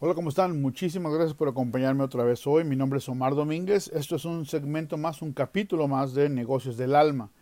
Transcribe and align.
Hola, 0.00 0.14
¿cómo 0.14 0.28
están? 0.28 0.62
Muchísimas 0.62 1.12
gracias 1.12 1.34
por 1.34 1.48
acompañarme 1.48 2.04
otra 2.04 2.22
vez 2.22 2.46
hoy. 2.46 2.62
Mi 2.62 2.76
nombre 2.76 3.00
es 3.00 3.08
Omar 3.08 3.34
Domínguez. 3.34 3.88
Esto 3.88 4.14
es 4.14 4.24
un 4.24 4.46
segmento 4.46 4.96
más, 4.96 5.22
un 5.22 5.32
capítulo 5.32 5.88
más 5.88 6.14
de 6.14 6.28
negocios 6.28 6.76
del 6.76 6.94
alma. 6.94 7.32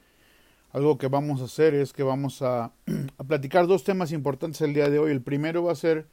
Algo 0.72 0.97
que 0.97 1.08
vamos 1.08 1.42
a 1.42 1.45
hacer 1.45 1.74
es 1.74 1.92
que 1.92 2.03
vamos 2.03 2.40
a, 2.40 2.72
platicar 3.29 3.67
dos 3.67 3.85
temas 3.85 4.11
importantes 4.11 4.63
el 4.63 4.72
día 4.72 4.88
de 4.88 4.99
hoy. 4.99 5.11
El 5.13 5.21
primero 5.21 5.65
va 5.65 5.72
a 5.72 5.74
ser 5.74 6.06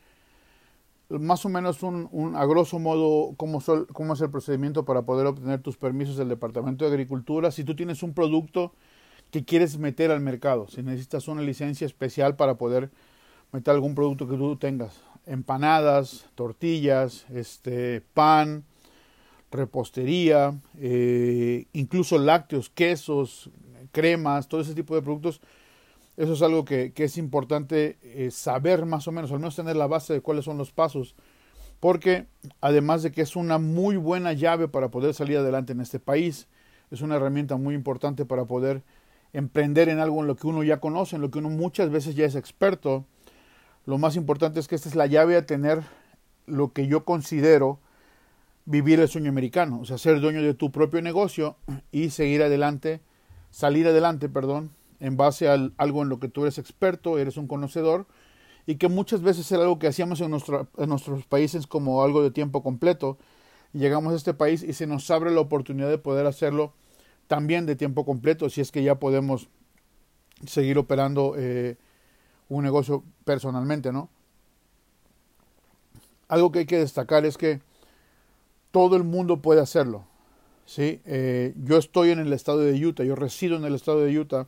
más 1.08 1.46
o 1.46 1.50
menos 1.50 1.82
un, 1.82 2.10
un 2.12 2.36
a 2.36 2.46
grosso 2.46 2.78
modo 2.78 3.36
cómo, 3.38 3.62
sol, 3.62 3.88
cómo 3.94 4.12
es 4.14 4.20
el 4.20 4.30
procedimiento 4.30 4.84
para 4.84 5.04
poder 5.04 5.28
obtener 5.28 5.62
tus 5.62 5.78
permisos 5.78 6.18
del 6.18 6.28
Departamento 6.28 6.84
de 6.84 6.92
Agricultura. 6.92 7.52
Si 7.52 7.64
tú 7.64 7.74
tienes 7.74 8.04
un 8.04 8.14
producto 8.14 8.74
que 9.32 9.46
quieres 9.46 9.78
meter 9.78 10.12
al 10.12 10.20
mercado, 10.20 10.68
si 10.68 10.84
necesitas 10.84 11.30
una 11.30 11.42
licencia 11.42 11.88
especial 11.88 12.36
para 12.36 12.58
poder 12.58 12.92
meter 13.54 13.74
algún 13.74 13.96
producto 13.96 14.28
que 14.28 14.36
tú 14.36 14.58
tengas 14.58 15.02
empanadas, 15.26 16.26
tortillas, 16.36 17.26
este, 17.34 18.02
pan, 18.14 18.64
repostería, 19.52 20.60
eh, 20.80 21.66
incluso 21.74 22.18
lácteos, 22.18 22.70
quesos, 22.70 23.50
cremas, 23.92 24.48
todo 24.48 24.62
ese 24.62 24.74
tipo 24.74 24.96
de 24.96 25.02
productos. 25.02 25.42
Eso 26.18 26.34
es 26.34 26.42
algo 26.42 26.66
que, 26.66 26.94
que 26.94 27.06
es 27.06 27.18
importante 27.18 27.98
eh, 28.04 28.30
saber 28.32 28.86
más 28.86 29.08
o 29.08 29.12
menos, 29.12 29.32
al 29.32 29.40
menos 29.40 29.56
tener 29.56 29.76
la 29.76 29.88
base 29.88 30.14
de 30.14 30.22
cuáles 30.22 30.46
son 30.46 30.58
los 30.58 30.72
pasos, 30.72 31.16
porque 31.80 32.28
además 32.62 33.04
de 33.04 33.12
que 33.12 33.22
es 33.22 33.36
una 33.36 33.58
muy 33.58 33.98
buena 33.98 34.34
llave 34.34 34.68
para 34.68 34.90
poder 34.90 35.14
salir 35.14 35.38
adelante 35.38 35.74
en 35.74 35.82
este 35.82 36.00
país, 36.00 36.48
es 36.92 37.02
una 37.02 37.16
herramienta 37.16 37.58
muy 37.58 37.74
importante 37.74 38.26
para 38.26 38.46
poder 38.46 38.84
emprender 39.34 39.90
en 39.90 40.00
algo 40.00 40.22
en 40.22 40.28
lo 40.28 40.36
que 40.36 40.48
uno 40.48 40.64
ya 40.64 40.80
conoce, 40.80 41.16
en 41.16 41.24
lo 41.24 41.32
que 41.32 41.40
uno 41.40 41.50
muchas 41.50 41.90
veces 41.90 42.16
ya 42.16 42.26
es 42.26 42.36
experto, 42.36 43.06
lo 43.86 43.98
más 43.98 44.16
importante 44.16 44.60
es 44.60 44.68
que 44.68 44.76
esta 44.76 44.90
es 44.90 44.96
la 44.96 45.08
llave 45.08 45.36
a 45.36 45.46
tener 45.46 45.84
lo 46.46 46.74
que 46.74 46.88
yo 46.88 47.06
considero 47.06 47.80
vivir 48.66 49.00
el 49.00 49.10
sueño 49.10 49.30
americano, 49.30 49.80
o 49.82 49.86
sea, 49.86 49.98
ser 49.98 50.22
dueño 50.22 50.42
de 50.42 50.54
tu 50.54 50.72
propio 50.72 51.02
negocio 51.02 51.58
y 51.92 52.12
seguir 52.12 52.44
adelante, 52.44 53.02
salir 53.52 53.88
adelante, 53.88 54.30
perdón, 54.30 54.72
en 55.00 55.18
base 55.18 55.50
a 55.50 55.58
algo 55.78 56.02
en 56.02 56.10
lo 56.10 56.20
que 56.20 56.30
tú 56.30 56.44
eres 56.44 56.58
experto, 56.58 57.18
eres 57.18 57.36
un 57.36 57.48
conocedor, 57.48 58.08
y 58.66 58.76
que 58.76 58.88
muchas 58.88 59.22
veces 59.22 59.52
era 59.52 59.64
algo 59.64 59.80
que 59.80 59.88
hacíamos 59.88 60.22
en, 60.22 60.32
nuestro, 60.32 60.70
en 60.78 60.88
nuestros 60.88 61.26
países 61.26 61.68
como 61.68 62.04
algo 62.04 62.24
de 62.24 62.32
tiempo 62.32 62.64
completo, 62.64 63.18
llegamos 63.74 64.14
a 64.14 64.16
este 64.16 64.34
país 64.34 64.64
y 64.64 64.72
se 64.72 64.88
nos 64.88 65.10
abre 65.12 65.32
la 65.32 65.42
oportunidad 65.42 65.90
de 65.90 65.98
poder 65.98 66.26
hacerlo 66.26 66.74
también 67.28 67.66
de 67.66 67.76
tiempo 67.76 68.06
completo, 68.06 68.50
si 68.50 68.62
es 68.62 68.72
que 68.72 68.84
ya 68.84 68.96
podemos 68.96 69.50
seguir 70.46 70.78
operando 70.78 71.36
eh, 71.38 71.78
un 72.58 72.64
negocio 72.64 73.04
personalmente, 73.26 73.92
¿no? 73.92 74.10
Algo 76.28 76.52
que 76.52 76.60
hay 76.60 76.66
que 76.66 76.80
destacar 76.80 77.26
es 77.26 77.38
que 77.38 77.62
todo 78.72 78.96
el 78.96 79.04
mundo 79.04 79.42
puede 79.42 79.62
hacerlo, 79.62 80.06
¿sí? 80.66 81.02
Eh, 81.06 81.54
yo 81.58 81.78
estoy 81.78 82.12
en 82.12 82.20
el 82.20 82.34
estado 82.34 82.60
de 82.60 82.86
Utah, 82.86 83.04
yo 83.04 83.16
resido 83.16 83.56
en 83.58 83.66
el 83.66 83.76
estado 83.76 84.02
de 84.02 84.18
Utah. 84.18 84.48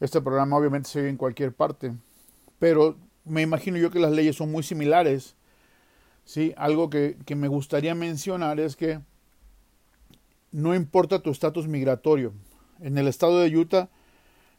Este 0.00 0.20
programa 0.20 0.56
obviamente 0.56 0.88
se 0.88 1.02
ve 1.02 1.08
en 1.08 1.16
cualquier 1.16 1.52
parte, 1.52 1.94
pero 2.58 2.96
me 3.24 3.42
imagino 3.42 3.78
yo 3.78 3.90
que 3.90 4.00
las 4.00 4.12
leyes 4.12 4.36
son 4.36 4.50
muy 4.50 4.62
similares, 4.62 5.36
¿sí? 6.24 6.54
Algo 6.56 6.90
que, 6.90 7.16
que 7.24 7.36
me 7.36 7.48
gustaría 7.48 7.94
mencionar 7.94 8.60
es 8.60 8.76
que 8.76 9.00
no 10.50 10.74
importa 10.74 11.22
tu 11.22 11.30
estatus 11.30 11.66
migratorio. 11.66 12.32
En 12.80 12.98
el 12.98 13.06
estado 13.06 13.40
de 13.40 13.56
Utah, 13.56 13.88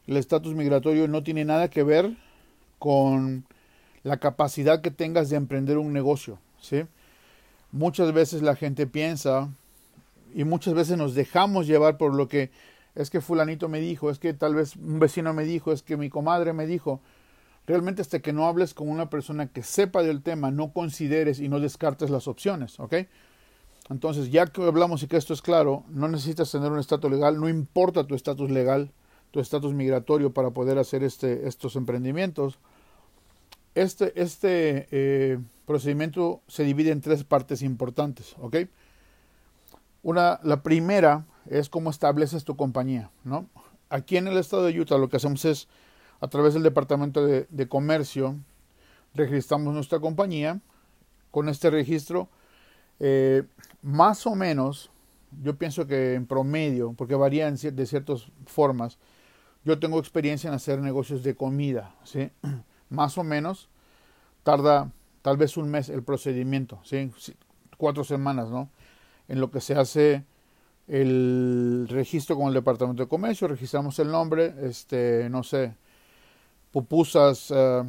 el 0.08 0.18
estatus 0.18 0.56
migratorio 0.56 1.08
no 1.08 1.24
tiene 1.24 1.46
nada 1.46 1.70
que 1.70 1.84
ver 1.84 2.16
con 2.84 3.46
la 4.04 4.18
capacidad 4.18 4.82
que 4.82 4.92
tengas 4.92 5.30
de 5.30 5.38
emprender 5.38 5.78
un 5.78 5.94
negocio, 5.94 6.38
¿sí? 6.60 6.84
Muchas 7.72 8.12
veces 8.12 8.42
la 8.42 8.58
gente 8.58 8.88
piensa 8.88 9.50
y 10.36 10.44
muchas 10.44 10.74
veces 10.74 10.98
nos 10.98 11.16
dejamos 11.16 11.66
llevar 11.66 11.98
por 11.98 12.14
lo 12.14 12.28
que 12.28 12.52
es 12.94 13.10
que 13.10 13.22
fulanito 13.22 13.70
me 13.70 13.80
dijo, 13.80 14.10
es 14.10 14.20
que 14.20 14.34
tal 14.34 14.54
vez 14.54 14.76
un 14.76 15.00
vecino 15.00 15.34
me 15.34 15.46
dijo, 15.46 15.72
es 15.72 15.82
que 15.82 15.96
mi 15.96 16.10
comadre 16.10 16.52
me 16.52 16.68
dijo. 16.68 17.00
Realmente 17.68 18.02
hasta 18.02 18.20
que 18.20 18.34
no 18.34 18.48
hables 18.48 18.74
con 18.74 18.90
una 18.90 19.10
persona 19.10 19.48
que 19.48 19.64
sepa 19.64 20.04
del 20.04 20.22
tema, 20.22 20.52
no 20.52 20.74
consideres 20.74 21.40
y 21.40 21.48
no 21.48 21.62
descartes 21.62 22.10
las 22.10 22.28
opciones, 22.28 22.82
¿ok? 22.82 22.96
Entonces, 23.90 24.30
ya 24.30 24.46
que 24.48 24.62
hablamos 24.62 25.04
y 25.04 25.08
que 25.08 25.16
esto 25.16 25.34
es 25.34 25.42
claro, 25.42 25.86
no 25.88 26.10
necesitas 26.10 26.52
tener 26.52 26.70
un 26.70 26.80
estatus 26.80 27.10
legal, 27.10 27.40
no 27.40 27.48
importa 27.48 28.06
tu 28.06 28.14
estatus 28.14 28.52
legal, 28.52 28.92
tu 29.32 29.40
estatus 29.40 29.74
migratorio 29.74 30.34
para 30.34 30.50
poder 30.52 30.78
hacer 30.78 31.02
este, 31.02 31.48
estos 31.48 31.78
emprendimientos. 31.78 32.60
Este, 33.76 34.22
este 34.22 34.88
eh, 34.92 35.40
procedimiento 35.66 36.42
se 36.48 36.64
divide 36.64 36.92
en 36.92 37.02
tres 37.02 37.24
partes 37.24 37.64
importantes, 37.64 38.36
¿ok? 38.40 38.58
Una, 40.04 40.40
la 40.44 40.62
primera 40.62 41.26
es 41.50 41.70
cómo 41.70 41.90
estableces 41.90 42.44
tu 42.44 42.56
compañía, 42.56 43.10
¿no? 43.24 43.48
Aquí 43.90 44.18
en 44.18 44.28
el 44.28 44.38
estado 44.38 44.64
de 44.64 44.80
Utah 44.80 44.98
lo 44.98 45.10
que 45.10 45.18
hacemos 45.18 45.44
es, 45.46 45.68
a 46.20 46.28
través 46.28 46.54
del 46.54 46.64
Departamento 46.64 47.26
de, 47.26 47.68
Comercio, 47.68 48.38
registramos 49.14 49.74
nuestra 49.74 50.00
compañía. 50.00 50.60
Con 51.32 51.50
este 51.50 51.72
registro, 51.72 52.30
eh, 53.00 53.44
más 53.82 54.28
o 54.28 54.36
menos, 54.36 54.92
yo 55.42 55.56
pienso 55.56 55.88
que 55.88 56.14
en 56.14 56.28
promedio, 56.28 56.94
porque 56.94 57.16
varía 57.16 57.50
de 57.50 57.86
ciertas 57.88 58.28
formas, 58.46 59.00
yo 59.66 59.80
tengo 59.80 59.98
experiencia 59.98 60.48
en 60.48 60.54
hacer 60.54 60.80
negocios 60.80 61.24
de 61.24 61.36
comida, 61.36 61.96
¿sí? 62.04 62.30
Más 62.94 63.18
o 63.18 63.24
menos 63.24 63.70
tarda 64.44 64.92
tal 65.22 65.38
vez 65.38 65.58
un 65.58 65.70
mes 65.70 65.90
el 65.90 66.04
procedimiento, 66.04 66.80
¿sí? 66.84 67.12
cuatro 67.78 68.04
semanas, 68.04 68.50
¿no? 68.50 68.70
En 69.28 69.40
lo 69.40 69.50
que 69.52 69.62
se 69.62 69.74
hace 69.76 70.26
el 70.88 71.88
registro 71.90 72.36
con 72.36 72.48
el 72.48 72.54
Departamento 72.54 73.04
de 73.04 73.10
Comercio, 73.10 73.48
registramos 73.48 73.98
el 74.00 74.12
nombre, 74.12 74.54
este, 74.62 75.30
no 75.30 75.44
sé, 75.44 75.76
pupusas 76.72 77.52
uh, 77.52 77.86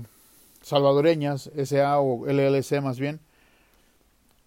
salvadoreñas, 0.63 1.51
SA 1.65 1.99
o 1.99 2.27
LLC 2.27 2.81
más 2.81 2.99
bien. 2.99 3.21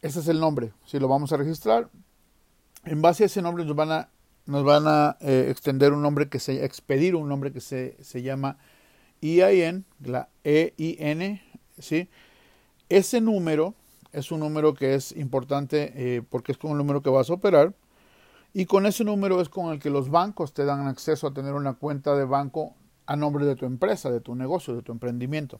Ese 0.01 0.19
es 0.19 0.27
el 0.27 0.39
nombre, 0.39 0.71
si 0.85 0.99
lo 0.99 1.07
vamos 1.07 1.33
a 1.33 1.37
registrar. 1.37 1.89
En 2.85 3.01
base 3.01 3.23
a 3.23 3.25
ese 3.25 3.41
nombre 3.41 3.65
nos 3.65 3.75
van 3.75 3.91
a, 3.91 4.09
nos 4.45 4.63
van 4.63 4.87
a 4.87 5.17
eh, 5.19 5.47
extender 5.49 5.91
un 5.91 6.01
nombre 6.01 6.29
que 6.29 6.39
se, 6.39 6.63
expedir 6.63 7.15
un 7.15 7.27
nombre 7.27 7.51
que 7.51 7.59
se, 7.59 7.97
se 8.01 8.21
llama 8.21 8.57
EIN, 9.21 9.85
la 10.03 10.29
EIN, 10.43 11.41
¿sí? 11.77 12.09
Ese 12.89 13.21
número 13.21 13.73
es 14.13 14.31
un 14.31 14.39
número 14.39 14.73
que 14.73 14.95
es 14.95 15.11
importante 15.11 15.93
eh, 15.95 16.21
porque 16.29 16.51
es 16.51 16.57
con 16.57 16.71
el 16.71 16.77
número 16.77 17.01
que 17.01 17.09
vas 17.09 17.29
a 17.29 17.33
operar 17.33 17.73
y 18.53 18.65
con 18.65 18.85
ese 18.85 19.03
número 19.03 19.41
es 19.41 19.49
con 19.49 19.71
el 19.71 19.79
que 19.79 19.89
los 19.89 20.09
bancos 20.09 20.53
te 20.53 20.65
dan 20.65 20.87
acceso 20.87 21.27
a 21.27 21.33
tener 21.33 21.53
una 21.53 21.73
cuenta 21.73 22.15
de 22.15 22.25
banco 22.25 22.73
a 23.05 23.15
nombre 23.15 23.45
de 23.45 23.55
tu 23.55 23.65
empresa, 23.65 24.09
de 24.09 24.21
tu 24.21 24.35
negocio, 24.35 24.75
de 24.75 24.81
tu 24.81 24.91
emprendimiento. 24.91 25.59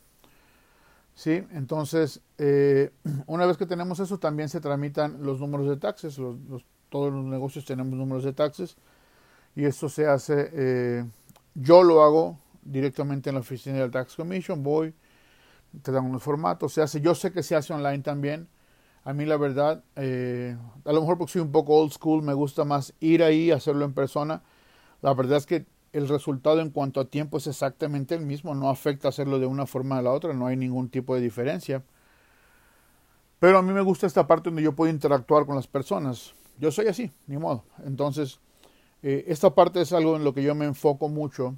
¿Sí? 1.14 1.44
Entonces, 1.52 2.22
eh, 2.38 2.92
una 3.28 3.46
vez 3.46 3.58
que 3.58 3.66
tenemos 3.66 4.00
eso, 4.00 4.20
también 4.20 4.50
se 4.50 4.62
tramitan 4.62 5.24
los 5.24 5.40
números 5.40 5.68
de 5.68 5.78
taxes. 5.78 6.16
Todos 6.90 7.14
los 7.14 7.26
negocios 7.26 7.66
tenemos 7.66 7.94
números 7.94 8.24
de 8.24 8.34
taxes. 8.34 8.78
Y 9.56 9.66
esto 9.66 9.90
se 9.90 10.06
hace, 10.06 10.52
eh, 10.54 11.06
yo 11.56 11.84
lo 11.84 12.04
hago 12.04 12.38
directamente 12.68 13.30
en 13.30 13.36
la 13.36 13.42
oficina 13.42 13.78
del 13.80 13.92
Tax 13.92 14.16
Commission. 14.16 14.64
Voy, 14.64 14.94
te 15.82 15.92
dan 15.92 16.06
unos 16.06 16.24
formatos, 16.24 16.74
se 16.74 16.82
hace, 16.82 17.02
yo 17.02 17.16
sé 17.16 17.32
que 17.32 17.44
se 17.44 17.56
hace 17.56 17.74
online 17.74 18.00
también. 18.00 18.48
A 19.04 19.14
mí 19.14 19.26
la 19.26 19.38
verdad, 19.38 19.84
eh, 19.96 20.58
a 20.84 20.92
lo 20.92 21.02
mejor 21.02 21.18
porque 21.18 21.34
soy 21.34 21.42
un 21.42 21.52
poco 21.52 21.76
old 21.76 21.94
school, 21.94 22.22
me 22.22 22.34
gusta 22.34 22.66
más 22.66 22.94
ir 23.00 23.24
ahí, 23.24 23.52
hacerlo 23.52 23.86
en 23.86 23.94
persona. 23.94 24.44
La 25.02 25.14
verdad 25.14 25.38
es 25.38 25.46
que 25.46 25.66
el 25.94 26.10
resultado 26.10 26.60
en 26.60 26.70
cuanto 26.70 27.00
a 27.00 27.06
tiempo 27.06 27.38
es 27.38 27.48
exactamente 27.48 28.16
el 28.16 28.26
mismo, 28.26 28.54
no 28.54 28.70
afecta 28.70 29.08
hacerlo 29.08 29.40
de 29.40 29.46
una 29.46 29.66
forma 29.66 29.98
a 29.98 30.02
la 30.02 30.12
otra, 30.12 30.34
no 30.34 30.46
hay 30.48 30.58
ningún 30.58 30.90
tipo 30.90 31.16
de 31.16 31.22
diferencia. 31.22 31.84
Pero 33.40 33.60
a 33.60 33.62
mí 33.62 33.72
me 33.72 33.82
gusta 33.82 34.08
esta 34.08 34.28
parte 34.28 34.50
donde 34.50 34.64
yo 34.64 34.74
puedo 34.74 34.92
interactuar 34.92 35.46
con 35.46 35.56
las 35.56 35.68
personas. 35.68 36.34
Yo 36.60 36.72
soy 36.72 36.88
así, 36.88 37.12
ni 37.28 37.38
modo. 37.38 37.64
Entonces, 37.86 38.40
eh, 39.04 39.26
esta 39.28 39.54
parte 39.54 39.80
es 39.80 39.94
algo 39.94 40.16
en 40.16 40.24
lo 40.24 40.34
que 40.34 40.44
yo 40.44 40.56
me 40.56 40.66
enfoco 40.66 41.08
mucho 41.08 41.56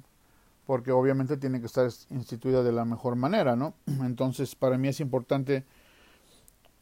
porque 0.70 0.92
obviamente 0.92 1.36
tiene 1.36 1.58
que 1.58 1.66
estar 1.66 1.90
instituida 2.10 2.62
de 2.62 2.70
la 2.70 2.84
mejor 2.84 3.16
manera, 3.16 3.56
¿no? 3.56 3.74
Entonces, 3.86 4.54
para 4.54 4.78
mí 4.78 4.86
es 4.86 5.00
importante 5.00 5.64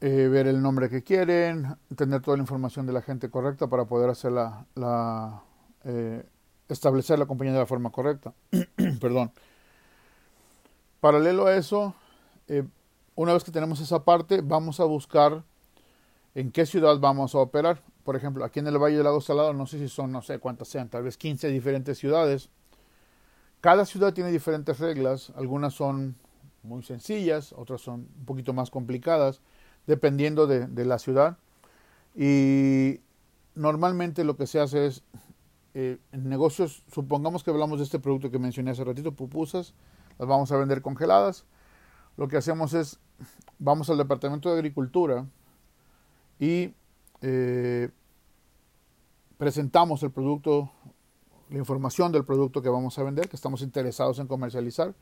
eh, 0.02 0.28
ver 0.30 0.46
el 0.46 0.60
nombre 0.60 0.90
que 0.90 1.02
quieren, 1.02 1.74
tener 1.96 2.20
toda 2.20 2.36
la 2.36 2.42
información 2.42 2.84
de 2.84 2.92
la 2.92 3.00
gente 3.00 3.30
correcta 3.30 3.66
para 3.68 3.86
poder 3.86 4.10
hacer 4.10 4.32
la, 4.32 5.42
eh, 5.84 6.22
establecer 6.68 7.18
la 7.18 7.24
compañía 7.24 7.54
de 7.54 7.60
la 7.60 7.64
forma 7.64 7.88
correcta. 7.88 8.34
Perdón. 9.00 9.32
Paralelo 11.00 11.46
a 11.46 11.56
eso, 11.56 11.94
eh, 12.46 12.64
una 13.14 13.32
vez 13.32 13.42
que 13.42 13.52
tenemos 13.52 13.80
esa 13.80 14.04
parte, 14.04 14.42
vamos 14.42 14.80
a 14.80 14.84
buscar 14.84 15.44
en 16.34 16.52
qué 16.52 16.66
ciudad 16.66 16.98
vamos 16.98 17.34
a 17.34 17.38
operar. 17.38 17.80
Por 18.04 18.16
ejemplo, 18.16 18.44
aquí 18.44 18.58
en 18.58 18.66
el 18.66 18.76
Valle 18.76 18.96
del 18.96 19.04
Lago 19.04 19.22
Salado, 19.22 19.54
no 19.54 19.66
sé 19.66 19.78
si 19.78 19.88
son, 19.88 20.12
no 20.12 20.20
sé 20.20 20.38
cuántas 20.40 20.68
sean, 20.68 20.90
tal 20.90 21.04
vez 21.04 21.16
15 21.16 21.48
diferentes 21.48 21.96
ciudades 21.96 22.50
cada 23.60 23.84
ciudad 23.84 24.14
tiene 24.14 24.30
diferentes 24.30 24.78
reglas, 24.78 25.32
algunas 25.36 25.74
son 25.74 26.16
muy 26.62 26.82
sencillas, 26.82 27.52
otras 27.52 27.80
son 27.80 28.08
un 28.18 28.24
poquito 28.24 28.52
más 28.52 28.70
complicadas, 28.70 29.40
dependiendo 29.86 30.46
de, 30.46 30.84
la 30.84 30.98
ciudad. 30.98 31.38
Y 32.14 33.00
normalmente 33.54 34.24
lo 34.24 34.36
que 34.36 34.46
se 34.46 34.60
hace 34.60 34.86
es, 34.86 35.02
eh, 35.74 35.98
en 36.12 36.28
negocios, 36.28 36.84
supongamos 36.92 37.42
que 37.42 37.50
hablamos 37.50 37.78
de 37.78 37.84
este 37.84 37.98
producto 37.98 38.30
que 38.30 38.38
mencioné 38.38 38.70
hace 38.70 38.84
ratito, 38.84 39.12
pupusas, 39.12 39.74
las 40.18 40.28
vamos 40.28 40.52
a 40.52 40.56
vender 40.56 40.82
congeladas. 40.82 41.44
Lo 42.16 42.28
que 42.28 42.36
hacemos 42.36 42.74
es, 42.74 42.98
vamos 43.58 43.88
al 43.90 43.98
departamento 43.98 44.50
de 44.50 44.56
agricultura 44.56 45.26
y 46.38 46.74
eh, 47.22 47.90
presentamos 49.38 50.02
el 50.02 50.10
producto, 50.10 50.70
la 51.50 51.58
información 51.58 52.12
del 52.12 52.24
producto 52.24 52.62
que 52.62 52.68
vamos 52.68 52.98
a 52.98 53.02
vender, 53.02 53.28
que 53.28 53.36
estamos 53.36 53.62
interesados 53.62 54.18
en 54.18 54.26
comercializar. 54.26 54.94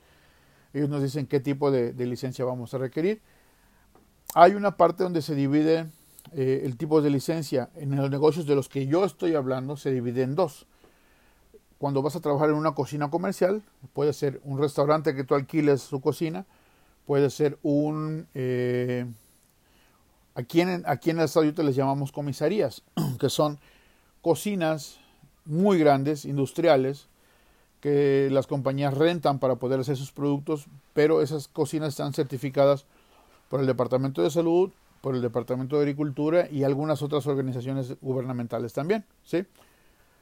Ellos 0.72 0.88
nos 0.88 1.02
dicen 1.02 1.26
qué 1.26 1.40
tipo 1.40 1.70
de, 1.70 1.92
licencia 1.94 2.44
vamos 2.44 2.74
a 2.74 2.78
requerir. 2.78 3.20
Hay 4.34 4.52
una 4.52 4.76
parte 4.76 5.04
donde 5.04 5.22
se 5.22 5.34
divide 5.34 5.86
eh, 6.32 6.62
el 6.64 6.76
tipo 6.76 7.00
de 7.00 7.10
licencia. 7.10 7.70
En 7.76 7.96
los 7.96 8.10
negocios 8.10 8.46
de 8.46 8.54
los 8.54 8.68
que 8.68 8.86
yo 8.86 9.04
estoy 9.04 9.34
hablando 9.34 9.76
se 9.76 9.90
divide 9.90 10.22
en 10.22 10.34
dos. 10.34 10.66
Cuando 11.78 12.02
vas 12.02 12.16
a 12.16 12.20
trabajar 12.20 12.50
en 12.50 12.56
una 12.56 12.74
cocina 12.74 13.10
comercial, 13.10 13.62
puede 13.92 14.12
ser 14.12 14.40
un 14.44 14.58
restaurante 14.58 15.14
que 15.14 15.24
tú 15.24 15.34
alquiles 15.34 15.82
su 15.82 16.00
cocina, 16.00 16.46
puede 17.06 17.30
ser 17.30 17.58
un... 17.62 18.26
Eh, 18.34 19.06
aquí, 20.34 20.62
en, 20.62 20.84
aquí 20.86 21.10
en 21.10 21.18
el 21.18 21.26
estado 21.26 21.44
les 21.62 21.76
llamamos 21.76 22.12
comisarías, 22.12 22.82
que 23.20 23.28
son 23.28 23.58
cocinas 24.22 24.98
muy 25.46 25.78
grandes, 25.78 26.24
industriales, 26.24 27.08
que 27.80 28.28
las 28.30 28.46
compañías 28.46 28.94
rentan 28.94 29.38
para 29.38 29.56
poder 29.56 29.80
hacer 29.80 29.96
sus 29.96 30.12
productos, 30.12 30.66
pero 30.92 31.22
esas 31.22 31.48
cocinas 31.48 31.90
están 31.90 32.12
certificadas 32.12 32.84
por 33.48 33.60
el 33.60 33.66
Departamento 33.66 34.22
de 34.22 34.30
Salud, 34.30 34.70
por 35.00 35.14
el 35.14 35.22
Departamento 35.22 35.76
de 35.76 35.82
Agricultura 35.82 36.48
y 36.50 36.64
algunas 36.64 37.02
otras 37.02 37.26
organizaciones 37.26 37.94
gubernamentales 38.00 38.72
también, 38.72 39.04
¿sí? 39.22 39.44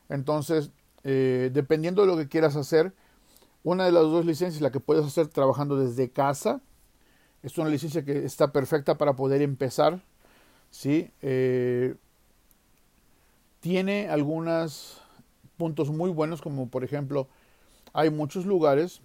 Entonces, 0.08 0.70
eh, 1.04 1.50
dependiendo 1.52 2.02
de 2.02 2.08
lo 2.08 2.16
que 2.16 2.28
quieras 2.28 2.56
hacer, 2.56 2.92
una 3.62 3.86
de 3.86 3.92
las 3.92 4.02
dos 4.02 4.26
licencias, 4.26 4.60
la 4.60 4.70
que 4.70 4.80
puedes 4.80 5.06
hacer 5.06 5.28
trabajando 5.28 5.76
desde 5.76 6.10
casa, 6.10 6.60
es 7.42 7.56
una 7.56 7.70
licencia 7.70 8.04
que 8.04 8.24
está 8.24 8.52
perfecta 8.52 8.98
para 8.98 9.14
poder 9.14 9.40
empezar, 9.42 10.02
¿sí? 10.70 11.10
Eh, 11.22 11.94
tiene 13.60 14.08
algunos 14.10 15.00
puntos 15.56 15.90
muy 15.90 16.10
buenos, 16.10 16.42
como 16.42 16.68
por 16.68 16.84
ejemplo, 16.84 17.28
hay 17.92 18.10
muchos 18.10 18.46
lugares, 18.46 19.00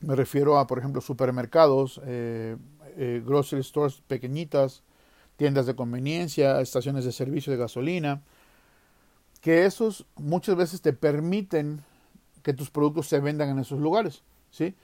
me 0.00 0.14
refiero 0.14 0.58
a, 0.58 0.66
por 0.66 0.78
ejemplo, 0.78 1.00
supermercados, 1.00 2.00
eh, 2.04 2.56
eh, 2.96 3.22
grocery 3.24 3.62
stores 3.62 4.02
pequeñitas, 4.06 4.82
tiendas 5.36 5.66
de 5.66 5.74
conveniencia, 5.74 6.60
estaciones 6.60 7.04
de 7.04 7.12
servicio 7.12 7.52
de 7.52 7.58
gasolina, 7.58 8.22
que 9.40 9.64
esos 9.64 10.04
muchas 10.16 10.56
veces 10.56 10.80
te 10.82 10.92
permiten 10.92 11.82
que 12.42 12.52
tus 12.52 12.70
productos 12.70 13.06
se 13.08 13.20
vendan 13.20 13.48
en 13.48 13.58
esos 13.58 13.78
lugares, 13.78 14.22
¿sí? 14.50 14.74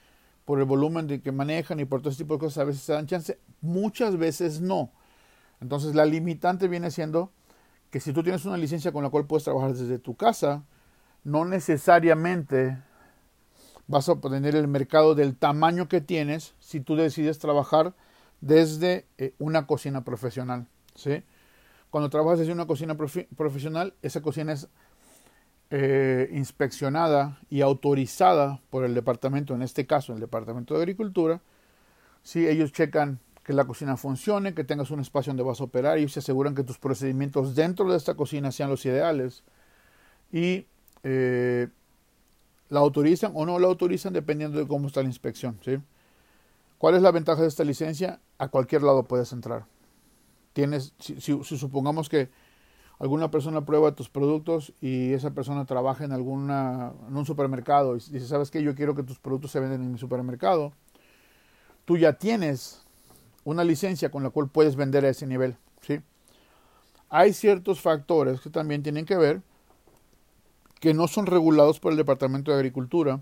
Por 0.44 0.58
el 0.58 0.64
volumen 0.64 1.06
de 1.06 1.20
que 1.20 1.32
manejan 1.32 1.80
y 1.80 1.84
por 1.84 2.00
todo 2.00 2.10
ese 2.10 2.22
tipo 2.22 2.34
de 2.34 2.40
cosas 2.40 2.58
a 2.58 2.64
veces 2.64 2.82
se 2.82 2.92
dan 2.92 3.06
chance, 3.06 3.38
muchas 3.60 4.16
veces 4.16 4.60
no. 4.60 4.92
Entonces 5.60 5.94
la 5.94 6.04
limitante 6.04 6.68
viene 6.68 6.90
siendo 6.90 7.32
que 7.94 8.00
si 8.00 8.12
tú 8.12 8.24
tienes 8.24 8.44
una 8.44 8.56
licencia 8.56 8.90
con 8.90 9.04
la 9.04 9.08
cual 9.08 9.24
puedes 9.24 9.44
trabajar 9.44 9.72
desde 9.72 10.00
tu 10.00 10.16
casa, 10.16 10.64
no 11.22 11.44
necesariamente 11.44 12.76
vas 13.86 14.08
a 14.08 14.12
obtener 14.14 14.56
el 14.56 14.66
mercado 14.66 15.14
del 15.14 15.36
tamaño 15.36 15.88
que 15.88 16.00
tienes 16.00 16.56
si 16.58 16.80
tú 16.80 16.96
decides 16.96 17.38
trabajar 17.38 17.94
desde 18.40 19.06
eh, 19.16 19.32
una 19.38 19.68
cocina 19.68 20.02
profesional. 20.02 20.66
¿sí? 20.96 21.22
Cuando 21.88 22.10
trabajas 22.10 22.40
desde 22.40 22.52
una 22.52 22.66
cocina 22.66 22.96
profesional, 22.96 23.94
esa 24.02 24.20
cocina 24.22 24.54
es 24.54 24.66
eh, 25.70 26.28
inspeccionada 26.32 27.38
y 27.48 27.60
autorizada 27.60 28.60
por 28.70 28.84
el 28.84 28.92
departamento, 28.96 29.54
en 29.54 29.62
este 29.62 29.86
caso 29.86 30.14
el 30.14 30.18
departamento 30.18 30.74
de 30.74 30.80
agricultura. 30.80 31.42
Si 32.24 32.44
ellos 32.44 32.72
checan 32.72 33.20
que 33.44 33.52
la 33.52 33.66
cocina 33.66 33.96
funcione, 33.96 34.54
que 34.54 34.64
tengas 34.64 34.90
un 34.90 35.00
espacio 35.00 35.30
donde 35.30 35.42
vas 35.42 35.60
a 35.60 35.64
operar 35.64 35.98
y 35.98 36.08
se 36.08 36.20
aseguran 36.20 36.54
que 36.54 36.64
tus 36.64 36.78
procedimientos 36.78 37.54
dentro 37.54 37.88
de 37.90 37.96
esta 37.96 38.14
cocina 38.14 38.50
sean 38.50 38.70
los 38.70 38.84
ideales 38.86 39.44
y 40.32 40.66
eh, 41.02 41.68
la 42.70 42.80
autorizan 42.80 43.32
o 43.34 43.44
no 43.44 43.58
la 43.58 43.66
autorizan 43.66 44.14
dependiendo 44.14 44.58
de 44.58 44.66
cómo 44.66 44.86
está 44.86 45.02
la 45.02 45.08
inspección. 45.08 45.58
¿sí? 45.62 45.78
¿Cuál 46.78 46.94
es 46.94 47.02
la 47.02 47.10
ventaja 47.10 47.42
de 47.42 47.48
esta 47.48 47.64
licencia? 47.64 48.18
A 48.38 48.48
cualquier 48.48 48.82
lado 48.82 49.04
puedes 49.04 49.30
entrar. 49.32 49.66
Tienes, 50.54 50.94
si, 50.98 51.14
supongamos 51.20 52.08
que 52.08 52.30
alguna 52.98 53.30
persona 53.30 53.66
prueba 53.66 53.94
tus 53.94 54.08
productos 54.08 54.72
y 54.80 55.12
esa 55.12 55.32
persona 55.32 55.66
trabaja 55.66 56.04
en 56.04 56.12
alguna 56.12 56.92
en 57.08 57.16
un 57.16 57.26
supermercado 57.26 57.96
y 57.96 57.98
dice, 57.98 58.26
¿sabes 58.26 58.50
qué? 58.50 58.62
Yo 58.62 58.74
quiero 58.74 58.94
que 58.94 59.02
tus 59.02 59.18
productos 59.18 59.50
se 59.50 59.60
venden 59.60 59.82
en 59.82 59.92
mi 59.92 59.98
supermercado. 59.98 60.72
Tú 61.84 61.98
ya 61.98 62.14
tienes 62.14 62.83
una 63.44 63.64
licencia 63.64 64.10
con 64.10 64.22
la 64.22 64.30
cual 64.30 64.48
puedes 64.48 64.76
vender 64.76 65.04
a 65.04 65.10
ese 65.10 65.26
nivel. 65.26 65.56
¿sí? 65.80 66.00
Hay 67.08 67.32
ciertos 67.32 67.80
factores 67.80 68.40
que 68.40 68.50
también 68.50 68.82
tienen 68.82 69.04
que 69.04 69.16
ver 69.16 69.42
que 70.80 70.94
no 70.94 71.08
son 71.08 71.26
regulados 71.26 71.80
por 71.80 71.92
el 71.92 71.96
Departamento 71.96 72.50
de 72.50 72.58
Agricultura, 72.58 73.20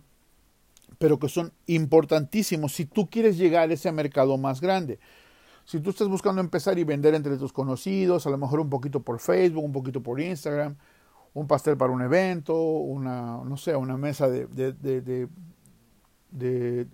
pero 0.99 1.19
que 1.19 1.29
son 1.29 1.53
importantísimos 1.67 2.73
si 2.73 2.87
tú 2.87 3.09
quieres 3.09 3.37
llegar 3.37 3.71
a 3.71 3.75
ese 3.75 3.93
mercado 3.93 4.37
más 4.37 4.61
grande. 4.61 4.99
Si 5.65 5.79
tú 5.79 5.91
estás 5.91 6.09
buscando 6.09 6.41
empezar 6.41 6.79
y 6.79 6.85
vender 6.85 7.15
entre 7.15 7.37
tus 7.37 7.53
conocidos, 7.53 8.27
a 8.27 8.31
lo 8.31 8.39
mejor 8.39 8.59
un 8.59 8.69
poquito 8.69 9.01
por 9.01 9.21
Facebook, 9.21 9.65
un 9.65 9.73
poquito 9.73 10.03
por 10.03 10.21
Instagram, 10.21 10.77
un 11.35 11.47
pastel 11.47 11.77
para 11.77 11.93
un 11.93 12.03
evento, 12.03 12.61
una, 12.61 13.39
no 13.45 13.57
sé, 13.57 13.77
una 13.77 13.97
mesa 13.97 14.29
de, 14.29 14.47
de, 14.47 14.73
de, 14.73 15.29
de 16.31 16.87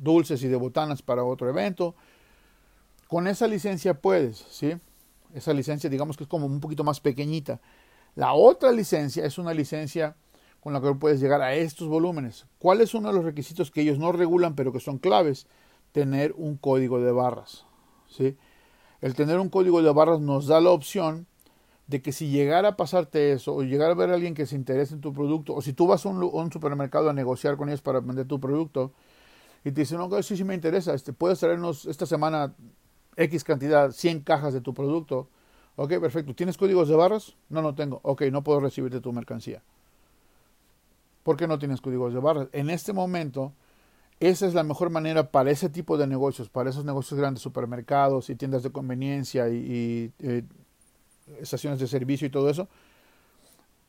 dulces 0.00 0.42
y 0.42 0.48
de 0.48 0.56
botanas 0.56 1.02
para 1.02 1.24
otro 1.24 1.48
evento. 1.48 1.94
Con 3.08 3.26
esa 3.26 3.46
licencia 3.46 3.94
puedes, 3.94 4.38
¿sí? 4.50 4.74
Esa 5.34 5.52
licencia 5.52 5.90
digamos 5.90 6.16
que 6.16 6.24
es 6.24 6.28
como 6.28 6.46
un 6.46 6.60
poquito 6.60 6.84
más 6.84 7.00
pequeñita. 7.00 7.60
La 8.14 8.34
otra 8.34 8.72
licencia 8.72 9.24
es 9.24 9.38
una 9.38 9.54
licencia 9.54 10.16
con 10.60 10.72
la 10.72 10.80
que 10.80 10.94
puedes 10.94 11.20
llegar 11.20 11.42
a 11.42 11.54
estos 11.54 11.88
volúmenes. 11.88 12.46
¿Cuál 12.58 12.80
es 12.80 12.94
uno 12.94 13.08
de 13.08 13.14
los 13.14 13.24
requisitos 13.24 13.70
que 13.70 13.80
ellos 13.80 13.98
no 13.98 14.12
regulan 14.12 14.54
pero 14.54 14.72
que 14.72 14.80
son 14.80 14.98
claves? 14.98 15.46
Tener 15.92 16.34
un 16.36 16.56
código 16.56 17.00
de 17.00 17.12
barras, 17.12 17.66
¿sí? 18.08 18.36
El 19.00 19.14
tener 19.14 19.40
un 19.40 19.48
código 19.48 19.82
de 19.82 19.92
barras 19.92 20.20
nos 20.20 20.46
da 20.46 20.60
la 20.60 20.70
opción 20.70 21.26
de 21.86 22.00
que 22.00 22.12
si 22.12 22.28
llegara 22.28 22.68
a 22.68 22.76
pasarte 22.76 23.32
eso, 23.32 23.54
o 23.54 23.62
llegar 23.62 23.90
a 23.90 23.94
ver 23.94 24.10
a 24.10 24.14
alguien 24.14 24.34
que 24.34 24.46
se 24.46 24.56
interese 24.56 24.94
en 24.94 25.00
tu 25.00 25.12
producto, 25.12 25.54
o 25.54 25.60
si 25.60 25.72
tú 25.72 25.86
vas 25.86 26.06
a 26.06 26.08
un, 26.08 26.52
supermercado 26.52 27.10
a 27.10 27.12
negociar 27.12 27.56
con 27.56 27.68
ellos 27.68 27.82
para 27.82 28.00
vender 28.00 28.26
tu 28.26 28.40
producto, 28.40 28.92
y 29.64 29.70
te 29.70 29.82
dicen, 29.82 29.98
no, 29.98 30.22
sí, 30.22 30.36
sí 30.36 30.44
me 30.44 30.54
interesa, 30.54 30.94
este, 30.94 31.12
puedes 31.12 31.38
traernos 31.38 31.86
esta 31.86 32.06
semana 32.06 32.54
X 33.16 33.44
cantidad, 33.44 33.92
100 33.92 34.20
cajas 34.20 34.52
de 34.54 34.60
tu 34.60 34.74
producto. 34.74 35.28
Ok, 35.76 35.98
perfecto. 36.00 36.34
¿Tienes 36.34 36.56
códigos 36.56 36.88
de 36.88 36.96
barras? 36.96 37.36
No, 37.48 37.62
no 37.62 37.74
tengo. 37.74 38.00
Ok, 38.02 38.22
no 38.30 38.42
puedo 38.42 38.60
recibirte 38.60 39.00
tu 39.00 39.12
mercancía. 39.12 39.62
¿Por 41.22 41.36
qué 41.36 41.46
no 41.46 41.58
tienes 41.58 41.80
códigos 41.80 42.12
de 42.12 42.20
barras? 42.20 42.48
En 42.52 42.68
este 42.68 42.92
momento, 42.92 43.52
esa 44.20 44.46
es 44.46 44.54
la 44.54 44.64
mejor 44.64 44.90
manera 44.90 45.30
para 45.30 45.50
ese 45.50 45.68
tipo 45.68 45.96
de 45.96 46.06
negocios, 46.06 46.48
para 46.48 46.70
esos 46.70 46.84
negocios 46.84 47.18
grandes, 47.18 47.42
supermercados 47.42 48.28
y 48.28 48.36
tiendas 48.36 48.62
de 48.62 48.70
conveniencia 48.70 49.48
y, 49.48 50.12
eh, 50.18 50.42
estaciones 51.40 51.78
de 51.78 51.86
servicio 51.86 52.26
y 52.26 52.30
todo 52.30 52.50
eso. 52.50 52.68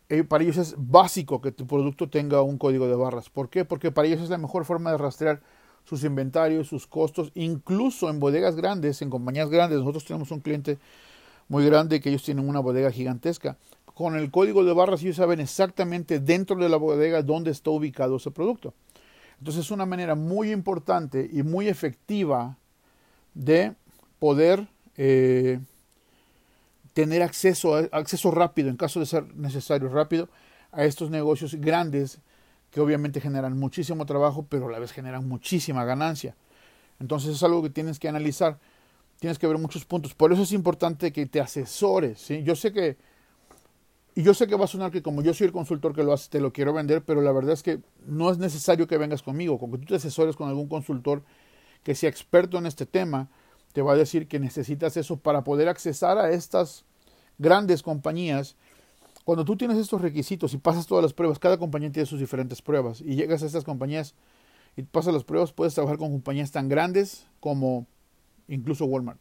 Eh, 0.09 0.23
para 0.23 0.43
ellos 0.43 0.57
es 0.57 0.75
básico 0.77 1.41
que 1.41 1.51
tu 1.51 1.65
producto 1.65 2.09
tenga 2.09 2.41
un 2.43 2.57
código 2.57 2.87
de 2.87 2.95
barras. 2.95 3.29
¿Por 3.29 3.49
qué? 3.49 3.65
Porque 3.65 3.91
para 3.91 4.07
ellos 4.07 4.21
es 4.21 4.29
la 4.29 4.37
mejor 4.37 4.65
forma 4.65 4.91
de 4.91 4.97
rastrear 4.97 5.41
sus 5.83 6.03
inventarios, 6.03 6.67
sus 6.67 6.87
costos, 6.87 7.31
incluso 7.35 8.09
en 8.09 8.19
bodegas 8.19 8.55
grandes, 8.55 9.01
en 9.01 9.09
compañías 9.09 9.49
grandes. 9.49 9.79
Nosotros 9.79 10.05
tenemos 10.05 10.31
un 10.31 10.39
cliente 10.39 10.77
muy 11.47 11.65
grande 11.65 11.99
que 11.99 12.09
ellos 12.09 12.23
tienen 12.23 12.47
una 12.47 12.59
bodega 12.59 12.91
gigantesca. 12.91 13.57
Con 13.93 14.15
el 14.15 14.31
código 14.31 14.63
de 14.63 14.73
barras 14.73 15.03
ellos 15.03 15.17
saben 15.17 15.39
exactamente 15.39 16.19
dentro 16.19 16.55
de 16.55 16.69
la 16.69 16.77
bodega 16.77 17.21
dónde 17.21 17.51
está 17.51 17.69
ubicado 17.69 18.17
ese 18.17 18.31
producto. 18.31 18.73
Entonces 19.37 19.65
es 19.65 19.71
una 19.71 19.85
manera 19.85 20.15
muy 20.15 20.51
importante 20.51 21.29
y 21.31 21.43
muy 21.43 21.67
efectiva 21.67 22.57
de 23.33 23.75
poder 24.19 24.67
eh, 24.95 25.59
tener 26.93 27.21
acceso, 27.21 27.75
acceso 27.91 28.31
rápido, 28.31 28.69
en 28.69 28.77
caso 28.77 28.99
de 28.99 29.05
ser 29.05 29.35
necesario 29.35 29.89
rápido, 29.89 30.29
a 30.71 30.85
estos 30.85 31.09
negocios 31.09 31.55
grandes 31.55 32.19
que 32.73 32.81
obviamente 32.81 33.21
generan 33.21 33.57
muchísimo 33.57 34.05
trabajo, 34.05 34.45
pero 34.49 34.67
a 34.67 34.71
la 34.71 34.79
vez 34.79 34.91
generan 34.91 35.27
muchísima 35.27 35.85
ganancia. 35.85 36.35
Entonces 36.99 37.35
es 37.35 37.43
algo 37.43 37.61
que 37.61 37.69
tienes 37.69 37.99
que 37.99 38.09
analizar, 38.09 38.57
tienes 39.19 39.37
que 39.37 39.47
ver 39.47 39.57
muchos 39.57 39.85
puntos. 39.85 40.13
Por 40.15 40.33
eso 40.33 40.41
es 40.41 40.51
importante 40.51 41.13
que 41.13 41.25
te 41.25 41.39
asesores. 41.39 42.27
Yo 42.43 42.55
sé 42.55 42.73
que, 42.73 42.97
y 44.15 44.23
yo 44.23 44.33
sé 44.33 44.47
que 44.47 44.55
va 44.55 44.65
a 44.65 44.67
sonar 44.67 44.91
que 44.91 45.03
como 45.03 45.21
yo 45.21 45.33
soy 45.33 45.47
el 45.47 45.53
consultor 45.53 45.95
que 45.95 46.03
lo 46.03 46.13
hace, 46.13 46.29
te 46.29 46.41
lo 46.41 46.51
quiero 46.51 46.73
vender, 46.73 47.03
pero 47.03 47.21
la 47.21 47.31
verdad 47.31 47.53
es 47.53 47.61
que 47.61 47.79
no 48.07 48.31
es 48.31 48.39
necesario 48.39 48.87
que 48.87 48.97
vengas 48.97 49.21
conmigo, 49.21 49.59
con 49.59 49.71
que 49.71 49.77
tú 49.77 49.85
te 49.85 49.95
asesores 49.95 50.35
con 50.35 50.49
algún 50.49 50.67
consultor 50.67 51.23
que 51.83 51.93
sea 51.93 52.09
experto 52.09 52.57
en 52.57 52.65
este 52.65 52.85
tema 52.85 53.29
te 53.73 53.81
va 53.81 53.93
a 53.93 53.95
decir 53.97 54.27
que 54.27 54.39
necesitas 54.39 54.95
eso 54.97 55.17
para 55.17 55.43
poder 55.43 55.67
accesar 55.67 56.17
a 56.17 56.31
estas 56.31 56.85
grandes 57.39 57.81
compañías. 57.81 58.55
Cuando 59.23 59.45
tú 59.45 59.55
tienes 59.55 59.77
estos 59.77 60.01
requisitos 60.01 60.53
y 60.53 60.57
pasas 60.57 60.85
todas 60.85 61.01
las 61.01 61.13
pruebas, 61.13 61.39
cada 61.39 61.57
compañía 61.57 61.91
tiene 61.91 62.05
sus 62.05 62.19
diferentes 62.19 62.61
pruebas 62.61 63.01
y 63.01 63.15
llegas 63.15 63.41
a 63.43 63.45
estas 63.45 63.63
compañías 63.63 64.15
y 64.75 64.83
pasas 64.83 65.13
las 65.13 65.23
pruebas, 65.23 65.53
puedes 65.53 65.73
trabajar 65.73 65.97
con 65.97 66.11
compañías 66.11 66.51
tan 66.51 66.67
grandes 66.67 67.25
como 67.39 67.87
incluso 68.47 68.85
Walmart. 68.85 69.19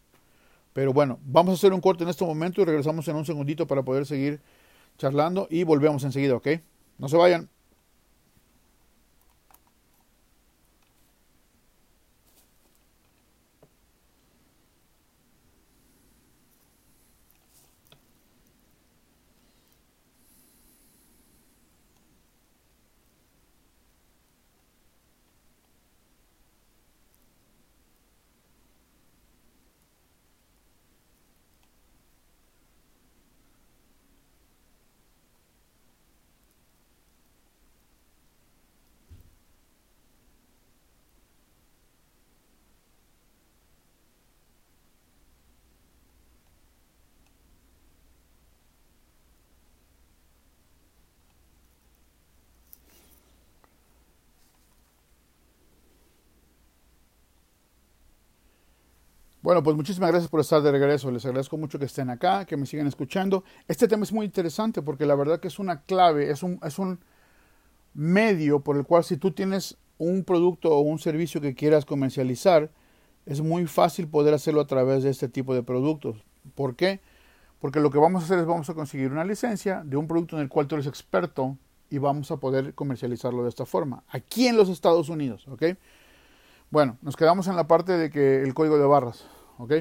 Pero 0.73 0.93
bueno, 0.93 1.19
vamos 1.25 1.53
a 1.53 1.55
hacer 1.55 1.73
un 1.73 1.81
corte 1.81 2.03
en 2.03 2.11
este 2.11 2.25
momento 2.25 2.63
y 2.63 2.65
regresamos 2.65 3.07
en 3.09 3.17
un 3.17 3.25
segundito 3.25 3.67
para 3.67 3.83
poder 3.83 4.07
seguir 4.07 4.41
charlando 4.99 5.47
y 5.51 5.65
volvemos 5.65 6.03
enseguida, 6.05 6.35
¿ok? 6.35 6.49
No 6.99 7.09
se 7.09 7.17
vayan. 7.17 7.49
Bueno, 59.53 59.63
pues 59.63 59.77
muchísimas 59.77 60.11
gracias 60.11 60.31
por 60.31 60.41
estar 60.41 60.63
de 60.63 60.73
regreso. 60.73 61.11
Les 61.11 61.27
agradezco 61.27 61.59
mucho 61.59 61.79
que 61.79 61.85
estén 61.85 62.09
acá, 62.09 62.47
que 62.47 62.57
me 62.57 62.65
sigan 62.65 62.87
escuchando. 62.87 63.45
Este 63.69 63.87
tema 63.87 64.03
es 64.05 64.11
muy 64.11 64.25
interesante 64.25 64.81
porque 64.81 65.05
la 65.05 65.15
verdad 65.15 65.41
que 65.41 65.49
es 65.49 65.59
una 65.59 65.83
clave, 65.83 66.31
es 66.31 66.43
un, 66.43 66.59
es 66.63 66.79
un 66.79 67.01
medio 67.93 68.61
por 68.61 68.79
el 68.79 68.87
cual 68.87 69.05
si 69.05 69.19
tú 69.19 69.33
tienes 69.33 69.77
un 69.99 70.25
producto 70.25 70.71
o 70.71 70.81
un 70.81 70.99
servicio 70.99 71.43
que 71.43 71.55
quieras 71.55 71.85
comercializar, 71.85 72.71
es 73.27 73.43
muy 73.43 73.67
fácil 73.67 74.09
poder 74.09 74.33
hacerlo 74.33 74.63
a 74.63 74.67
través 74.67 75.03
de 75.03 75.11
este 75.11 75.29
tipo 75.29 75.55
de 75.55 75.63
productos. 75.63 76.25
¿Por 76.55 76.75
qué? 76.75 77.03
Porque 77.61 77.79
lo 77.79 77.91
que 77.91 77.99
vamos 77.99 78.23
a 78.23 78.25
hacer 78.25 78.39
es 78.39 78.47
vamos 78.47 78.71
a 78.71 78.75
conseguir 78.75 79.13
una 79.13 79.27
licencia 79.27 79.83
de 79.85 79.99
un 79.99 80.09
producto 80.09 80.37
en 80.37 80.45
el 80.45 80.49
cual 80.49 80.67
tú 80.67 80.77
eres 80.77 80.87
experto 80.87 81.59
y 81.91 81.99
vamos 81.99 82.31
a 82.31 82.39
poder 82.39 82.73
comercializarlo 82.73 83.43
de 83.43 83.51
esta 83.51 83.67
forma, 83.67 84.03
aquí 84.09 84.47
en 84.47 84.57
los 84.57 84.71
Estados 84.71 85.11
Unidos, 85.11 85.47
¿ok? 85.47 85.63
Bueno, 86.71 86.97
nos 87.03 87.19
quedamos 87.19 87.49
en 87.49 87.57
la 87.57 87.69
parte 87.69 87.93
de 87.93 88.09
que 88.09 88.43
el 88.43 88.55
código 88.55 88.79
de 88.79 88.87
barras, 88.87 89.27
¿ok? 89.63 89.73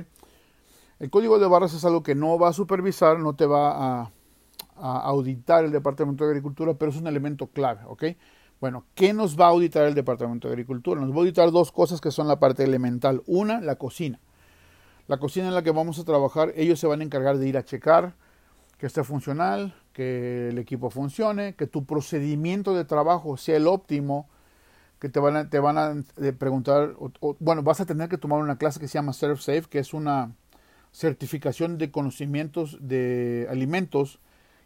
El 1.00 1.10
código 1.10 1.40
de 1.40 1.48
barras 1.48 1.74
es 1.74 1.84
algo 1.84 2.04
que 2.04 2.16
no 2.16 2.38
va 2.38 2.50
a 2.50 2.54
supervisar, 2.54 3.20
no 3.20 3.36
te 3.36 3.46
va 3.46 4.02
a, 4.04 4.12
auditar 4.78 5.64
el 5.64 5.72
Departamento 5.72 6.24
de 6.24 6.32
Agricultura, 6.32 6.74
pero 6.74 6.92
es 6.92 6.98
un 6.98 7.06
elemento 7.06 7.48
clave, 7.48 7.82
¿ok? 7.86 8.04
Bueno, 8.60 8.86
¿qué 8.96 9.14
nos 9.14 9.40
va 9.40 9.46
a 9.46 9.50
auditar 9.50 9.86
el 9.86 9.94
Departamento 9.94 10.48
de 10.48 10.54
Agricultura? 10.54 11.02
Nos 11.02 11.12
va 11.12 11.16
a 11.16 11.20
auditar 11.20 11.52
dos 11.52 11.72
cosas 11.72 12.02
que 12.02 12.10
son 12.10 12.28
la 12.28 12.40
parte 12.40 12.64
elemental. 12.64 13.22
Una, 13.28 13.62
la 13.62 13.76
cocina. 13.76 14.20
La 15.08 15.18
cocina 15.18 15.48
en 15.48 15.54
la 15.54 15.62
que 15.62 15.72
vamos 15.72 16.00
a 16.00 16.04
trabajar, 16.04 16.54
ellos 16.56 16.80
se 16.80 16.88
van 16.88 17.02
a 17.02 17.04
encargar 17.04 17.38
de 17.38 17.48
ir 17.48 17.58
a 17.58 17.66
checar 17.66 18.16
que 18.82 18.88
esté 18.88 19.04
funcional, 19.04 19.76
que 19.94 20.50
el 20.50 20.58
equipo 20.58 20.90
funcione, 20.90 21.54
que 21.54 21.68
tu 21.68 21.86
procedimiento 21.86 22.74
de 22.74 22.84
trabajo 22.84 23.38
sea 23.38 23.58
el 23.58 23.68
óptimo, 23.68 24.28
que 25.02 25.10
te 25.10 25.20
van 25.20 25.36
a, 25.36 25.50
te 25.50 25.60
van 25.60 25.80
a 25.80 25.96
eh, 26.22 26.32
preguntar, 26.32 26.96
bueno, 27.40 27.64
vas 27.64 27.82
a 27.82 27.88
tener 27.88 28.08
que 28.08 28.20
tomar 28.20 28.40
una 28.40 28.60
clase 28.60 28.80
que 28.80 28.88
se 28.88 29.00
llama 29.00 29.14
Serve 29.14 29.38
Safe, 29.38 29.64
que 29.68 29.80
es 29.80 29.96
una 29.96 30.36
certificación 30.94 31.80
de 31.80 31.90
conocimientos 31.90 32.78
de 32.80 33.48
alimentos 33.50 34.20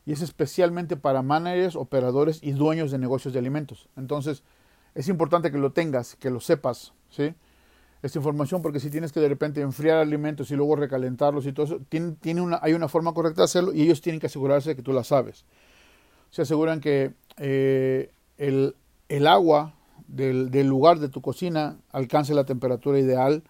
y 0.06 0.12
es 0.12 0.22
especialmente 0.22 0.98
para 0.98 1.22
managers, 1.22 1.78
operadores 1.78 2.44
y 2.44 2.52
dueños 2.52 2.92
de 2.92 2.98
negocios 2.98 3.34
de 3.34 3.40
alimentos. 3.40 3.88
Entonces, 3.96 4.44
es 4.94 5.08
importante 5.08 5.52
que 5.52 5.58
lo 5.58 5.72
tengas, 5.72 6.18
que 6.18 6.30
lo 6.30 6.42
sepas, 6.42 6.92
¿sí? 7.10 7.34
Esta 8.02 8.20
información, 8.20 8.62
porque 8.62 8.82
si 8.82 8.90
tienes 8.90 9.14
que 9.14 9.22
de 9.22 9.30
repente 9.30 9.62
enfriar 9.62 10.00
alimentos 10.00 10.52
y 10.52 10.58
luego 10.58 10.76
recalentarlos 10.76 11.46
y 11.46 11.54
todo 11.54 11.66
eso, 11.66 11.80
tiene, 11.88 12.12
tiene 12.20 12.42
una, 12.42 12.60
hay 12.62 12.74
una 12.74 12.90
forma 12.90 13.14
correcta 13.14 13.44
de 13.44 13.46
hacerlo 13.46 13.74
y 13.74 13.84
ellos 13.84 14.02
tienen 14.02 14.20
que 14.20 14.28
asegurarse 14.28 14.72
de 14.72 14.76
que 14.76 14.84
tú 14.84 14.92
la 14.92 15.06
sabes. 15.06 15.46
Se 16.30 16.42
aseguran 16.42 16.82
que 16.82 17.14
eh, 17.38 18.12
el, 18.38 18.76
el 19.08 19.28
agua 19.28 19.75
del, 20.08 20.68
lugar 20.68 21.00
de 21.00 21.10
tu 21.10 21.22
cocina 21.22 21.78
alcance 21.92 22.34
la 22.34 22.46
temperatura 22.46 23.00
ideal 23.00 23.44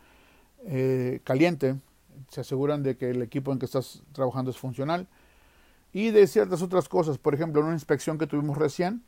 eh, 0.66 1.20
caliente, 1.24 1.76
se 2.30 2.42
aseguran 2.42 2.84
de 2.84 2.98
que 2.98 3.12
el 3.12 3.22
equipo 3.22 3.52
en 3.52 3.60
que 3.60 3.66
estás 3.66 4.04
trabajando 4.14 4.52
es 4.52 4.58
funcional 4.58 5.08
y 5.94 6.12
de 6.12 6.28
ciertas 6.28 6.62
otras 6.62 6.90
cosas. 6.90 7.18
Por 7.18 7.34
ejemplo, 7.34 7.62
en 7.62 7.68
una 7.68 7.76
inspección 7.76 8.18
que 8.18 8.28
tuvimos 8.28 8.58
recién, 8.58 9.04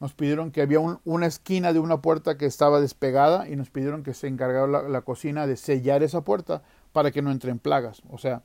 nos 0.00 0.14
pidieron 0.14 0.50
que 0.50 0.62
había 0.62 0.80
una 1.04 1.26
esquina 1.26 1.72
de 1.72 1.78
una 1.78 2.00
puerta 2.00 2.38
que 2.38 2.46
estaba 2.46 2.80
despegada 2.80 3.48
y 3.48 3.56
nos 3.56 3.68
pidieron 3.68 4.02
que 4.02 4.14
se 4.14 4.28
encargara 4.28 4.88
la, 4.88 5.00
cocina 5.02 5.46
de 5.46 5.56
sellar 5.56 6.02
esa 6.02 6.22
puerta 6.22 6.62
para 6.92 7.10
que 7.10 7.20
no 7.20 7.30
entren 7.30 7.58
plagas. 7.58 8.02
O 8.08 8.16
sea, 8.16 8.42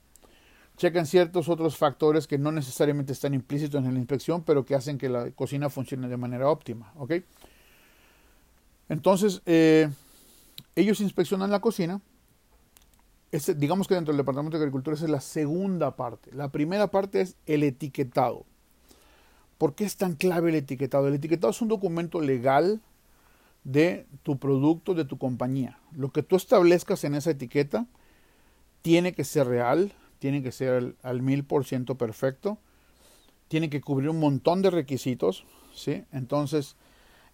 chequen 0.76 1.06
ciertos 1.06 1.48
otros 1.48 1.78
factores 1.78 2.28
que 2.28 2.38
no 2.38 2.52
necesariamente 2.52 3.14
están 3.14 3.34
implícitos 3.34 3.86
en 3.86 3.94
la 3.94 4.00
inspección, 4.00 4.44
pero 4.44 4.66
que 4.66 4.76
hacen 4.76 4.98
que 4.98 5.08
la 5.08 5.32
cocina 5.32 5.70
funcione 5.70 6.10
de 6.10 6.18
manera 6.18 6.50
óptima. 6.50 6.92
¿ok? 6.98 7.14
Entonces, 8.90 9.42
eh, 9.46 9.90
ellos 10.76 11.02
inspeccionan 11.02 11.52
la 11.52 11.62
cocina. 11.62 12.02
Este, 13.32 13.56
digamos 13.56 13.88
que 13.88 13.96
dentro 13.96 14.14
del 14.14 14.18
Departamento 14.18 14.58
de 14.58 14.64
Agricultura 14.64 14.96
esa 14.96 15.06
es 15.06 15.12
la 15.12 15.22
segunda 15.22 15.96
parte. 15.96 16.32
La 16.34 16.52
primera 16.52 16.88
parte 16.88 17.22
es 17.22 17.36
el 17.46 17.64
etiquetado. 17.64 18.46
¿Por 19.58 19.76
qué 19.76 19.86
es 19.86 19.98
tan 19.98 20.16
clave 20.16 20.50
el 20.50 20.56
etiquetado? 20.56 21.08
El 21.08 21.16
etiquetado 21.16 21.52
es 21.52 21.62
un 21.62 21.70
documento 21.70 22.22
legal 22.22 22.82
de 23.64 24.06
tu 24.24 24.38
producto, 24.38 24.94
de 24.94 25.06
tu 25.06 25.18
compañía. 25.18 25.80
Lo 25.92 26.12
que 26.12 26.24
tú 26.24 26.36
establezcas 26.36 27.04
en 27.04 27.16
esa 27.16 27.32
etiqueta 27.32 27.88
tiene 28.82 29.14
que 29.14 29.24
ser 29.24 29.48
real, 29.48 29.94
tiene 30.20 30.44
que 30.44 30.52
ser 30.52 30.96
al 31.02 31.22
mil 31.22 31.44
por 31.44 31.66
ciento 31.66 31.96
perfecto, 31.96 32.60
tiene 33.48 33.70
que 33.70 33.82
cubrir 33.82 34.10
un 34.10 34.20
montón 34.20 34.62
de 34.62 34.70
requisitos, 34.70 35.46
¿sí? 35.74 36.04
Entonces, 36.12 36.76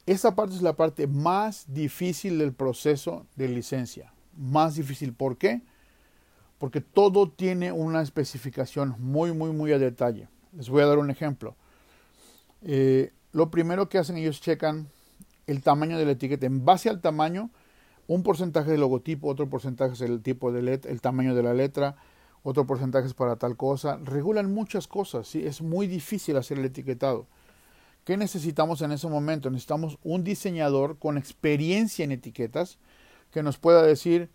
esa 0.06 0.36
parte 0.36 0.56
es 0.56 0.62
la 0.62 0.76
parte 0.76 1.08
más 1.08 1.66
difícil 1.68 2.40
del 2.40 2.54
proceso 2.54 3.26
de 3.36 3.48
licencia. 3.48 4.14
Más 4.38 4.76
difícil. 4.76 5.14
¿Por 5.14 5.38
qué? 5.38 5.62
Porque 6.58 6.82
todo 6.82 7.30
tiene 7.30 7.72
una 7.72 8.02
especificación 8.02 8.96
muy, 9.00 9.34
muy, 9.34 9.52
muy 9.52 9.72
a 9.72 9.80
detalle. 9.80 10.28
Les 10.54 10.70
voy 10.70 10.82
a 10.82 10.88
dar 10.88 10.98
un 10.98 11.10
ejemplo. 11.10 11.56
Eh, 12.64 13.14
lo 13.32 13.50
primero 13.50 13.90
que 13.90 13.98
hacen 13.98 14.18
ellos 14.18 14.42
checan 14.42 14.90
el 15.48 15.62
tamaño 15.62 15.98
de 15.98 16.06
la 16.06 16.12
etiqueta. 16.12 16.46
En 16.46 16.66
base 16.66 16.90
al 16.90 17.02
tamaño, 17.02 17.50
un 18.08 18.24
porcentaje 18.24 18.72
del 18.72 18.82
logotipo, 18.82 19.28
otro 19.28 19.50
porcentaje 19.50 19.94
es 19.94 20.02
el 20.02 20.22
tipo 20.22 20.52
de 20.52 20.62
letra, 20.62 20.92
el 20.92 21.02
tamaño 21.02 21.36
de 21.36 21.44
la 21.44 21.54
letra, 21.54 21.96
otro 22.44 22.66
porcentaje 22.66 23.08
es 23.08 23.14
para 23.14 23.36
tal 23.36 23.56
cosa. 23.56 23.98
Regulan 24.04 24.54
muchas 24.54 24.88
cosas. 24.88 25.28
¿sí? 25.28 25.46
Es 25.46 25.62
muy 25.62 25.88
difícil 25.88 26.38
hacer 26.38 26.60
el 26.60 26.66
etiquetado. 26.66 27.28
¿Qué 28.04 28.18
necesitamos 28.18 28.82
en 28.82 28.92
ese 28.92 29.08
momento? 29.08 29.50
Necesitamos 29.50 29.98
un 30.04 30.24
diseñador 30.24 30.98
con 30.98 31.18
experiencia 31.18 32.04
en 32.04 32.12
etiquetas 32.12 32.80
que 33.32 33.44
nos 33.44 33.58
pueda 33.58 33.84
decir, 33.84 34.30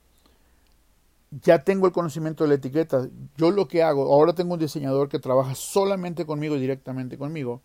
ya 1.31 1.65
tengo 1.65 1.87
el 1.87 1.93
conocimiento 1.93 2.45
de 2.45 2.49
la 2.49 2.55
etiqueta, 2.55 3.09
yo 3.37 3.51
lo 3.51 3.67
que 3.69 3.83
hago, 3.83 4.13
ahora 4.13 4.35
tengo 4.35 4.55
un 4.55 4.61
diseñador 4.61 5.09
que 5.09 5.19
trabaja 5.19 5.55
solamente 5.55 6.25
conmigo, 6.25 6.57
directamente 6.57 7.19
conmigo. 7.19 7.63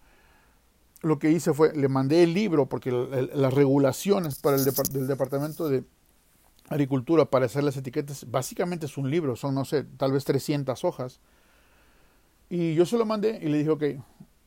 Lo 1.01 1.19
que 1.19 1.31
hice 1.31 1.53
fue, 1.53 1.75
le 1.75 1.87
mandé 1.87 2.23
el 2.23 2.33
libro, 2.33 2.67
porque 2.67 2.91
las 2.91 3.53
regulaciones 3.53 4.39
para 4.39 4.57
el 4.57 4.65
del 4.65 5.07
Departamento 5.07 5.69
de 5.69 5.83
Agricultura 6.69 7.25
para 7.25 7.45
hacer 7.45 7.63
las 7.63 7.77
etiquetas, 7.77 8.29
básicamente 8.29 8.85
es 8.85 8.97
un 8.97 9.09
libro, 9.09 9.35
son, 9.35 9.55
no 9.55 9.65
sé, 9.65 9.83
tal 9.83 10.11
vez 10.11 10.25
300 10.25 10.83
hojas. 10.83 11.19
Y 12.49 12.75
yo 12.75 12.85
se 12.85 12.97
lo 12.97 13.05
mandé 13.05 13.39
y 13.41 13.49
le 13.49 13.59
dije, 13.59 13.69
ok, 13.69 13.83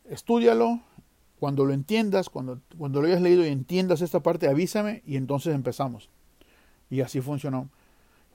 estudialo, 0.05 0.81
cuando 1.39 1.65
lo 1.65 1.73
entiendas, 1.73 2.31
cuando, 2.31 2.61
cuando 2.79 3.01
lo 3.01 3.09
hayas 3.09 3.21
leído 3.21 3.45
y 3.45 3.49
entiendas 3.49 4.01
esta 4.01 4.23
parte, 4.23 4.49
avísame 4.49 5.03
y 5.07 5.17
entonces 5.17 5.55
empezamos. 5.55 6.11
Y 6.91 7.01
así 7.01 7.21
funcionó. 7.21 7.71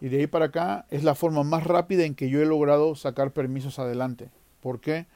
Y 0.02 0.10
de 0.10 0.20
ahí 0.20 0.28
para 0.28 0.46
acá 0.46 0.86
es 0.90 1.04
la 1.04 1.16
forma 1.16 1.44
más 1.44 1.66
rápida 1.66 2.06
en 2.06 2.16
que 2.16 2.30
yo 2.30 2.42
he 2.42 2.46
logrado 2.46 2.96
sacar 2.96 3.32
permisos 3.32 3.80
adelante. 3.80 4.30
¿Por 4.62 4.80
qué? 4.80 5.08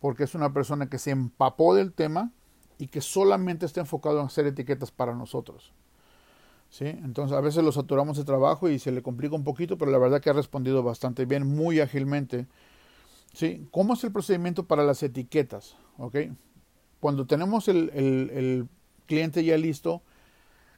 Porque 0.00 0.24
es 0.24 0.34
una 0.34 0.52
persona 0.52 0.88
que 0.88 0.98
se 0.98 1.10
empapó 1.10 1.74
del 1.74 1.92
tema 1.92 2.32
y 2.78 2.88
que 2.88 3.00
solamente 3.00 3.66
está 3.66 3.80
enfocado 3.80 4.20
en 4.20 4.26
hacer 4.26 4.46
etiquetas 4.46 4.90
para 4.90 5.14
nosotros. 5.14 5.72
¿sí? 6.68 6.86
Entonces 6.86 7.36
a 7.36 7.40
veces 7.40 7.62
lo 7.62 7.72
saturamos 7.72 8.16
de 8.16 8.24
trabajo 8.24 8.68
y 8.68 8.78
se 8.78 8.92
le 8.92 9.02
complica 9.02 9.36
un 9.36 9.44
poquito, 9.44 9.78
pero 9.78 9.90
la 9.90 9.98
verdad 9.98 10.20
que 10.20 10.30
ha 10.30 10.34
respondido 10.34 10.82
bastante 10.82 11.24
bien, 11.24 11.46
muy 11.46 11.80
ágilmente. 11.80 12.46
¿sí? 13.32 13.68
¿Cómo 13.70 13.94
es 13.94 14.02
el 14.04 14.12
procedimiento 14.12 14.66
para 14.66 14.82
las 14.82 15.02
etiquetas? 15.02 15.76
¿ok? 15.98 16.16
Cuando 17.02 17.26
tenemos 17.26 17.66
el, 17.66 17.90
el 17.94 18.68
cliente 19.06 19.42
ya 19.42 19.56
listo, 19.56 20.02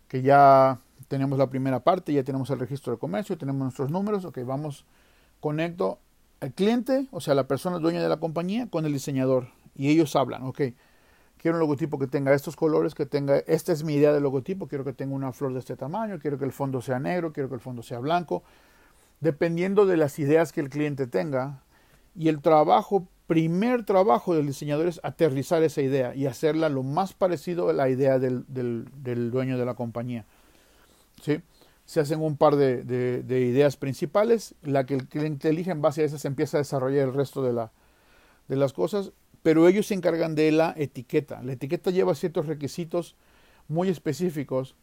que 0.09 0.23
ya 0.23 0.81
tenemos 1.07 1.39
la 1.39 1.51
primera 1.51 1.81
parte, 1.81 2.15
ya 2.15 2.25
tenemos 2.25 2.49
el 2.49 2.59
registro 2.59 2.95
de 2.95 2.99
comercio, 2.99 3.37
tenemos 3.37 3.61
nuestros 3.61 3.91
números, 3.91 4.25
ok, 4.25 4.39
vamos, 4.47 4.87
conecto 5.39 5.99
al 6.41 6.55
cliente, 6.55 7.09
o 7.11 7.21
sea, 7.21 7.35
la 7.35 7.47
persona 7.47 7.79
dueña 7.79 8.03
de 8.03 8.09
la 8.09 8.17
compañía, 8.17 8.69
con 8.71 8.87
el 8.87 8.95
diseñador 8.95 9.49
y 9.77 9.91
ellos 9.91 10.17
hablan, 10.17 10.45
ok, 10.45 10.63
quiero 11.37 11.57
un 11.57 11.61
logotipo 11.61 11.99
que 11.99 12.07
tenga 12.07 12.33
estos 12.33 12.57
colores, 12.57 12.95
que 12.95 13.05
tenga, 13.05 13.37
esta 13.41 13.73
es 13.73 13.85
mi 13.85 13.93
idea 13.93 14.11
de 14.11 14.23
logotipo, 14.23 14.67
quiero 14.67 14.83
que 14.83 14.95
tenga 14.95 15.15
una 15.15 15.31
flor 15.31 15.53
de 15.53 15.59
este 15.59 15.77
tamaño, 15.77 16.19
quiero 16.21 16.39
que 16.39 16.47
el 16.47 16.53
fondo 16.53 16.81
sea 16.81 16.99
negro, 17.01 17.35
quiero 17.35 17.51
que 17.51 17.57
el 17.57 17.61
fondo 17.61 17.83
sea 17.83 17.99
blanco, 17.99 18.43
dependiendo 19.21 19.85
de 19.85 19.99
las 19.99 20.19
ideas 20.19 20.53
que 20.53 20.63
el 20.63 20.71
cliente 20.71 21.07
tenga 21.07 21.61
y 22.17 22.29
el 22.29 22.41
trabajo, 22.41 23.09
primer 23.27 23.85
trabajo 23.85 24.35
del 24.35 24.47
diseñador 24.47 24.87
es 24.87 25.01
aterrizar 25.03 25.63
esa 25.63 25.81
idea 25.83 26.15
y 26.15 26.27
hacerla 26.27 26.69
lo 26.69 26.83
más 26.83 27.15
parecido 27.15 27.69
a 27.69 27.73
la 27.73 27.89
idea 27.89 28.19
del, 28.19 28.45
del 28.49 29.31
dueño 29.31 29.59
de 29.59 29.65
la 29.65 29.75
compañía. 29.75 30.27
¿sí? 31.23 31.41
Se 31.87 32.01
hacen 32.01 32.21
un 32.21 32.37
par 32.37 32.57
de, 32.57 33.25
ideas 33.29 33.77
principales, 33.77 34.55
la 34.63 34.87
que 34.87 34.95
el 34.95 35.07
cliente 35.07 35.49
elige 35.49 35.71
en 35.71 35.83
base 35.83 36.03
a 36.03 36.05
esas 36.05 36.23
se 36.23 36.29
empieza 36.29 36.57
a 36.57 36.61
desarrollar 36.61 37.09
el 37.09 37.15
resto 37.15 37.43
de, 37.43 37.53
la, 37.53 37.73
de 38.49 38.57
las 38.57 38.73
cosas, 38.73 39.13
pero 39.43 39.69
ellos 39.69 39.87
se 39.87 39.95
encargan 39.95 40.35
de 40.35 40.51
la 40.51 40.75
etiqueta. 40.77 41.43
La 41.43 41.53
etiqueta 41.53 41.91
lleva 41.91 42.15
ciertos 42.15 42.47
requisitos 42.47 43.17
muy 43.69 43.89
específicos. 43.89 44.75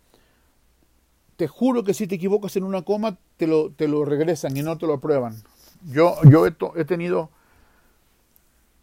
Te 1.35 1.47
juro 1.47 1.83
que 1.83 1.95
si 1.95 2.05
te 2.05 2.15
equivocas 2.15 2.55
en 2.55 2.63
una 2.63 2.83
coma, 2.83 3.17
te 3.37 3.47
lo, 3.47 3.71
te 3.71 3.87
lo 3.87 4.05
regresan 4.05 4.55
y 4.55 4.61
no 4.61 4.77
te 4.77 4.85
lo 4.85 4.93
aprueban. 4.93 5.41
Yo, 5.91 6.17
yo 6.29 6.45
he 6.45 6.85
tenido, 6.85 7.31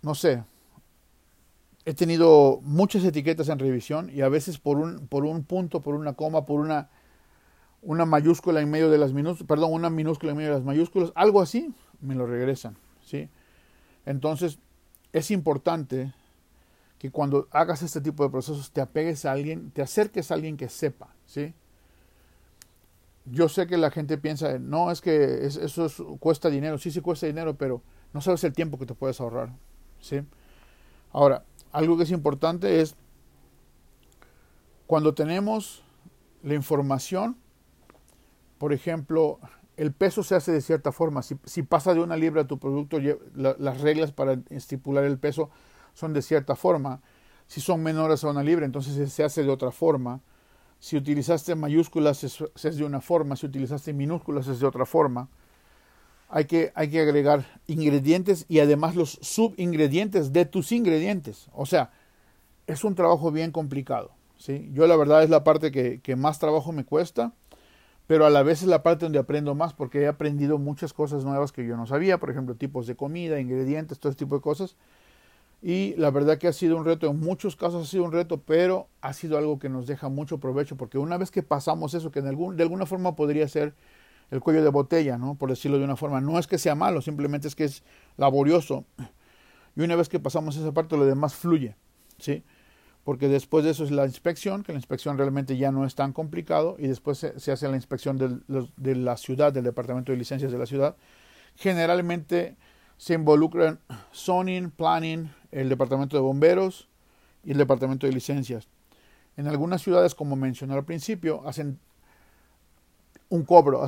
no 0.02 0.14
sé, 0.14 0.45
he 1.85 1.95
tenido 1.95 2.61
muchas 2.62 3.05
etiquetas 3.05 3.49
en 3.49 3.59
revisión 3.59 4.11
y 4.12 4.21
a 4.21 4.28
veces 4.28 4.59
por 4.59 4.78
un, 4.78 5.09
por 5.09 5.25
un 5.25 5.45
punto, 5.45 5.81
por 5.81 5.95
una 5.95 6.14
coma, 6.14 6.47
por 6.47 6.61
una 6.61 6.90
una 7.83 8.05
mayúscula 8.05 8.61
en 8.61 8.71
medio 8.71 8.90
de 8.90 8.99
las 8.99 9.12
minúsculas, 9.12 9.47
perdón, 9.47 9.73
una 9.73 9.90
minúscula 9.90 10.33
en 10.33 10.38
medio 10.38 10.50
de 10.50 10.57
las 10.57 10.64
mayúsculas, 10.64 11.12
algo 11.14 11.40
así, 11.40 11.73
me 12.00 12.14
lo 12.14 12.26
regresan, 12.26 12.76
¿sí? 13.02 13.28
Entonces, 14.05 14.59
es 15.12 15.31
importante 15.31 16.12
que 16.99 17.11
cuando 17.11 17.47
hagas 17.52 17.83
este 17.83 18.00
tipo 18.00 18.25
de 18.25 18.31
procesos 18.31 18.73
te 18.73 18.81
apegues 18.81 19.25
a 19.25 19.33
alguien, 19.33 19.71
te 19.71 19.83
acerques 19.83 20.31
a 20.31 20.35
alguien 20.35 20.57
que 20.57 20.69
sepa, 20.69 21.14
¿sí? 21.26 21.55
Yo 23.26 23.49
sé 23.49 23.67
que 23.67 23.76
la 23.76 23.90
gente 23.90 24.19
piensa, 24.19 24.59
no, 24.59 24.90
es 24.90 25.00
que 25.00 25.47
eso 25.47 25.88
cuesta 26.19 26.50
dinero, 26.50 26.78
sí, 26.78 26.90
sí 26.90 27.00
cuesta 27.00 27.26
dinero, 27.26 27.57
pero 27.57 27.83
no 28.12 28.21
sabes 28.21 28.43
el 28.45 28.55
tiempo 28.55 28.78
que 28.78 28.87
te 28.87 28.95
puedes 28.95 29.21
ahorrar, 29.21 29.52
¿sí? 30.00 30.23
Ahora, 31.12 31.45
algo 31.73 31.97
que 31.97 32.05
es 32.05 32.11
importante 32.11 32.81
es 32.81 32.97
cuando 34.87 35.14
tenemos 35.14 35.83
la 36.43 36.55
información, 36.55 37.37
por 38.59 38.73
ejemplo, 38.73 39.38
el 39.76 39.93
peso 39.93 40.23
se 40.23 40.35
hace 40.35 40.50
de 40.50 40.61
cierta 40.61 40.93
forma. 40.93 41.23
Si, 41.23 41.62
pasa 41.62 41.95
de 41.95 42.00
una 42.00 42.17
libra 42.17 42.43
a 42.43 42.47
tu 42.47 42.59
producto, 42.59 42.99
las 43.35 43.81
reglas 43.81 44.12
para 44.12 44.40
estipular 44.50 45.05
el 45.05 45.19
peso 45.19 45.50
son 45.95 46.12
de 46.12 46.23
cierta 46.23 46.57
forma. 46.57 47.00
Si 47.47 47.61
son 47.61 47.83
menores 47.83 48.25
a 48.25 48.31
una 48.31 48.43
libra, 48.43 48.67
entonces 48.67 49.12
se 49.12 49.25
hace 49.25 49.45
de 49.45 49.50
otra 49.50 49.71
forma. 49.71 50.21
Si 50.81 50.97
utilizaste 50.97 51.55
mayúsculas 51.55 52.25
es, 52.25 52.76
de 52.76 52.85
una 52.85 53.00
forma, 53.00 53.37
si 53.37 53.47
utilizaste 53.47 53.93
minúsculas 53.93 54.49
es 54.49 54.59
de 54.59 54.67
otra 54.67 54.85
forma. 54.85 55.28
Hay 56.28 56.44
que, 56.44 56.73
hay 56.75 56.90
que 56.90 57.00
agregar 57.00 57.47
ingredientes 57.66 58.44
y 58.48 58.61
además 58.61 58.94
los 58.96 59.18
subingredientes 59.22 60.33
de 60.33 60.44
tus 60.44 60.72
ingredientes. 60.72 61.48
O 61.55 61.64
sea, 61.64 61.90
es 62.66 62.85
un 62.85 62.94
trabajo 62.94 63.33
bien 63.33 63.50
complicado. 63.50 64.11
¿sí? 64.37 64.68
Yo 64.72 64.87
la 64.87 64.96
verdad 64.96 65.22
es 65.22 65.31
la 65.31 65.42
parte 65.42 65.70
que, 65.72 66.00
que 66.00 66.16
más 66.16 66.38
trabajo 66.38 66.72
me 66.72 66.85
cuesta 66.85 67.33
pero 68.09 68.24
a 68.24 68.31
la 68.31 68.42
vez 68.42 68.62
es 68.62 68.68
la 68.68 68.83
parte 68.83 69.05
donde 69.05 69.18
aprendo 69.18 69.55
más 69.55 69.74
porque 69.74 70.00
he 70.00 70.09
aprendido 70.09 70.57
muchas 70.57 70.94
cosas 70.94 71.26
nuevas 71.26 71.53
que 71.53 71.66
yo 71.66 71.76
no 71.76 71.87
sabía, 71.87 72.18
por 72.18 72.31
ejemplo, 72.31 72.57
tipos 72.57 72.87
de 72.87 72.96
comida, 72.96 73.38
ingredientes, 73.38 73.98
todo 73.98 74.09
ese 74.09 74.18
tipo 74.18 74.35
de 74.35 74.40
cosas. 74.40 74.76
Y 75.61 75.94
la 75.96 76.11
verdad 76.11 76.38
que 76.38 76.48
ha 76.48 76.55
sido 76.55 76.79
un 76.79 76.87
reto, 76.87 77.11
en 77.11 77.20
muchos 77.20 77.55
casos 77.55 77.87
ha 77.87 77.90
sido 77.90 78.05
un 78.05 78.12
reto, 78.12 78.40
pero 78.40 78.88
ha 79.03 79.12
sido 79.12 79.37
algo 79.37 79.59
que 79.59 79.68
nos 79.68 79.87
deja 79.87 80.09
mucho 80.09 80.38
provecho, 80.38 80.74
porque 80.76 80.96
una 80.96 81.18
vez 81.18 81.31
que 81.31 81.42
pasamos 81.42 81.92
eso, 81.92 82.11
que 82.11 82.22
de 82.22 82.31
alguna 82.31 82.87
forma 82.87 83.14
podría 83.14 83.46
ser 83.46 83.74
el 84.31 84.41
cuello 84.41 84.62
de 84.62 84.71
botella, 84.71 85.19
¿no? 85.19 85.35
por 85.35 85.51
decirlo 85.51 85.79
de 85.79 85.85
una 85.85 85.97
forma, 85.97 86.21
no 86.21 86.38
es 86.38 86.47
que 86.47 86.59
sea 86.59 86.75
malo, 86.75 87.01
simplemente 87.01 87.49
es 87.49 87.55
que 87.55 87.64
es 87.64 87.83
laborioso. 88.17 88.85
Y 89.77 89.83
una 89.83 89.97
vez 89.97 90.09
que 90.09 90.19
pasamos 90.19 90.57
esa 90.57 90.73
parte, 90.73 90.97
lo 90.97 91.07
demás 91.07 91.35
fluye. 91.35 91.77
¿sí? 92.19 92.43
porque 93.09 93.29
después 93.29 93.64
de 93.64 93.71
eso 93.71 93.85
es 93.85 93.91
la 93.91 94.05
inspección, 94.05 94.62
que 94.62 94.73
la 94.73 94.79
inspección 94.79 95.17
realmente 95.17 95.57
ya 95.57 95.73
no 95.73 95.87
es 95.87 95.95
tan 95.95 96.12
complicado, 96.12 96.77
y 96.79 96.88
después 96.88 97.17
se, 97.17 97.53
hace 97.53 97.67
la 97.67 97.75
inspección 97.75 98.19
de 98.19 98.95
la 98.97 99.17
ciudad, 99.17 99.51
del 99.51 99.64
departamento 99.64 100.12
de 100.12 100.19
licencias 100.19 100.53
de 100.53 100.59
la 100.59 100.67
ciudad. 100.67 100.95
Generalmente 101.57 102.59
se 102.99 103.14
involucran 103.14 103.81
zoning, 104.12 104.71
planning, 104.71 105.31
el 105.53 105.71
departamento 105.71 106.19
de 106.19 106.23
bomberos 106.23 106.91
y 107.45 107.53
el 107.53 107.57
departamento 107.57 108.07
de 108.07 108.12
licencias. 108.12 108.69
En 109.38 109.47
algunas 109.47 109.81
ciudades, 109.81 110.14
como 110.14 110.37
mencioné 110.37 110.75
al 110.75 110.85
principio, 110.85 111.49
hacen 111.49 111.81
un 113.31 113.45
cobro, 113.45 113.85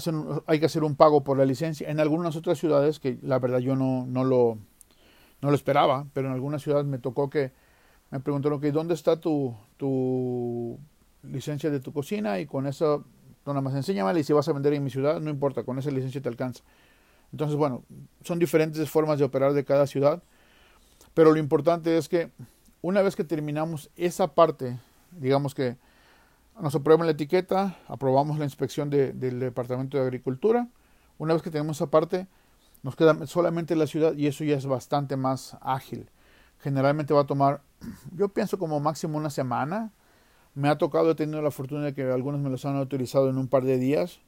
hay 0.47 0.61
que 0.61 0.67
hacer 0.67 0.85
un 0.85 0.97
pago 0.97 1.25
por 1.25 1.39
la 1.39 1.45
licencia. 1.45 1.89
En 1.89 1.99
algunas 2.01 2.37
otras 2.37 2.59
ciudades, 2.59 3.01
que 3.01 3.19
la 3.23 3.39
verdad 3.39 3.59
yo 3.59 3.75
no, 3.75 4.07
no, 4.07 4.25
lo, 4.25 4.59
no 5.41 5.49
lo 5.49 5.55
esperaba, 5.55 6.07
pero 6.13 6.29
en 6.29 6.35
algunas 6.35 6.63
ciudades 6.63 6.87
me 6.87 6.99
tocó 6.99 7.31
que 7.31 7.53
me 8.11 8.21
preguntaron, 8.21 8.61
que 8.61 8.73
¿dónde 8.73 8.95
está 8.95 9.21
tu, 9.21 9.55
tu 9.77 10.79
licencia 11.23 11.71
de 11.71 11.81
tu 11.81 11.93
cocina? 11.93 12.41
Y 12.41 12.47
con 12.47 12.67
eso, 12.67 13.05
nada 13.47 13.61
más 13.61 13.75
enséñame 13.75 14.19
y 14.19 14.25
si 14.25 14.33
vas 14.33 14.49
a 14.49 14.53
vender 14.53 14.75
en 14.75 14.85
mi 14.85 14.91
ciudad, 14.91 15.21
no 15.21 15.31
importa, 15.31 15.63
con 15.63 15.79
esa 15.79 15.91
licencia 15.91 16.21
te 16.21 16.29
alcanza. 16.29 16.63
Entonces, 17.33 17.57
bueno, 17.57 17.85
son 18.23 18.39
diferentes 18.39 18.91
formas 18.91 19.19
de 19.19 19.25
operar 19.25 19.53
de 19.53 19.65
cada 19.65 19.87
ciudad, 19.87 20.23
pero 21.15 21.31
lo 21.31 21.39
importante 21.39 21.97
es 21.97 22.09
que 22.09 22.31
una 22.83 23.03
vez 23.03 23.15
que 23.15 23.25
terminamos 23.25 23.91
esa 23.97 24.35
parte, 24.35 24.79
digamos 25.13 25.55
que 25.55 25.77
nos 26.59 26.75
aprueban 26.75 27.07
la 27.07 27.13
etiqueta, 27.13 27.77
aprobamos 27.89 28.39
la 28.39 28.45
inspección 28.45 28.91
del 28.91 29.41
Departamento 29.41 29.99
de 29.99 30.05
Agricultura, 30.05 30.69
una 31.19 31.35
vez 31.35 31.43
que 31.43 31.51
tenemos 31.51 31.77
esa 31.77 31.91
parte, 31.91 32.27
nos 32.83 32.97
queda 32.97 33.27
solamente 33.27 33.77
la 33.77 33.87
ciudad 33.87 34.15
y 34.15 34.27
eso 34.27 34.43
ya 34.45 34.57
es 34.57 34.65
bastante 34.65 35.17
más 35.17 35.57
ágil. 35.61 36.09
Generalmente 36.59 37.13
va 37.13 37.23
a 37.23 37.27
tomar 37.27 37.63
yo 38.17 38.29
pienso 38.29 38.59
como 38.59 38.81
máximo 38.81 39.19
una 39.19 39.31
semana. 39.31 39.93
Me 40.55 40.69
ha 40.69 40.79
tocado, 40.79 41.11
he 41.11 41.15
tenido 41.15 41.43
la 41.43 41.51
fortuna 41.51 41.85
de 41.85 41.95
que 41.95 42.03
algunos 42.03 42.41
me 42.41 42.51
los 42.51 42.65
han 42.65 42.77
autorizado 42.77 43.31
en 43.31 43.39
un 43.39 43.49
par 43.49 43.65
de 43.65 43.79
días. 43.79 44.21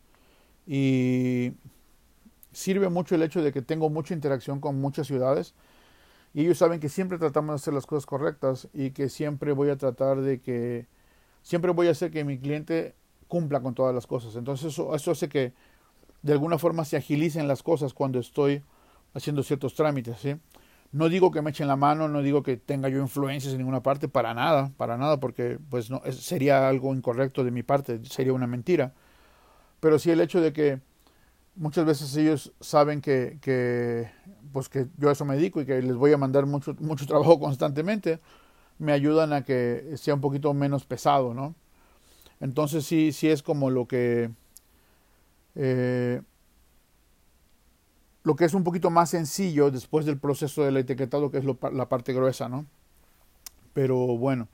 Y 0.66 1.54
sirve 2.52 2.88
mucho 2.88 3.14
el 3.14 3.22
hecho 3.22 3.42
de 3.42 3.52
que 3.52 3.62
tengo 3.62 3.90
mucha 3.90 4.14
interacción 4.14 4.60
con 4.60 4.80
muchas 4.80 5.06
ciudades. 5.06 5.54
Y 6.34 6.42
ellos 6.42 6.58
saben 6.58 6.80
que 6.80 6.88
siempre 6.88 7.18
tratamos 7.18 7.52
de 7.52 7.56
hacer 7.56 7.74
las 7.74 7.86
cosas 7.86 8.06
correctas 8.06 8.68
y 8.72 8.92
que 8.92 9.08
siempre 9.08 9.52
voy 9.52 9.70
a 9.70 9.76
tratar 9.76 10.20
de 10.20 10.40
que, 10.40 10.86
siempre 11.42 11.70
voy 11.72 11.88
a 11.88 11.90
hacer 11.90 12.10
que 12.10 12.24
mi 12.24 12.38
cliente 12.38 12.94
cumpla 13.28 13.60
con 13.60 13.74
todas 13.74 13.94
las 13.94 14.06
cosas. 14.06 14.36
Entonces 14.36 14.72
eso, 14.72 14.94
eso 14.94 15.10
hace 15.10 15.28
que 15.28 15.52
de 16.22 16.32
alguna 16.32 16.58
forma 16.58 16.84
se 16.84 16.96
agilicen 16.96 17.48
las 17.48 17.62
cosas 17.62 17.94
cuando 17.94 18.18
estoy 18.18 18.62
haciendo 19.14 19.42
ciertos 19.42 19.74
trámites. 19.74 20.18
¿sí? 20.18 20.36
No 20.92 21.08
digo 21.08 21.30
que 21.30 21.42
me 21.42 21.50
echen 21.50 21.68
la 21.68 21.76
mano, 21.76 22.08
no 22.08 22.22
digo 22.22 22.42
que 22.42 22.56
tenga 22.56 22.88
yo 22.88 22.98
influencias 23.00 23.52
en 23.52 23.58
ninguna 23.58 23.82
parte, 23.82 24.08
para 24.08 24.34
nada, 24.34 24.70
para 24.76 24.98
nada, 24.98 25.18
porque 25.20 25.58
pues 25.70 25.90
no 25.90 26.02
sería 26.12 26.68
algo 26.68 26.94
incorrecto 26.94 27.44
de 27.44 27.50
mi 27.50 27.62
parte, 27.62 28.04
sería 28.04 28.32
una 28.32 28.46
mentira. 28.46 28.92
Pero 29.80 29.98
sí 29.98 30.10
el 30.10 30.20
hecho 30.20 30.40
de 30.40 30.52
que 30.52 30.80
muchas 31.56 31.84
veces 31.84 32.14
ellos 32.16 32.52
saben 32.60 33.00
que, 33.00 34.10
pues 34.52 34.68
que 34.68 34.86
yo 34.98 35.08
a 35.08 35.12
eso 35.12 35.24
me 35.24 35.36
dedico 35.36 35.60
y 35.60 35.66
que 35.66 35.80
les 35.82 35.96
voy 35.96 36.12
a 36.12 36.18
mandar 36.18 36.46
mucho, 36.46 36.76
mucho 36.80 37.06
trabajo 37.06 37.40
constantemente, 37.40 38.20
me 38.82 38.92
ayudan 38.92 39.32
a 39.32 39.44
que 39.44 39.94
sea 39.96 40.14
un 40.14 40.20
poquito 40.20 40.52
menos 40.54 40.84
pesado, 40.84 41.34
¿no? 41.34 41.54
Entonces 42.40 42.84
sí, 42.84 43.12
sí 43.12 43.28
es 43.28 43.40
como 43.40 43.70
lo 43.70 43.86
que 43.86 44.30
eh, 45.54 46.20
lo 48.24 48.34
que 48.34 48.44
es 48.44 48.54
un 48.54 48.64
poquito 48.64 48.90
más 48.90 49.10
sencillo 49.10 49.70
después 49.70 50.04
del 50.04 50.18
proceso 50.18 50.64
del 50.64 50.76
etiquetado, 50.76 51.30
que 51.30 51.38
es 51.38 51.44
la 51.44 51.88
parte 51.88 52.12
gruesa, 52.12 52.48
¿no? 52.48 52.66
Pero 53.72 53.96
bueno, 54.16 54.48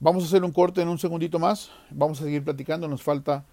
vamos 0.00 0.24
a 0.24 0.26
hacer 0.28 0.42
un 0.42 0.52
corte 0.52 0.80
en 0.80 0.88
un 0.88 0.98
segundito 0.98 1.38
más, 1.38 1.70
vamos 1.90 2.20
a 2.20 2.24
seguir 2.24 2.42
platicando, 2.42 2.88
nos 2.88 3.02
falta 3.02 3.44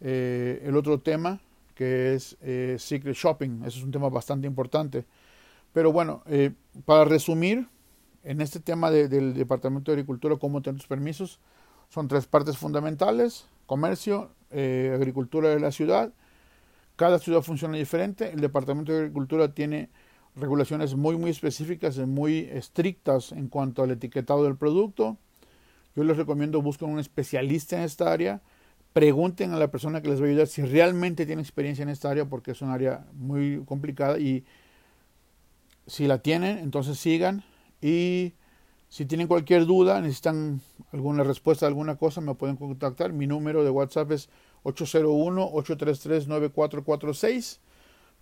eh, 0.00 0.62
el 0.64 0.76
otro 0.76 1.00
tema, 1.00 1.40
que 1.74 2.14
es 2.14 2.36
eh, 2.42 2.76
Secret 2.78 3.16
Shopping, 3.16 3.64
eso 3.64 3.78
es 3.78 3.84
un 3.84 3.90
tema 3.90 4.08
bastante 4.08 4.46
importante. 4.46 5.04
Pero 5.72 5.92
bueno, 5.92 6.22
para 6.86 7.04
resumir, 7.04 7.68
en 8.26 8.40
este 8.40 8.58
tema 8.58 8.90
del 8.90 9.34
Departamento 9.34 9.92
de 9.92 9.98
Agricultura, 9.98 10.36
cómo 10.36 10.60
tener 10.60 10.80
tus 10.80 10.88
permisos, 10.88 11.38
son 11.90 12.08
tres 12.08 12.26
partes 12.26 12.58
fundamentales, 12.58 13.46
comercio, 13.66 14.32
eh, 14.50 14.92
agricultura 14.92 15.48
de 15.50 15.60
la 15.60 15.70
ciudad. 15.70 16.12
Cada 16.96 17.20
ciudad 17.20 17.42
funciona 17.42 17.76
diferente. 17.76 18.32
El 18.32 18.40
Departamento 18.40 18.92
de 18.92 18.98
Agricultura 18.98 19.54
tiene 19.54 19.90
regulaciones 20.34 20.96
muy, 20.96 21.16
muy 21.16 21.30
específicas 21.30 21.98
y 21.98 22.04
muy 22.04 22.48
estrictas 22.50 23.30
en 23.30 23.48
cuanto 23.48 23.84
al 23.84 23.92
etiquetado 23.92 24.42
del 24.42 24.56
producto. 24.56 25.18
Yo 25.94 26.02
les 26.02 26.16
recomiendo 26.16 26.60
busquen 26.60 26.90
un 26.90 26.98
especialista 26.98 27.76
en 27.76 27.84
esta 27.84 28.12
área. 28.12 28.42
Pregunten 28.92 29.52
a 29.52 29.58
la 29.58 29.70
persona 29.70 30.02
que 30.02 30.08
les 30.08 30.20
va 30.20 30.24
a 30.24 30.28
ayudar 30.28 30.48
si 30.48 30.62
realmente 30.62 31.26
tiene 31.26 31.42
experiencia 31.42 31.84
en 31.84 31.90
esta 31.90 32.10
área 32.10 32.24
porque 32.24 32.50
es 32.50 32.60
un 32.60 32.70
área 32.70 33.06
muy 33.12 33.62
complicada 33.66 34.18
y 34.18 34.44
si 35.86 36.08
la 36.08 36.18
tienen, 36.18 36.58
entonces 36.58 36.98
sigan 36.98 37.44
y 37.86 38.34
si 38.88 39.06
tienen 39.06 39.28
cualquier 39.28 39.64
duda, 39.64 40.00
necesitan 40.00 40.60
alguna 40.90 41.22
respuesta 41.22 41.68
alguna 41.68 41.94
cosa, 41.94 42.20
me 42.20 42.34
pueden 42.34 42.56
contactar. 42.56 43.12
Mi 43.12 43.28
número 43.28 43.62
de 43.62 43.70
WhatsApp 43.70 44.10
es 44.10 44.28
801-833-9446. 44.64 47.60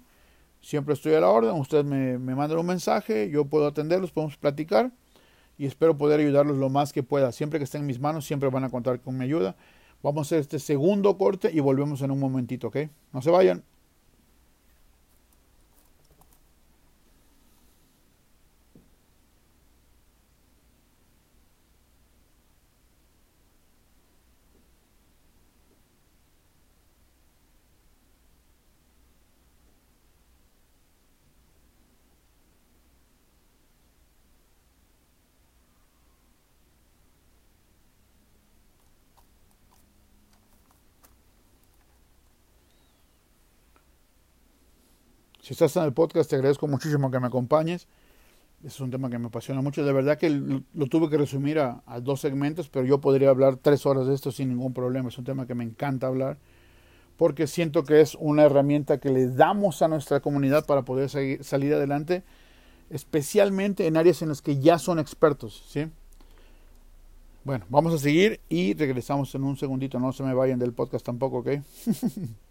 Siempre 0.60 0.94
estoy 0.94 1.14
a 1.14 1.20
la 1.20 1.28
orden. 1.28 1.56
Ustedes 1.56 1.84
me, 1.84 2.20
me 2.20 2.36
mandan 2.36 2.58
un 2.58 2.66
mensaje, 2.66 3.28
yo 3.30 3.46
puedo 3.46 3.66
atenderlos, 3.66 4.12
podemos 4.12 4.36
platicar 4.36 4.92
y 5.58 5.66
espero 5.66 5.98
poder 5.98 6.20
ayudarlos 6.20 6.56
lo 6.56 6.68
más 6.68 6.92
que 6.92 7.02
pueda. 7.02 7.32
Siempre 7.32 7.58
que 7.58 7.64
estén 7.64 7.80
en 7.80 7.88
mis 7.88 7.98
manos, 7.98 8.24
siempre 8.24 8.48
van 8.48 8.62
a 8.62 8.70
contar 8.70 9.00
con 9.00 9.18
mi 9.18 9.24
ayuda. 9.24 9.56
Vamos 10.04 10.20
a 10.20 10.22
hacer 10.28 10.38
este 10.38 10.60
segundo 10.60 11.18
corte 11.18 11.50
y 11.52 11.58
volvemos 11.58 12.00
en 12.02 12.12
un 12.12 12.20
momentito, 12.20 12.68
¿ok? 12.68 12.76
No 13.12 13.22
se 13.22 13.30
vayan. 13.30 13.64
Si 45.44 45.52
estás 45.52 45.76
en 45.76 45.82
el 45.82 45.92
podcast, 45.92 46.30
te 46.30 46.36
agradezco 46.36 46.66
muchísimo 46.66 47.10
que 47.10 47.20
me 47.20 47.26
acompañes. 47.26 47.86
Es 48.64 48.80
un 48.80 48.90
tema 48.90 49.10
que 49.10 49.18
me 49.18 49.26
apasiona 49.26 49.60
mucho. 49.60 49.84
De 49.84 49.92
verdad 49.92 50.16
que 50.16 50.30
lo, 50.30 50.86
tuve 50.86 51.10
que 51.10 51.18
resumir 51.18 51.58
a, 51.58 51.82
dos 52.00 52.22
segmentos, 52.22 52.70
pero 52.70 52.86
yo 52.86 53.02
podría 53.02 53.28
hablar 53.28 53.58
tres 53.58 53.84
horas 53.84 54.06
de 54.06 54.14
esto 54.14 54.32
sin 54.32 54.48
ningún 54.48 54.72
problema. 54.72 55.10
Es 55.10 55.18
un 55.18 55.26
tema 55.26 55.46
que 55.46 55.54
me 55.54 55.62
encanta 55.62 56.06
hablar 56.06 56.38
porque 57.18 57.46
siento 57.46 57.84
que 57.84 58.00
es 58.00 58.14
una 58.14 58.44
herramienta 58.44 58.96
que 58.96 59.10
le 59.10 59.28
damos 59.28 59.82
a 59.82 59.88
nuestra 59.88 60.20
comunidad 60.20 60.64
para 60.64 60.80
poder 60.86 61.10
salir 61.10 61.74
adelante, 61.74 62.22
especialmente 62.88 63.86
en 63.86 63.98
áreas 63.98 64.22
en 64.22 64.30
las 64.30 64.40
que 64.40 64.58
ya 64.60 64.78
son 64.78 64.98
expertos. 64.98 65.62
¿sí? 65.68 65.88
Bueno, 67.44 67.66
vamos 67.68 67.92
a 67.92 67.98
seguir 67.98 68.40
y 68.48 68.72
regresamos 68.72 69.34
en 69.34 69.44
un 69.44 69.58
segundito. 69.58 70.00
No 70.00 70.10
se 70.14 70.22
me 70.22 70.32
vayan 70.32 70.58
del 70.58 70.72
podcast 70.72 71.04
tampoco, 71.04 71.40
¿ok? 71.40 71.48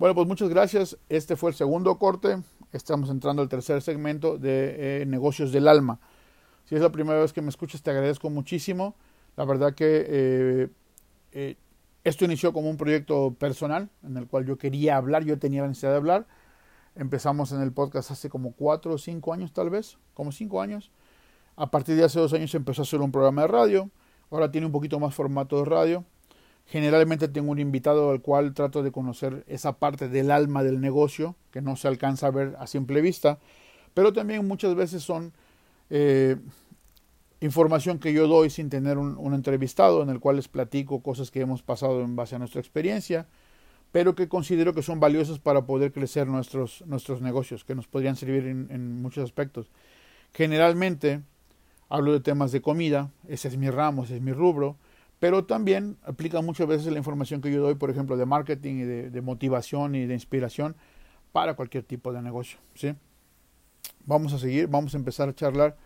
Bueno, 0.00 0.14
pues 0.14 0.26
muchas 0.26 0.48
gracias. 0.48 0.96
Este 1.10 1.36
fue 1.36 1.50
el 1.50 1.54
segundo 1.54 1.98
corte. 1.98 2.42
Estamos 2.72 3.10
entrando 3.10 3.42
al 3.42 3.50
tercer 3.50 3.82
segmento 3.82 4.38
de 4.38 5.02
eh, 5.02 5.04
negocios 5.04 5.52
del 5.52 5.68
alma. 5.68 6.00
Si 6.64 6.74
es 6.74 6.80
la 6.80 6.90
primera 6.90 7.20
vez 7.20 7.34
que 7.34 7.42
me 7.42 7.50
escuchas, 7.50 7.82
te 7.82 7.90
agradezco 7.90 8.30
muchísimo. 8.30 8.94
La 9.36 9.44
verdad 9.44 9.74
que 9.74 10.06
eh, 10.08 10.68
eh, 11.32 11.56
esto 12.02 12.24
inició 12.24 12.54
como 12.54 12.70
un 12.70 12.78
proyecto 12.78 13.34
personal 13.34 13.90
en 14.02 14.16
el 14.16 14.26
cual 14.26 14.46
yo 14.46 14.56
quería 14.56 14.96
hablar, 14.96 15.22
yo 15.24 15.38
tenía 15.38 15.60
la 15.60 15.68
necesidad 15.68 15.90
de 15.90 15.98
hablar. 15.98 16.26
Empezamos 16.94 17.52
en 17.52 17.60
el 17.60 17.70
podcast 17.70 18.10
hace 18.10 18.30
como 18.30 18.52
cuatro 18.52 18.94
o 18.94 18.98
cinco 18.98 19.34
años 19.34 19.52
tal 19.52 19.68
vez, 19.68 19.98
como 20.14 20.32
cinco 20.32 20.62
años. 20.62 20.90
A 21.56 21.70
partir 21.70 21.96
de 21.96 22.04
hace 22.04 22.18
dos 22.18 22.32
años 22.32 22.54
empezó 22.54 22.80
a 22.80 22.84
hacer 22.84 23.02
un 23.02 23.12
programa 23.12 23.42
de 23.42 23.48
radio. 23.48 23.90
Ahora 24.30 24.50
tiene 24.50 24.66
un 24.66 24.72
poquito 24.72 24.98
más 24.98 25.14
formato 25.14 25.58
de 25.58 25.66
radio. 25.66 26.06
Generalmente 26.70 27.26
tengo 27.26 27.50
un 27.50 27.58
invitado 27.58 28.10
al 28.10 28.22
cual 28.22 28.54
trato 28.54 28.84
de 28.84 28.92
conocer 28.92 29.42
esa 29.48 29.80
parte 29.80 30.08
del 30.08 30.30
alma 30.30 30.62
del 30.62 30.80
negocio 30.80 31.34
que 31.50 31.60
no 31.60 31.74
se 31.74 31.88
alcanza 31.88 32.28
a 32.28 32.30
ver 32.30 32.54
a 32.60 32.68
simple 32.68 33.00
vista, 33.00 33.40
pero 33.92 34.12
también 34.12 34.46
muchas 34.46 34.76
veces 34.76 35.02
son 35.02 35.32
eh, 35.90 36.36
información 37.40 37.98
que 37.98 38.12
yo 38.12 38.28
doy 38.28 38.50
sin 38.50 38.70
tener 38.70 38.98
un, 38.98 39.34
entrevistado 39.34 40.00
en 40.04 40.10
el 40.10 40.20
cual 40.20 40.36
les 40.36 40.46
platico 40.46 41.02
cosas 41.02 41.32
que 41.32 41.40
hemos 41.40 41.60
pasado 41.64 42.02
en 42.02 42.14
base 42.14 42.36
a 42.36 42.38
nuestra 42.38 42.60
experiencia, 42.60 43.26
pero 43.90 44.14
que 44.14 44.28
considero 44.28 44.72
que 44.72 44.82
son 44.82 45.00
valiosas 45.00 45.40
para 45.40 45.66
poder 45.66 45.90
crecer 45.90 46.28
nuestros, 46.28 46.84
nuestros 46.86 47.20
negocios, 47.20 47.64
que 47.64 47.74
nos 47.74 47.88
podrían 47.88 48.14
servir 48.14 48.46
en, 48.46 48.68
en 48.70 49.02
muchos 49.02 49.24
aspectos. 49.24 49.72
Generalmente 50.34 51.20
hablo 51.88 52.12
de 52.12 52.20
temas 52.20 52.52
de 52.52 52.62
comida, 52.62 53.10
ese 53.26 53.48
es 53.48 53.56
mi 53.56 53.70
ramo, 53.70 54.04
ese 54.04 54.14
es 54.14 54.22
mi 54.22 54.32
rubro, 54.32 54.76
pero 55.20 55.44
también 55.44 55.98
aplica 56.02 56.40
muchas 56.40 56.66
veces 56.66 56.90
la 56.90 56.98
información 56.98 57.42
que 57.42 57.52
yo 57.52 57.60
doy, 57.60 57.74
por 57.74 57.90
ejemplo, 57.90 58.16
de 58.16 58.24
marketing 58.24 58.76
y 58.76 58.84
de, 59.10 59.20
motivación 59.20 59.94
y 59.94 60.06
de 60.06 60.14
inspiración 60.14 60.74
para 61.30 61.54
cualquier 61.54 61.84
tipo 61.84 62.10
de 62.12 62.22
negocio. 62.22 62.58
¿sí? 62.74 62.94
Vamos 64.06 64.32
a 64.32 64.38
seguir, 64.38 64.66
vamos 64.66 64.94
a 64.94 64.96
empezar 64.96 65.28
a 65.28 65.34
charlar 65.34 65.76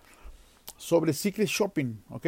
sobre 0.77 1.13
Secret 1.13 1.49
Shopping. 1.49 2.01
¿ok? 2.11 2.27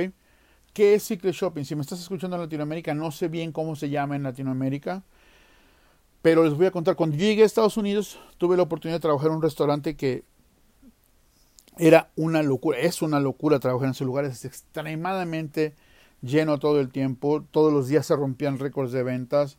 ¿Qué 0.72 0.94
es 0.94 1.04
Secret 1.04 1.32
Shopping? 1.32 1.64
Si 1.64 1.76
me 1.76 1.82
estás 1.82 2.00
escuchando 2.00 2.34
en 2.34 2.42
Latinoamérica, 2.42 2.92
no 2.92 3.12
sé 3.12 3.28
bien 3.28 3.52
cómo 3.52 3.76
se 3.76 3.88
llama 3.88 4.16
en 4.16 4.24
Latinoamérica, 4.24 5.04
pero 6.22 6.42
les 6.42 6.54
voy 6.54 6.66
a 6.66 6.72
contar. 6.72 6.96
Cuando 6.96 7.16
llegué 7.16 7.44
a 7.44 7.46
Estados 7.46 7.76
Unidos, 7.76 8.18
tuve 8.36 8.56
la 8.56 8.64
oportunidad 8.64 8.96
de 8.96 9.02
trabajar 9.02 9.28
en 9.28 9.36
un 9.36 9.42
restaurante 9.42 9.96
que 9.96 10.24
era 11.78 12.10
una 12.16 12.42
locura, 12.42 12.78
es 12.80 13.00
una 13.00 13.20
locura 13.20 13.60
trabajar 13.60 13.86
en 13.86 13.92
ese 13.92 14.04
lugar, 14.04 14.24
es 14.24 14.44
extremadamente 14.44 15.76
lleno 16.26 16.58
todo 16.58 16.80
el 16.80 16.90
tiempo, 16.90 17.44
todos 17.50 17.72
los 17.72 17.88
días 17.88 18.06
se 18.06 18.16
rompían 18.16 18.58
récords 18.58 18.92
de 18.92 19.02
ventas, 19.02 19.58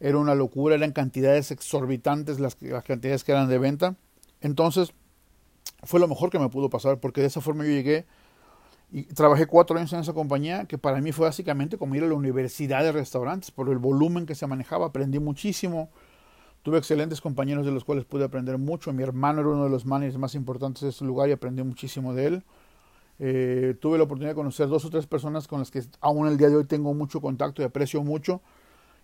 era 0.00 0.18
una 0.18 0.34
locura, 0.34 0.76
eran 0.76 0.92
cantidades 0.92 1.50
exorbitantes 1.50 2.38
las, 2.40 2.56
cantidades 2.84 3.24
que 3.24 3.32
eran 3.32 3.48
de 3.48 3.58
venta. 3.58 3.96
Entonces, 4.40 4.92
fue 5.82 6.00
lo 6.00 6.08
mejor 6.08 6.30
que 6.30 6.38
me 6.38 6.48
pudo 6.48 6.70
pasar, 6.70 7.00
porque 7.00 7.20
de 7.20 7.26
esa 7.26 7.40
forma 7.40 7.64
yo 7.64 7.70
llegué 7.70 8.06
y 8.90 9.02
trabajé 9.04 9.46
cuatro 9.46 9.76
años 9.76 9.92
en 9.92 10.00
esa 10.00 10.12
compañía, 10.12 10.64
que 10.64 10.78
para 10.78 11.00
mí 11.00 11.12
fue 11.12 11.26
básicamente 11.26 11.76
como 11.76 11.94
ir 11.94 12.04
a 12.04 12.06
la 12.06 12.14
universidad 12.14 12.82
de 12.82 12.92
restaurantes, 12.92 13.50
por 13.50 13.68
el 13.68 13.78
volumen 13.78 14.24
que 14.24 14.34
se 14.34 14.46
manejaba, 14.46 14.86
aprendí 14.86 15.18
muchísimo. 15.18 15.90
Tuve 16.62 16.78
excelentes 16.78 17.20
compañeros 17.20 17.66
de 17.66 17.72
los 17.72 17.84
cuales 17.84 18.04
pude 18.04 18.24
aprender 18.24 18.58
mucho. 18.58 18.92
Mi 18.92 19.02
hermano 19.02 19.40
era 19.40 19.50
uno 19.50 19.64
de 19.64 19.70
los 19.70 19.84
managers 19.84 20.18
más 20.18 20.34
importantes 20.34 20.82
de 20.82 20.88
ese 20.90 21.04
lugar 21.04 21.28
y 21.28 21.32
aprendí 21.32 21.62
muchísimo 21.62 22.14
de 22.14 22.26
él. 22.26 22.44
Eh, 23.20 23.74
tuve 23.80 23.98
la 23.98 24.04
oportunidad 24.04 24.30
de 24.30 24.36
conocer 24.36 24.68
dos 24.68 24.84
o 24.84 24.90
tres 24.90 25.06
personas 25.06 25.48
con 25.48 25.58
las 25.58 25.70
que 25.70 25.82
aún 26.00 26.28
el 26.28 26.36
día 26.36 26.48
de 26.48 26.56
hoy 26.56 26.64
tengo 26.64 26.94
mucho 26.94 27.20
contacto 27.20 27.62
y 27.62 27.64
aprecio 27.64 28.02
mucho 28.04 28.40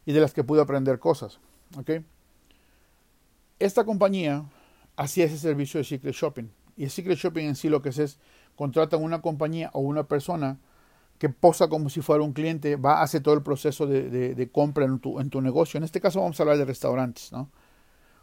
y 0.07 0.13
de 0.13 0.21
las 0.21 0.33
que 0.33 0.45
pude 0.45 0.61
aprender 0.61 0.99
cosas. 0.99 1.41
¿okay? 1.77 2.05
Esta 3.59 3.85
compañía 3.85 4.45
hacía 4.97 5.25
ese 5.25 5.39
servicio 5.39 5.79
de 5.79 5.85
Secret 5.85 6.15
Shopping. 6.15 6.49
Y 6.77 6.85
el 6.85 6.91
Secret 6.91 7.19
Shopping 7.19 7.45
en 7.45 7.57
sí 7.57 7.69
lo 7.69 7.83
que 7.83 7.89
es 7.89 7.99
es 7.99 8.19
contratan 8.55 9.03
una 9.03 9.21
compañía 9.21 9.71
o 9.73 9.81
una 9.81 10.05
persona 10.05 10.59
que 11.19 11.29
posa 11.29 11.69
como 11.69 11.89
si 11.89 12.01
fuera 12.01 12.23
un 12.23 12.33
cliente, 12.33 12.77
va, 12.77 13.01
hace 13.01 13.21
todo 13.21 13.35
el 13.35 13.43
proceso 13.43 13.87
de, 13.87 14.51
compra 14.53 14.85
en 14.85 14.99
tu, 14.99 15.21
en 15.21 15.31
tu, 15.31 15.41
negocio. 15.41 15.79
En 15.79 15.85
este 15.85 16.01
caso 16.01 16.21
vamos 16.21 16.39
a 16.39 16.43
hablar 16.43 16.59
de 16.59 16.65
restaurantes, 16.65 17.33
¿no? 17.33 17.51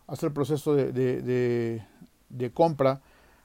Hace 0.07 0.25
el 0.25 0.33
proceso 0.33 0.75
de 0.75 1.81
compra 2.53 3.01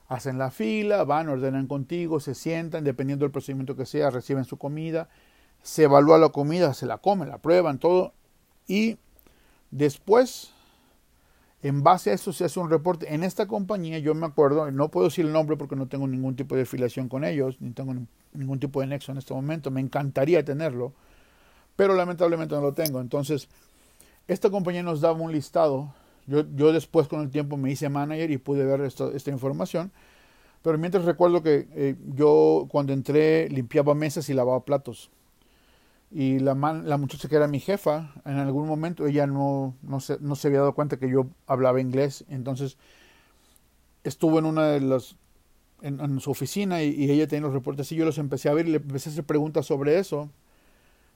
hacen 0.09 0.39
la 0.39 0.51
fila, 0.51 1.05
van, 1.05 1.29
ordenan 1.29 1.67
contigo, 1.67 2.21
se 2.21 2.35
sientan, 2.35 2.85
dependiendo 2.85 3.25
del 3.25 3.33
procedimiento 3.33 3.77
que 3.77 3.87
sea, 3.87 4.11
reciben 4.11 4.45
su 4.45 4.57
comida, 4.57 5.09
se 5.63 5.85
evalúa 5.85 6.19
la 6.19 6.29
comida, 6.29 6.75
se 6.75 6.87
la 6.87 6.99
comen, 6.99 7.29
la 7.29 7.39
prueban, 7.39 7.79
todo, 7.79 8.15
y 8.69 8.99
después, 9.71 10.53
en 11.63 11.83
base 11.83 12.11
a 12.11 12.15
eso, 12.15 12.33
se 12.33 12.45
hace 12.45 12.61
un 12.61 12.71
reporte. 12.71 13.13
En 13.13 13.25
esta 13.25 13.47
compañía, 13.47 13.99
yo 13.99 14.15
me 14.15 14.27
acuerdo, 14.27 14.71
no 14.71 14.91
puedo 14.91 15.09
decir 15.09 15.27
el 15.27 15.33
nombre 15.33 15.57
porque 15.57 15.75
no 15.75 15.89
tengo 15.89 16.07
ningún 16.07 16.37
tipo 16.37 16.55
de 16.55 16.63
afiliación 16.63 17.09
con 17.09 17.25
ellos, 17.25 17.57
ni 17.61 17.73
tengo 17.73 17.95
ningún 18.33 18.61
tipo 18.61 18.81
de 18.81 18.87
nexo 18.87 19.11
en 19.13 19.19
este 19.19 19.35
momento, 19.35 19.71
me 19.71 19.81
encantaría 19.81 20.45
tenerlo, 20.45 20.93
pero 21.75 21.95
lamentablemente 21.95 22.55
no 22.55 22.61
lo 22.61 22.75
tengo. 22.75 23.01
Entonces, 23.01 23.49
esta 24.29 24.51
compañía 24.51 24.83
nos 24.83 25.01
daba 25.01 25.21
un 25.21 25.33
listado 25.33 25.93
yo, 26.27 26.45
yo 26.55 26.73
después 26.73 27.09
con 27.09 27.21
el 27.21 27.31
tiempo 27.31 27.57
me 27.57 27.71
hice 27.71 27.89
manager 27.89 28.31
y 28.31 28.39
pude 28.39 28.65
ver 28.65 28.81
esta 28.81 29.31
información. 29.31 29.93
Pero 30.63 30.79
mientras 30.79 31.05
recuerdo 31.05 31.45
que 31.45 31.69
eh, 31.75 31.95
yo 32.15 32.67
cuando 32.69 32.93
entré 32.93 33.49
limpiaba 33.49 33.95
mesas 33.95 34.29
y 34.29 34.35
lavaba 34.35 34.65
platos. 34.65 35.11
Y 36.11 36.41
la, 36.41 36.55
la 36.55 36.97
muchacha 36.97 37.29
que 37.29 37.37
era 37.37 37.47
mi 37.47 37.61
jefa, 37.61 38.13
en 38.25 38.37
algún 38.37 38.67
momento 38.67 39.07
ella 39.07 39.27
no, 39.27 39.77
no, 39.83 40.01
se, 40.01 40.19
no 40.21 40.35
se 40.35 40.49
había 40.49 40.61
dado 40.61 40.75
cuenta 40.75 40.99
que 40.99 41.09
yo 41.09 41.29
hablaba 41.47 41.81
inglés. 41.81 42.25
Entonces 42.29 42.79
estuvo 44.03 44.39
en 44.41 44.47
una 44.47 44.67
de 44.67 44.81
las 44.81 45.17
en, 45.83 46.21
su 46.21 46.31
oficina 46.31 46.83
y, 46.83 47.11
ella 47.11 47.29
tenía 47.29 47.43
los 47.43 47.55
reportes 47.55 47.93
y 47.93 47.97
yo 47.97 48.05
los 48.05 48.19
empecé 48.19 48.49
a 48.49 48.55
ver 48.55 48.67
y 48.67 48.73
le 48.73 48.77
empecé 48.79 49.11
a 49.11 49.13
hacer 49.13 49.25
preguntas 49.25 49.67
sobre 49.67 49.99
eso. 49.99 50.31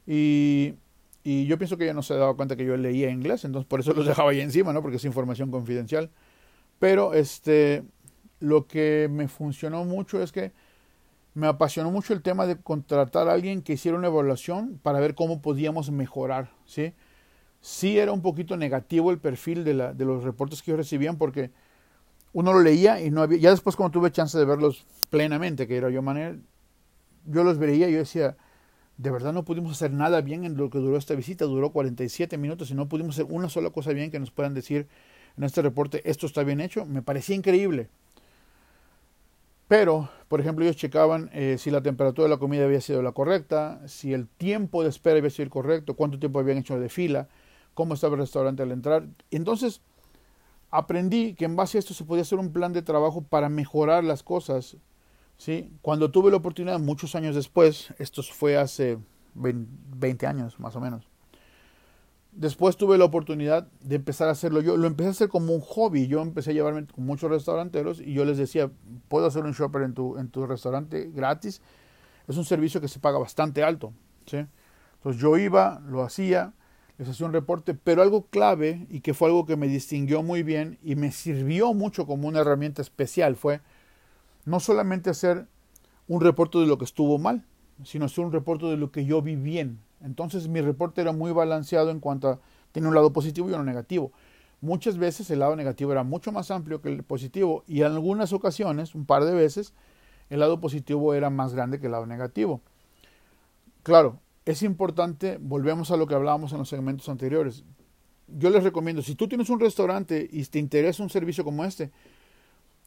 Y, 0.06 0.74
y 1.22 1.46
yo 1.46 1.58
pienso 1.58 1.76
que 1.76 1.84
ella 1.84 1.94
no 1.94 2.02
se 2.02 2.14
daba 2.14 2.34
cuenta 2.34 2.56
que 2.56 2.64
yo 2.64 2.76
leía 2.76 3.10
inglés, 3.10 3.44
entonces 3.44 3.68
por 3.68 3.80
eso 3.80 3.92
los 3.92 4.06
dejaba 4.06 4.30
ahí 4.30 4.40
encima, 4.40 4.72
¿no? 4.72 4.82
Porque 4.82 4.96
es 4.96 5.04
información 5.04 5.50
confidencial. 5.50 6.10
Pero 6.78 7.12
este, 7.12 7.84
lo 8.40 8.66
que 8.66 9.08
me 9.10 9.28
funcionó 9.28 9.84
mucho 9.84 10.22
es 10.22 10.32
que 10.32 10.52
me 11.34 11.46
apasionó 11.46 11.90
mucho 11.90 12.12
el 12.12 12.22
tema 12.22 12.46
de 12.46 12.56
contratar 12.56 13.28
a 13.28 13.32
alguien 13.32 13.62
que 13.62 13.74
hiciera 13.74 13.96
una 13.96 14.08
evaluación 14.08 14.80
para 14.82 14.98
ver 14.98 15.14
cómo 15.14 15.42
podíamos 15.42 15.90
mejorar, 15.90 16.50
¿sí? 16.64 16.94
Sí 17.60 17.98
era 17.98 18.12
un 18.12 18.22
poquito 18.22 18.56
negativo 18.56 19.10
el 19.10 19.18
perfil 19.18 19.64
de, 19.64 19.74
la, 19.74 19.92
de 19.92 20.04
los 20.06 20.24
reportes 20.24 20.62
que 20.62 20.70
yo 20.70 20.76
recibían 20.76 21.18
porque 21.18 21.50
uno 22.32 22.52
lo 22.52 22.60
leía 22.62 23.00
y 23.00 23.10
no 23.10 23.22
había, 23.22 23.38
ya 23.38 23.50
después 23.50 23.76
cuando 23.76 23.92
tuve 23.92 24.10
chance 24.10 24.38
de 24.38 24.44
verlos 24.44 24.86
plenamente, 25.10 25.66
que 25.66 25.76
era 25.76 25.90
yo 25.90 26.00
manera, 26.00 26.36
yo 27.26 27.44
los 27.44 27.58
veía 27.58 27.88
y 27.88 27.92
yo 27.92 27.98
decía, 27.98 28.36
de 29.00 29.10
verdad 29.10 29.32
no 29.32 29.46
pudimos 29.46 29.72
hacer 29.72 29.92
nada 29.92 30.20
bien 30.20 30.44
en 30.44 30.58
lo 30.58 30.68
que 30.68 30.78
duró 30.78 30.98
esta 30.98 31.14
visita, 31.14 31.46
duró 31.46 31.70
47 31.70 32.36
minutos 32.36 32.70
y 32.70 32.74
no 32.74 32.86
pudimos 32.86 33.14
hacer 33.14 33.26
una 33.30 33.48
sola 33.48 33.70
cosa 33.70 33.94
bien 33.94 34.10
que 34.10 34.20
nos 34.20 34.30
puedan 34.30 34.52
decir 34.52 34.88
en 35.38 35.44
este 35.44 35.62
reporte, 35.62 36.02
esto 36.04 36.26
está 36.26 36.42
bien 36.42 36.60
hecho, 36.60 36.84
me 36.84 37.00
parecía 37.00 37.34
increíble. 37.34 37.88
Pero, 39.68 40.10
por 40.28 40.40
ejemplo, 40.40 40.64
ellos 40.64 40.76
checaban 40.76 41.30
eh, 41.32 41.56
si 41.58 41.70
la 41.70 41.80
temperatura 41.80 42.24
de 42.24 42.34
la 42.34 42.36
comida 42.36 42.64
había 42.64 42.82
sido 42.82 43.00
la 43.00 43.12
correcta, 43.12 43.80
si 43.86 44.12
el 44.12 44.26
tiempo 44.28 44.82
de 44.82 44.90
espera 44.90 45.16
había 45.16 45.30
sido 45.30 45.44
el 45.44 45.50
correcto, 45.50 45.94
cuánto 45.94 46.18
tiempo 46.18 46.38
habían 46.38 46.58
hecho 46.58 46.78
de 46.78 46.90
fila, 46.90 47.28
cómo 47.72 47.94
estaba 47.94 48.14
el 48.14 48.20
restaurante 48.20 48.62
al 48.62 48.72
entrar. 48.72 49.06
Entonces, 49.30 49.80
aprendí 50.70 51.32
que 51.34 51.46
en 51.46 51.56
base 51.56 51.78
a 51.78 51.80
esto 51.80 51.94
se 51.94 52.04
podía 52.04 52.22
hacer 52.22 52.38
un 52.38 52.52
plan 52.52 52.74
de 52.74 52.82
trabajo 52.82 53.22
para 53.22 53.48
mejorar 53.48 54.04
las 54.04 54.22
cosas. 54.22 54.76
¿Sí? 55.40 55.72
Cuando 55.80 56.10
tuve 56.10 56.30
la 56.30 56.36
oportunidad, 56.36 56.78
muchos 56.78 57.14
años 57.14 57.34
después, 57.34 57.94
esto 57.98 58.22
fue 58.22 58.58
hace 58.58 58.98
20 59.34 60.26
años 60.26 60.60
más 60.60 60.76
o 60.76 60.80
menos, 60.80 61.08
después 62.32 62.76
tuve 62.76 62.98
la 62.98 63.06
oportunidad 63.06 63.66
de 63.80 63.96
empezar 63.96 64.28
a 64.28 64.32
hacerlo 64.32 64.60
yo. 64.60 64.76
Lo 64.76 64.86
empecé 64.86 65.08
a 65.08 65.12
hacer 65.12 65.28
como 65.30 65.54
un 65.54 65.62
hobby. 65.62 66.08
Yo 66.08 66.20
empecé 66.20 66.50
a 66.50 66.52
llevarme 66.52 66.86
con 66.86 67.06
muchos 67.06 67.30
restauranteros 67.30 68.00
y 68.00 68.12
yo 68.12 68.26
les 68.26 68.36
decía, 68.36 68.70
puedo 69.08 69.26
hacer 69.26 69.44
un 69.44 69.52
shopper 69.52 69.82
en 69.82 69.94
tu, 69.94 70.46
restaurante 70.46 71.10
gratis. 71.10 71.62
Es 72.28 72.36
un 72.36 72.44
servicio 72.44 72.82
que 72.82 72.88
se 72.88 73.00
paga 73.00 73.18
bastante 73.18 73.64
alto. 73.64 73.94
¿sí? 74.26 74.44
Entonces 74.96 75.22
yo 75.22 75.38
iba, 75.38 75.80
lo 75.88 76.02
hacía, 76.02 76.52
les 76.98 77.08
hacía 77.08 77.26
un 77.26 77.32
reporte, 77.32 77.72
pero 77.72 78.02
algo 78.02 78.26
clave 78.26 78.86
y 78.90 79.00
que 79.00 79.14
fue 79.14 79.28
algo 79.28 79.46
que 79.46 79.56
me 79.56 79.68
distinguió 79.68 80.22
muy 80.22 80.42
bien 80.42 80.78
y 80.82 80.96
me 80.96 81.12
sirvió 81.12 81.72
mucho 81.72 82.06
como 82.06 82.28
una 82.28 82.40
herramienta 82.40 82.82
especial 82.82 83.36
fue 83.36 83.62
no 84.50 84.58
solamente 84.58 85.10
hacer 85.10 85.46
un 86.08 86.20
reporte 86.20 86.58
de 86.58 86.66
lo 86.66 86.76
que 86.76 86.84
estuvo 86.84 87.18
mal, 87.18 87.46
sino 87.84 88.06
hacer 88.06 88.24
un 88.24 88.32
reporte 88.32 88.66
de 88.66 88.76
lo 88.76 88.90
que 88.90 89.04
yo 89.04 89.22
vi 89.22 89.36
bien. 89.36 89.78
Entonces 90.00 90.48
mi 90.48 90.60
reporte 90.60 91.00
era 91.00 91.12
muy 91.12 91.30
balanceado 91.30 91.90
en 91.90 92.00
cuanto 92.00 92.28
a 92.28 92.40
tiene 92.72 92.88
un 92.88 92.94
lado 92.94 93.12
positivo 93.12 93.48
y 93.48 93.52
uno 93.52 93.64
negativo. 93.64 94.12
Muchas 94.60 94.98
veces 94.98 95.30
el 95.30 95.38
lado 95.38 95.56
negativo 95.56 95.92
era 95.92 96.02
mucho 96.02 96.32
más 96.32 96.50
amplio 96.50 96.82
que 96.82 96.88
el 96.88 97.02
positivo 97.04 97.64
y 97.66 97.80
en 97.80 97.92
algunas 97.92 98.32
ocasiones, 98.32 98.94
un 98.94 99.06
par 99.06 99.24
de 99.24 99.32
veces, 99.32 99.72
el 100.28 100.40
lado 100.40 100.60
positivo 100.60 101.14
era 101.14 101.30
más 101.30 101.54
grande 101.54 101.80
que 101.80 101.86
el 101.86 101.92
lado 101.92 102.06
negativo. 102.06 102.60
Claro, 103.82 104.18
es 104.46 104.62
importante, 104.62 105.38
volvemos 105.40 105.90
a 105.90 105.96
lo 105.96 106.06
que 106.06 106.14
hablábamos 106.14 106.52
en 106.52 106.58
los 106.58 106.68
segmentos 106.68 107.08
anteriores. 107.08 107.64
Yo 108.26 108.50
les 108.50 108.62
recomiendo, 108.62 109.02
si 109.02 109.14
tú 109.14 109.28
tienes 109.28 109.48
un 109.48 109.60
restaurante 109.60 110.28
y 110.30 110.44
te 110.44 110.58
interesa 110.58 111.02
un 111.02 111.10
servicio 111.10 111.44
como 111.44 111.64
este, 111.64 111.90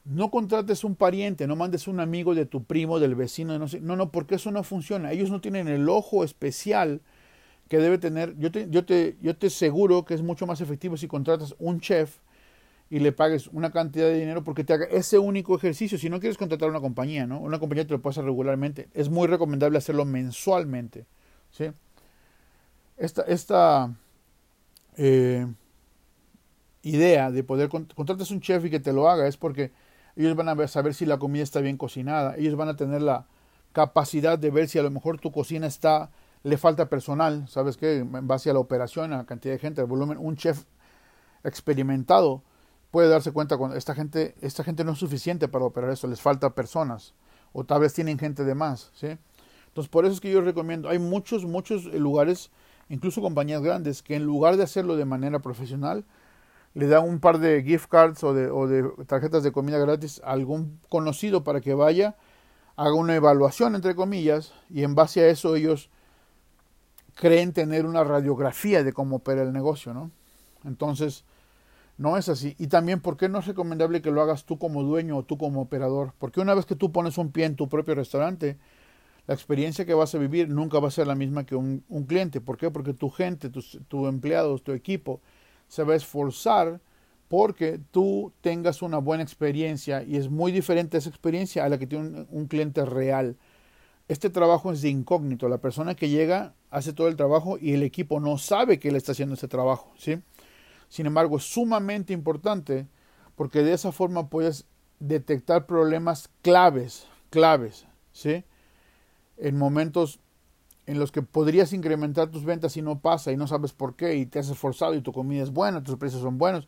no 0.06 0.30
contrates 0.32 0.84
un 0.84 0.96
pariente, 0.96 1.48
no 1.48 1.56
mandes 1.56 1.88
un 1.88 2.00
amigo 2.00 2.36
de 2.36 2.46
tu 2.46 2.64
primo, 2.64 3.00
del 3.00 3.16
vecino, 3.16 3.58
no 3.58 3.96
no, 3.96 4.12
porque 4.12 4.36
eso 4.36 4.52
no 4.52 4.64
funciona. 4.64 5.12
Ellos 5.12 5.30
no 5.30 5.40
tienen 5.40 5.68
el 5.68 5.88
ojo 5.88 6.24
especial 6.24 7.02
que 7.70 7.78
debe 7.78 7.98
tener. 7.98 8.38
Yo 8.38 8.52
te, 8.52 8.68
yo 8.70 8.86
te, 8.86 9.18
yo 9.22 9.36
te 9.36 9.48
aseguro 9.48 10.04
que 10.06 10.14
es 10.14 10.22
mucho 10.22 10.46
más 10.46 10.62
efectivo 10.62 10.98
si 10.98 11.08
contratas 11.08 11.56
un 11.60 11.80
chef 11.80 12.18
y 12.90 13.00
le 13.00 13.12
pagues 13.12 13.48
una 13.48 13.72
cantidad 13.72 14.06
de 14.06 14.20
dinero 14.20 14.44
porque 14.44 14.64
te 14.64 14.74
haga 14.74 14.86
ese 14.86 15.18
único 15.18 15.56
ejercicio. 15.56 15.98
Si 15.98 16.10
no 16.10 16.20
quieres 16.20 16.38
contratar 16.38 16.70
una 16.70 16.82
compañía, 16.82 17.26
¿no? 17.26 17.40
Una 17.40 17.60
compañía 17.60 17.88
te 17.88 17.98
lo 17.98 18.10
hacer 18.10 18.26
regularmente. 18.26 18.90
Es 18.94 19.10
muy 19.10 19.28
recomendable 19.28 19.78
hacerlo 19.78 20.06
mensualmente. 20.06 21.06
¿sí? 21.52 21.72
Esta, 22.98 23.24
esta 23.24 23.96
eh, 24.98 25.48
idea 26.84 27.32
de 27.32 27.44
poder 27.44 27.70
contratar 27.70 28.28
un 28.32 28.42
chef 28.42 28.66
y 28.66 28.70
que 28.70 28.80
te 28.80 28.94
lo 28.94 29.10
haga 29.10 29.28
es 29.28 29.38
porque 29.38 29.72
ellos 30.16 30.36
van 30.36 30.50
a 30.50 30.68
saber 30.68 30.94
si 30.94 31.06
la 31.06 31.18
comida 31.18 31.44
está 31.44 31.60
bien 31.62 31.78
cocinada, 31.78 32.36
ellos 32.38 32.56
van 32.56 32.70
a 32.70 32.76
tener 32.76 33.02
la 33.02 33.26
capacidad 33.72 34.38
de 34.38 34.52
ver 34.52 34.70
si 34.70 34.80
a 34.80 34.84
lo 34.84 34.92
mejor 34.92 35.20
tu 35.20 35.32
cocina 35.32 35.68
está 35.68 36.12
le 36.44 36.58
falta 36.58 36.90
personal, 36.90 37.48
sabes 37.48 37.78
qué, 37.78 38.00
en 38.00 38.28
base 38.28 38.50
a 38.50 38.54
la 38.54 38.60
operación, 38.60 39.14
a 39.14 39.18
la 39.18 39.26
cantidad 39.26 39.54
de 39.54 39.60
gente, 39.60 39.80
al 39.82 39.88
volumen, 39.88 40.18
un 40.20 40.36
chef 40.36 40.66
experimentado 41.44 42.44
puede 42.92 43.08
darse 43.08 43.32
cuenta 43.32 43.58
cuando 43.58 43.76
esta 43.76 43.96
gente 43.96 44.36
esta 44.42 44.64
gente 44.64 44.84
no 44.84 44.92
es 44.92 45.00
suficiente 45.00 45.48
para 45.48 45.66
operar 45.66 45.90
eso, 45.92 46.08
les 46.08 46.22
falta 46.22 46.54
personas 46.54 47.14
o 47.54 47.64
tal 47.64 47.82
vez 47.82 47.94
tienen 47.94 48.20
gente 48.20 48.44
de 48.44 48.56
más, 48.56 48.92
¿sí? 48.94 49.18
Entonces, 49.68 49.90
por 49.90 50.06
eso 50.06 50.14
es 50.14 50.22
que 50.22 50.30
yo 50.30 50.42
recomiendo, 50.42 50.90
hay 50.90 51.00
muchos, 51.00 51.46
muchos 51.46 51.86
lugares, 51.86 52.52
incluso 52.90 53.22
compañías 53.22 53.64
grandes, 53.64 54.04
que 54.04 54.16
en 54.16 54.24
lugar 54.24 54.56
de 54.56 54.64
hacerlo 54.64 54.96
de 54.96 55.06
manera 55.06 55.40
profesional, 55.40 56.06
le 56.74 56.88
dan 56.88 57.08
un 57.08 57.20
par 57.20 57.40
de 57.40 57.64
gift 57.64 57.88
cards 57.88 58.24
o 58.24 58.34
de, 58.34 58.50
o 58.50 58.68
de 58.68 58.84
tarjetas 59.06 59.44
de 59.44 59.52
comida 59.52 59.78
gratis 59.78 60.22
a 60.24 60.32
algún 60.32 60.80
conocido 60.90 61.44
para 61.44 61.62
que 61.62 61.74
vaya, 61.74 62.16
haga 62.76 62.94
una 62.94 63.16
evaluación, 63.16 63.76
entre 63.76 63.96
comillas, 63.96 64.54
y 64.70 64.84
en 64.84 64.96
base 64.96 65.22
a 65.22 65.28
eso 65.28 65.56
ellos 65.56 65.90
creen 67.16 67.54
tener 67.54 67.86
una 67.86 68.04
radiografía 68.04 68.84
de 68.84 68.94
cómo 68.94 69.18
opera 69.18 69.44
el 69.44 69.54
negocio, 69.54 69.94
¿no? 69.94 70.10
Entonces, 70.64 71.26
no 71.98 72.18
es 72.18 72.28
así. 72.30 72.56
Y 72.58 72.68
también, 72.68 73.02
¿por 73.02 73.18
qué 73.18 73.30
no 73.30 73.40
es 73.40 73.46
recomendable 73.46 74.02
que 74.02 74.12
lo 74.12 74.22
hagas 74.22 74.46
tú 74.46 74.58
como 74.58 74.82
dueño 74.82 75.18
o 75.18 75.24
tú 75.24 75.38
como 75.38 75.62
operador? 75.62 76.14
Porque 76.18 76.42
una 76.42 76.56
vez 76.56 76.66
que 76.66 76.76
tú 76.76 76.92
pones 76.92 77.18
un 77.20 77.32
pie 77.32 77.46
en 77.46 77.56
tu 77.56 77.70
propio 77.70 77.94
restaurante, 77.94 78.58
la 79.28 79.36
experiencia 79.36 79.86
que 79.86 79.94
vas 79.94 80.14
a 80.16 80.18
vivir 80.18 80.50
nunca 80.50 80.80
va 80.80 80.88
a 80.88 80.92
ser 80.92 81.06
la 81.06 81.16
misma 81.16 81.46
que 81.46 81.56
un, 81.56 81.84
cliente. 82.08 82.42
¿Por 82.42 82.58
qué? 82.58 82.72
Porque 82.72 82.94
tu 82.94 83.10
gente, 83.10 83.50
tus 83.50 83.80
tu 83.88 84.08
empleados, 84.08 84.64
tu 84.64 84.72
equipo 84.72 85.22
se 85.74 85.84
va 85.84 85.94
a 85.94 85.96
esforzar 85.96 86.82
porque 87.28 87.80
tú 87.90 88.32
tengas 88.42 88.84
una 88.84 89.00
buena 89.00 89.24
experiencia 89.24 90.04
y 90.04 90.18
es 90.18 90.30
muy 90.30 90.52
diferente 90.52 91.00
esa 91.00 91.10
experiencia 91.10 91.66
a 91.66 91.70
la 91.70 91.80
que 91.80 91.88
tiene 91.88 92.28
un, 92.30 92.46
cliente 92.46 92.86
real. 92.86 93.38
Este 94.08 94.30
trabajo 94.30 94.72
es 94.72 94.84
de 94.84 94.90
incógnito. 94.90 95.50
La 95.50 95.58
persona 95.58 95.96
que 95.96 96.10
llega 96.10 96.54
hace 96.70 96.94
todo 96.94 97.08
el 97.08 97.16
trabajo 97.16 97.58
y 97.60 97.74
el 97.74 97.82
equipo 97.82 98.20
no 98.20 98.38
sabe 98.38 98.78
que 98.78 98.90
él 98.90 98.96
está 98.96 99.14
haciendo 99.14 99.34
ese 99.34 99.48
trabajo. 99.48 99.92
¿sí? 99.98 100.22
Sin 100.90 101.08
embargo, 101.08 101.38
es 101.38 101.44
sumamente 101.52 102.14
importante 102.14 102.86
porque 103.36 103.64
de 103.64 103.74
esa 103.74 103.92
forma 103.92 104.30
puedes 104.30 104.68
detectar 105.00 105.66
problemas 105.66 106.30
claves, 106.44 107.08
claves, 107.32 107.88
¿sí? 108.12 108.44
en 109.38 109.58
momentos 109.58 110.20
en 110.86 111.00
los 111.00 111.12
que 111.12 111.22
podrías 111.22 111.74
incrementar 111.74 112.30
tus 112.30 112.44
ventas 112.44 112.76
y 112.78 112.82
no 112.82 113.00
pasa 113.00 113.32
y 113.32 113.38
no 113.38 113.48
sabes 113.48 113.74
por 113.74 113.96
qué 113.96 114.16
y 114.16 114.26
te 114.26 114.40
has 114.40 114.50
esforzado 114.50 114.96
y 114.96 115.02
tu 115.02 115.14
comida 115.14 115.44
es 115.44 115.52
buena, 115.52 115.84
tus 115.84 115.98
precios 115.98 116.22
son 116.22 116.38
buenos, 116.38 116.68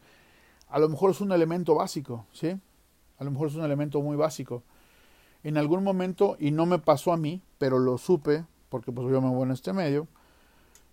a 0.69 0.80
lo 0.80 0.89
mejor 0.89 1.12
es 1.12 1.21
un 1.21 1.32
elemento 1.32 1.75
básico, 1.75 2.25
¿sí? 2.32 2.58
A 3.17 3.23
lo 3.23 3.32
mejor 3.32 3.49
es 3.49 3.56
un 3.56 3.63
elemento 3.63 4.01
muy 4.01 4.15
básico. 4.15 4.63
En 5.43 5.58
algún 5.58 5.84
momento, 5.84 6.38
y 6.39 6.51
no 6.51 6.65
me 6.65 6.80
pasó 6.80 7.13
a 7.13 7.17
mí, 7.17 7.41
pero 7.58 7.78
lo 7.78 7.97
supe, 7.97 8.45
porque 8.69 8.91
pues 8.91 9.08
yo 9.10 9.21
me 9.21 9.30
voy 9.30 9.43
en 9.43 9.51
este 9.51 9.73
medio, 9.73 10.08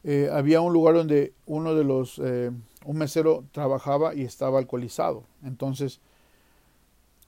eh, 0.04 0.28
había 0.32 0.60
un 0.60 0.72
lugar 0.72 0.94
donde 0.94 1.32
uno 1.46 1.74
de 1.74 1.84
los, 1.84 2.20
eh, 2.22 2.50
un 2.84 2.96
mesero 2.96 3.44
trabajaba 3.52 4.14
y 4.14 4.22
estaba 4.22 4.58
alcoholizado. 4.58 5.24
Entonces, 5.42 6.00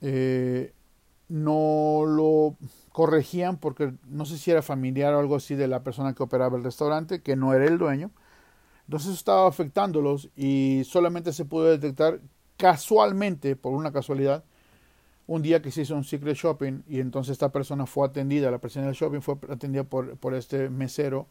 eh, 0.00 0.72
no 1.28 2.04
lo 2.06 2.56
corregían 2.92 3.56
porque 3.56 3.94
no 4.06 4.24
sé 4.24 4.38
si 4.38 4.50
era 4.50 4.62
familiar 4.62 5.14
o 5.14 5.18
algo 5.18 5.36
así 5.36 5.54
de 5.54 5.68
la 5.68 5.82
persona 5.82 6.14
que 6.14 6.22
operaba 6.22 6.56
el 6.56 6.64
restaurante, 6.64 7.22
que 7.22 7.36
no 7.36 7.54
era 7.54 7.64
el 7.66 7.78
dueño. 7.78 8.10
Entonces 8.86 9.14
estaba 9.14 9.48
afectándolos 9.48 10.30
y 10.36 10.82
solamente 10.84 11.32
se 11.32 11.44
pudo 11.44 11.64
detectar 11.64 12.20
casualmente, 12.56 13.56
por 13.56 13.72
una 13.72 13.92
casualidad, 13.92 14.44
un 15.26 15.42
día 15.42 15.62
que 15.62 15.70
se 15.70 15.82
hizo 15.82 15.96
un 15.96 16.04
secret 16.04 16.36
shopping 16.36 16.82
y 16.86 17.00
entonces 17.00 17.32
esta 17.32 17.50
persona 17.50 17.86
fue 17.86 18.06
atendida, 18.06 18.50
la 18.50 18.58
persona 18.58 18.86
del 18.86 18.94
shopping 18.94 19.20
fue 19.20 19.36
atendida 19.50 19.84
por, 19.84 20.16
por 20.18 20.34
este 20.34 20.68
mesero 20.68 21.26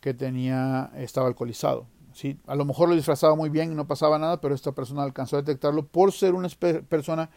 que 0.00 0.12
tenía, 0.12 0.90
estaba 0.96 1.28
alcoholizado. 1.28 1.86
¿sí? 2.12 2.38
A 2.46 2.56
lo 2.56 2.64
mejor 2.64 2.88
lo 2.88 2.96
disfrazaba 2.96 3.36
muy 3.36 3.48
bien 3.48 3.72
y 3.72 3.74
no 3.74 3.86
pasaba 3.86 4.18
nada, 4.18 4.40
pero 4.40 4.54
esta 4.54 4.72
persona 4.72 5.04
alcanzó 5.04 5.36
a 5.36 5.42
detectarlo 5.42 5.86
por 5.86 6.12
ser 6.12 6.34
una 6.34 6.48
persona 6.88 7.30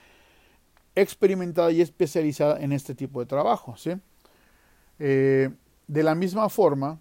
experimentada 0.95 1.71
y 1.71 1.81
especializada 1.81 2.60
en 2.60 2.71
este 2.71 2.95
tipo 2.95 3.19
de 3.19 3.25
trabajo. 3.25 3.75
Eh, 4.99 5.49
de 5.88 6.03
la 6.03 6.15
misma 6.15 6.49
forma, 6.49 6.99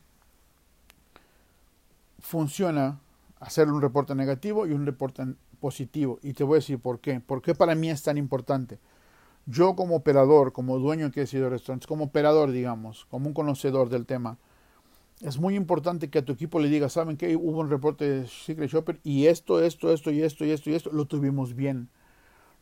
funciona 2.19 3.01
hacer 3.41 3.69
un 3.69 3.81
reporte 3.81 4.15
negativo 4.15 4.67
y 4.67 4.73
un 4.73 4.87
reporte 4.87 5.25
positivo. 5.61 6.19
Y 6.23 6.33
te 6.33 6.45
voy 6.45 6.57
a 6.57 6.61
decir 6.61 6.79
por 6.79 7.01
qué. 7.01 7.21
¿Por 7.21 7.43
qué 7.43 7.55
para 7.55 7.75
mí 7.75 7.91
es 7.91 8.03
tan 8.03 8.19
importante? 8.19 8.79
yo 9.47 9.77
como 9.77 9.97
operador, 9.97 10.53
como 10.53 10.79
dueño 10.79 11.11
que 11.11 11.23
he 11.23 11.27
sido 11.27 11.45
de 11.45 11.51
restaurantes, 11.51 11.87
como 11.87 12.05
operador, 12.05 12.51
digamos, 12.51 13.05
como 13.07 13.29
un 13.29 13.35
conocedor 13.35 13.91
del 13.91 14.07
tema, 14.07 14.39
es 15.21 15.39
muy 15.39 15.55
importante 15.55 16.11
que 16.11 16.19
a 16.19 16.25
tu 16.25 16.33
equipo 16.33 16.59
le 16.59 16.69
diga, 16.69 16.89
¿saben 16.89 17.17
que 17.17 17.37
Hubo 17.37 17.61
un 17.61 17.71
reporte 17.71 18.09
de 18.09 18.27
Secret 18.27 18.71
Shopper 18.71 19.01
y 19.05 19.27
esto, 19.27 19.63
esto, 19.63 19.93
esto 19.93 20.11
y 20.11 20.23
esto 20.23 20.45
y 20.45 20.51
esto 20.51 20.71
y 20.71 20.75
esto, 20.75 20.91
lo 20.93 21.07
tuvimos 21.07 21.55
bien. 21.55 21.89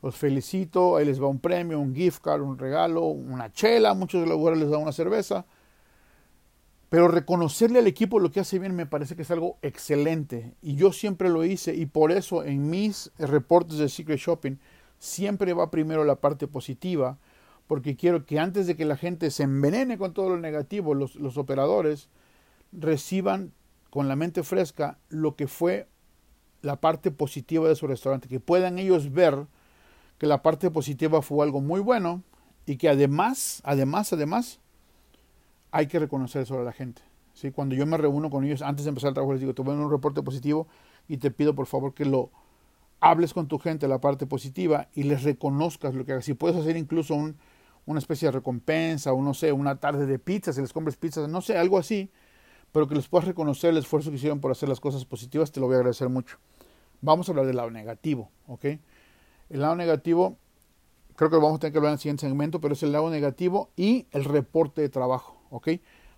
Los 0.03 0.17
felicito, 0.17 0.97
ahí 0.97 1.05
les 1.07 1.23
va 1.23 1.29
un 1.29 1.39
premio, 1.39 1.79
un 1.79 1.95
gift 1.95 2.23
card, 2.23 2.43
un 2.43 2.59
regalo, 2.59 3.05
una 3.05 3.53
chela, 3.53 3.95
muchos 3.95 4.27
lugares 4.29 4.59
les 4.59 4.69
da 4.69 4.79
una 4.79 4.91
cerveza. 4.91 5.47
Pero 6.89 7.09
reconocerle 7.09 7.79
al 7.79 7.87
equipo 7.87 8.19
lo 8.19 8.31
que 8.31 8.41
hace 8.41 8.59
bien 8.59 8.75
me 8.75 8.85
parece 8.85 9.17
que 9.17 9.23
es 9.23 9.31
algo 9.31 9.59
excelente. 9.63 10.55
Y 10.61 10.75
yo 10.75 10.93
siempre 10.93 11.31
lo 11.31 11.45
hice 11.45 11.75
y 11.75 11.87
por 11.87 12.11
eso 12.13 12.45
en 12.45 12.69
mis 12.69 13.13
reportes 13.17 13.79
de 13.79 13.89
Secret 13.89 14.19
Shopping 14.19 14.59
siempre 14.99 15.55
va 15.55 15.71
primero 15.71 16.05
la 16.05 16.17
parte 16.17 16.49
positiva. 16.49 17.17
Porque 17.67 17.97
quiero 17.97 18.27
que 18.27 18.41
antes 18.41 18.67
de 18.67 18.77
que 18.77 18.85
la 18.85 18.97
gente 18.97 19.31
se 19.31 19.45
envenene 19.45 19.97
con 19.97 20.13
todo 20.13 20.31
lo 20.31 20.37
negativo, 20.37 20.95
los, 20.95 21.15
los 21.15 21.39
operadores 21.39 22.11
reciban 22.73 23.53
con 23.89 24.09
la 24.09 24.17
mente 24.17 24.43
fresca 24.43 24.99
lo 25.09 25.37
que 25.37 25.47
fue 25.47 25.89
la 26.61 26.81
parte 26.81 27.11
positiva 27.11 27.69
de 27.69 27.77
su 27.77 27.87
restaurante. 27.87 28.29
Que 28.29 28.41
puedan 28.41 28.79
ellos 28.79 29.13
ver 29.13 29.47
que 30.23 30.29
la 30.29 30.41
parte 30.41 30.71
positiva 30.71 31.21
fue 31.21 31.45
algo 31.45 31.61
muy 31.61 31.81
bueno 31.81 32.23
y 32.65 32.77
que 32.77 32.89
además, 32.89 33.61
además, 33.65 34.13
además, 34.13 34.61
hay 35.73 35.89
que 35.89 35.99
reconocer 35.99 36.43
eso 36.43 36.61
a 36.61 36.63
la 36.63 36.71
gente. 36.71 37.03
¿sí? 37.35 37.51
Cuando 37.51 37.75
yo 37.75 37.87
me 37.87 37.97
reúno 37.97 38.31
con 38.31 38.45
ellos 38.45 38.63
antes 38.63 38.85
de 38.85 38.91
empezar 38.91 39.09
el 39.09 39.15
trabajo, 39.15 39.33
les 39.33 39.41
digo, 39.41 39.53
te 39.53 39.63
voy 39.63 39.73
a 39.73 39.79
dar 39.79 39.85
un 39.85 39.91
reporte 39.91 40.23
positivo 40.23 40.69
y 41.09 41.17
te 41.17 41.33
pido 41.33 41.57
por 41.57 41.67
favor 41.67 41.93
que 41.93 42.05
lo 42.05 42.31
hables 43.01 43.35
con 43.35 43.49
tu 43.49 43.59
gente, 43.59 43.89
la 43.89 44.01
parte 44.01 44.25
positiva, 44.27 44.87
y 44.95 45.03
les 45.03 45.25
reconozcas 45.25 45.93
lo 45.93 46.05
que 46.05 46.13
hagas. 46.13 46.25
Si 46.25 46.35
puedes 46.35 46.57
hacer 46.57 46.77
incluso 46.77 47.17
un, 47.17 47.35
una 47.85 47.99
especie 47.99 48.29
de 48.29 48.33
recompensa, 48.33 49.13
o 49.13 49.21
no 49.23 49.35
sé, 49.35 49.51
una 49.51 49.81
tarde 49.81 50.07
de 50.07 50.21
pizza, 50.21 50.53
si 50.53 50.61
les 50.61 50.73
compres 50.73 50.97
pizzas, 50.97 51.29
no 51.29 51.41
sé, 51.41 51.59
algo 51.59 51.79
así, 51.79 52.13
pero 52.71 52.87
que 52.87 52.95
les 52.95 53.09
puedas 53.09 53.27
reconocer 53.27 53.71
el 53.71 53.79
esfuerzo 53.79 54.11
que 54.11 54.19
hicieron 54.19 54.39
por 54.39 54.53
hacer 54.53 54.69
las 54.69 54.79
cosas 54.79 55.05
positivas, 55.05 55.51
te 55.51 55.59
lo 55.59 55.67
voy 55.67 55.75
a 55.75 55.79
agradecer 55.79 56.09
mucho. 56.09 56.39
Vamos 57.01 57.29
a 57.29 57.33
hablar 57.33 57.47
del 57.47 57.57
lado 57.57 57.73
negativo, 57.73 58.31
¿ok? 58.47 58.67
El 59.53 59.61
lado 59.61 59.77
negativo, 59.77 60.39
creo 61.15 61.29
que 61.29 61.37
lo 61.37 61.43
vamos 61.43 61.59
a 61.59 61.61
tener 61.61 61.73
que 61.73 61.79
hablar 61.79 61.91
en 61.91 61.97
el 61.97 61.99
siguiente 61.99 62.27
segmento, 62.27 62.59
pero 62.63 62.73
es 62.73 62.83
el 62.83 62.91
lado 62.91 63.11
negativo 63.11 63.69
y 63.77 64.07
el 64.11 64.25
reporte 64.25 64.81
de 64.81 64.89
trabajo. 64.89 65.37
¿ok? 65.51 65.69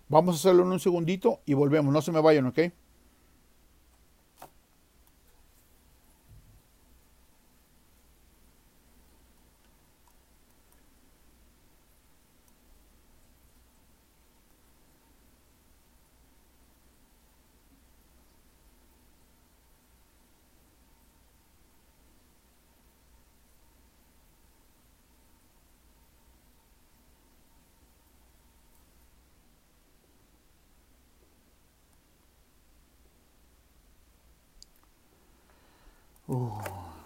Vamos 0.07 0.35
a 0.35 0.37
hacerlo 0.37 0.63
en 0.63 0.71
un 0.71 0.79
segundito 0.79 1.41
y 1.45 1.53
volvemos, 1.53 1.91
no 1.91 2.01
se 2.01 2.13
me 2.13 2.21
vayan, 2.21 2.45
¿ok? 2.45 2.59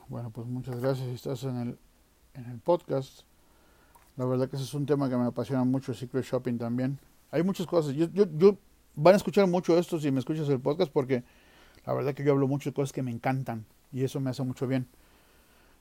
Bueno, 0.07 0.29
pues 0.31 0.47
muchas 0.47 0.79
gracias 0.79 1.07
si 1.07 1.13
estás 1.13 1.43
en 1.43 1.57
el, 1.57 1.77
en 2.33 2.45
el 2.45 2.59
podcast. 2.59 3.21
La 4.17 4.25
verdad 4.25 4.49
que 4.49 4.55
ese 4.55 4.65
es 4.65 4.73
un 4.73 4.85
tema 4.85 5.09
que 5.09 5.15
me 5.15 5.25
apasiona 5.25 5.63
mucho, 5.63 5.93
Secret 5.93 6.25
Shopping 6.25 6.57
también. 6.57 6.99
Hay 7.31 7.43
muchas 7.43 7.67
cosas. 7.67 7.93
Yo, 7.93 8.07
yo, 8.11 8.25
yo 8.37 8.57
van 8.95 9.13
a 9.13 9.17
escuchar 9.17 9.47
mucho 9.47 9.77
esto 9.77 9.99
si 9.99 10.11
me 10.11 10.19
escuchas 10.19 10.49
el 10.49 10.59
podcast 10.59 10.91
porque 10.91 11.23
la 11.85 11.93
verdad 11.93 12.13
que 12.13 12.23
yo 12.23 12.31
hablo 12.31 12.47
mucho 12.47 12.69
de 12.69 12.73
cosas 12.73 12.91
que 12.91 13.01
me 13.01 13.11
encantan 13.11 13.65
y 13.91 14.03
eso 14.03 14.19
me 14.19 14.29
hace 14.29 14.43
mucho 14.43 14.67
bien. 14.67 14.87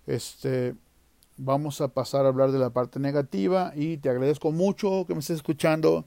Este, 0.06 0.74
vamos 1.36 1.80
a 1.80 1.88
pasar 1.88 2.26
a 2.26 2.28
hablar 2.28 2.52
de 2.52 2.58
la 2.58 2.70
parte 2.70 3.00
negativa 3.00 3.72
y 3.74 3.96
te 3.98 4.08
agradezco 4.08 4.52
mucho 4.52 5.04
que 5.06 5.14
me 5.14 5.20
estés 5.20 5.36
escuchando. 5.36 6.04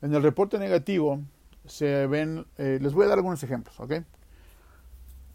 En 0.00 0.14
el 0.14 0.22
reporte 0.22 0.58
negativo 0.58 1.20
se 1.66 2.06
ven, 2.06 2.46
eh, 2.58 2.78
les 2.80 2.92
voy 2.92 3.04
a 3.04 3.08
dar 3.08 3.18
algunos 3.18 3.42
ejemplos, 3.42 3.78
¿ok? 3.78 3.94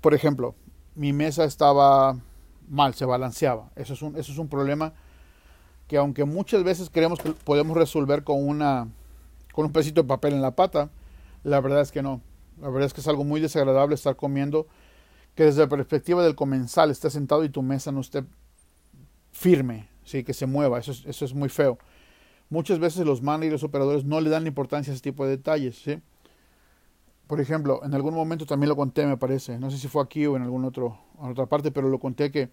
Por 0.01 0.13
ejemplo, 0.13 0.55
mi 0.95 1.13
mesa 1.13 1.43
estaba 1.43 2.17
mal, 2.67 2.93
se 2.93 3.05
balanceaba. 3.05 3.69
Eso 3.75 3.93
es 3.93 4.01
un, 4.01 4.15
eso 4.17 4.31
es 4.31 4.37
un 4.37 4.47
problema 4.47 4.93
que 5.87 5.97
aunque 5.97 6.25
muchas 6.25 6.63
veces 6.63 6.89
creemos 6.89 7.19
que 7.19 7.31
podemos 7.31 7.77
resolver 7.77 8.23
con, 8.23 8.45
una, 8.47 8.87
con 9.53 9.65
un 9.65 9.71
pedacito 9.71 10.01
de 10.01 10.07
papel 10.07 10.33
en 10.33 10.41
la 10.41 10.51
pata, 10.51 10.89
la 11.47 11.61
verdad 11.61 11.81
es 11.81 11.93
que 11.93 12.03
no. 12.03 12.21
La 12.59 12.69
verdad 12.69 12.87
es 12.87 12.93
que 12.93 12.99
es 12.99 13.07
algo 13.07 13.23
muy 13.23 13.39
desagradable 13.39 13.95
estar 13.95 14.17
comiendo 14.17 14.67
que 15.33 15.43
desde 15.43 15.61
la 15.61 15.69
perspectiva 15.69 16.21
del 16.21 16.35
comensal 16.35 16.91
esté 16.91 17.09
sentado 17.09 17.45
y 17.45 17.49
tu 17.49 17.61
mesa 17.61 17.91
no 17.91 18.01
esté 18.01 18.25
firme, 19.31 19.87
¿sí? 20.03 20.25
que 20.25 20.33
se 20.33 20.45
mueva. 20.45 20.77
Eso 20.79 20.91
es, 20.91 21.05
eso 21.05 21.23
es 21.23 21.33
muy 21.33 21.47
feo. 21.47 21.77
Muchas 22.49 22.79
veces 22.79 23.05
los 23.05 23.21
managers 23.21 23.47
y 23.47 23.51
los 23.51 23.63
operadores 23.63 24.03
no 24.03 24.19
le 24.19 24.29
dan 24.29 24.45
importancia 24.45 24.91
a 24.91 24.95
ese 24.95 25.03
tipo 25.03 25.23
de 25.23 25.37
detalles. 25.37 25.77
¿sí? 25.77 26.01
Por 27.27 27.39
ejemplo, 27.39 27.79
en 27.83 27.93
algún 27.93 28.13
momento 28.13 28.45
también 28.45 28.67
lo 28.67 28.75
conté, 28.75 29.05
me 29.05 29.15
parece. 29.15 29.57
No 29.57 29.71
sé 29.71 29.77
si 29.77 29.87
fue 29.87 30.03
aquí 30.03 30.25
o 30.25 30.35
en 30.35 30.41
algún 30.41 30.65
otro, 30.65 30.99
en 31.21 31.29
otra 31.29 31.45
parte, 31.45 31.71
pero 31.71 31.87
lo 31.87 31.99
conté 31.99 32.29
que 32.29 32.49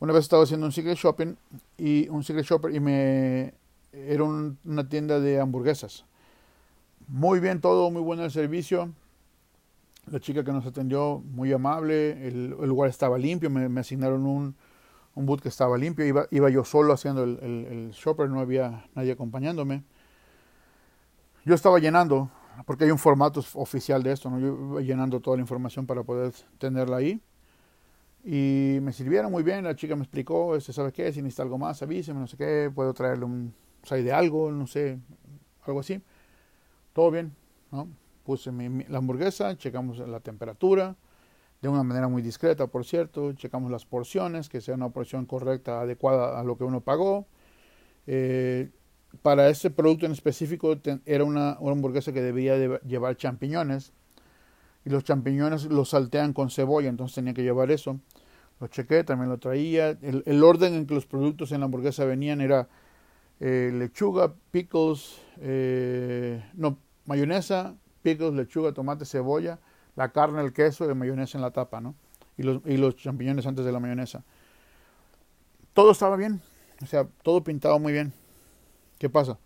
una 0.00 0.12
vez 0.12 0.24
estaba 0.24 0.42
haciendo 0.42 0.66
un 0.66 0.72
secret 0.72 0.96
shopping 0.96 1.36
y 1.78 2.08
un 2.08 2.24
secret 2.24 2.44
shopper 2.46 2.74
y 2.74 2.80
me 2.80 3.54
era 3.92 4.24
una 4.24 4.88
tienda 4.88 5.20
de 5.20 5.38
hamburguesas 5.38 6.04
muy 7.08 7.40
bien 7.40 7.60
todo, 7.60 7.90
muy 7.90 8.02
bueno 8.02 8.24
el 8.24 8.30
servicio. 8.30 8.92
La 10.10 10.20
chica 10.20 10.44
que 10.44 10.52
nos 10.52 10.66
atendió, 10.66 11.22
muy 11.24 11.52
amable. 11.52 12.26
El, 12.26 12.50
lugar 12.50 12.90
estaba 12.90 13.18
limpio. 13.18 13.50
Me, 13.50 13.80
asignaron 13.80 14.26
un, 14.26 14.54
un 15.14 15.26
boot 15.26 15.40
que 15.40 15.48
estaba 15.48 15.78
limpio. 15.78 16.04
Iba, 16.04 16.26
iba 16.30 16.50
yo 16.50 16.64
solo 16.64 16.92
haciendo 16.92 17.24
el, 17.24 17.38
el, 17.42 17.90
shopper, 17.92 18.28
no 18.28 18.40
había 18.40 18.84
nadie 18.94 19.12
acompañándome. 19.12 19.82
Yo 21.44 21.54
estaba 21.54 21.78
llenando, 21.78 22.30
porque 22.66 22.84
hay 22.84 22.90
un 22.90 22.98
formato 22.98 23.44
oficial 23.54 24.02
de 24.02 24.12
esto, 24.12 24.30
¿no? 24.30 24.38
Yo 24.38 24.70
iba 24.72 24.80
llenando 24.80 25.20
toda 25.20 25.36
la 25.36 25.42
información 25.42 25.86
para 25.86 26.02
poder 26.02 26.32
tenerla 26.58 26.96
ahí. 26.96 27.20
Y 28.24 28.78
me 28.80 28.92
sirvieron 28.92 29.30
muy 29.30 29.42
bien. 29.42 29.64
La 29.64 29.76
chica 29.76 29.94
me 29.94 30.02
explicó, 30.02 30.56
este, 30.56 30.72
¿sabe 30.72 30.92
qué? 30.92 31.12
Si 31.12 31.20
necesita 31.20 31.42
algo 31.42 31.58
más, 31.58 31.82
avíseme, 31.82 32.20
no 32.20 32.26
sé 32.26 32.36
qué. 32.36 32.70
Puedo 32.74 32.94
traerle 32.94 33.26
un 33.26 33.54
side 33.82 34.02
de 34.02 34.12
algo, 34.12 34.50
no 34.50 34.66
sé, 34.66 34.98
algo 35.66 35.80
así 35.80 36.02
todo 36.94 37.10
bien. 37.10 37.34
Puse 38.24 38.50
la 38.88 38.98
hamburguesa, 38.98 39.54
checamos 39.58 39.98
la 39.98 40.20
temperatura, 40.20 40.96
de 41.60 41.68
una 41.68 41.82
manera 41.82 42.08
muy 42.08 42.22
discreta, 42.22 42.66
por 42.68 42.86
cierto, 42.86 43.34
checamos 43.34 43.70
las 43.70 43.84
porciones, 43.84 44.48
que 44.48 44.62
sea 44.62 44.74
una 44.74 44.88
porción 44.88 45.26
correcta, 45.26 45.82
adecuada 45.82 46.40
a 46.40 46.44
lo 46.44 46.56
que 46.56 46.64
uno 46.64 46.80
pagó. 46.80 47.26
Eh, 48.06 48.70
para 49.22 49.48
ese 49.48 49.70
producto 49.70 50.06
en 50.06 50.12
específico 50.12 50.76
era 51.04 51.24
una, 51.24 51.58
una 51.60 51.72
hamburguesa 51.72 52.12
que 52.12 52.22
debía 52.22 52.80
llevar 52.80 53.16
champiñones 53.16 53.92
y 54.84 54.90
los 54.90 55.04
champiñones 55.04 55.66
los 55.66 55.90
saltean 55.90 56.32
con 56.32 56.50
cebolla, 56.50 56.88
entonces 56.88 57.14
tenía 57.14 57.34
que 57.34 57.42
llevar 57.42 57.70
eso. 57.70 58.00
Lo 58.60 58.68
chequé, 58.68 59.02
también 59.02 59.30
lo 59.30 59.38
traía. 59.38 59.90
El, 59.90 60.44
orden 60.44 60.74
en 60.74 60.86
que 60.86 60.94
los 60.94 61.06
productos 61.06 61.52
en 61.52 61.60
la 61.60 61.66
hamburguesa 61.66 62.04
venían 62.04 62.40
era 62.40 62.68
eh, 63.40 63.70
lechuga, 63.72 64.34
pickles, 64.50 65.20
eh, 65.38 66.42
no, 66.54 66.78
mayonesa, 67.06 67.74
pickles, 68.02 68.34
lechuga, 68.34 68.72
tomate, 68.72 69.04
cebolla, 69.04 69.58
la 69.96 70.10
carne, 70.12 70.40
el 70.42 70.52
queso 70.52 70.90
y 70.90 70.94
mayonesa 70.94 71.38
en 71.38 71.42
la 71.42 71.50
tapa, 71.50 71.80
¿no? 71.80 71.94
Y 72.36 72.42
los, 72.42 72.62
y 72.66 72.76
los 72.76 72.96
champiñones 72.96 73.46
antes 73.46 73.64
de 73.64 73.72
la 73.72 73.80
mayonesa. 73.80 74.24
Todo 75.72 75.92
estaba 75.92 76.16
bien, 76.16 76.40
o 76.82 76.86
sea, 76.86 77.06
todo 77.22 77.42
pintado 77.42 77.78
muy 77.78 77.92
bien. 77.92 78.12
¿Qué 78.98 79.10
pasa? 79.10 79.38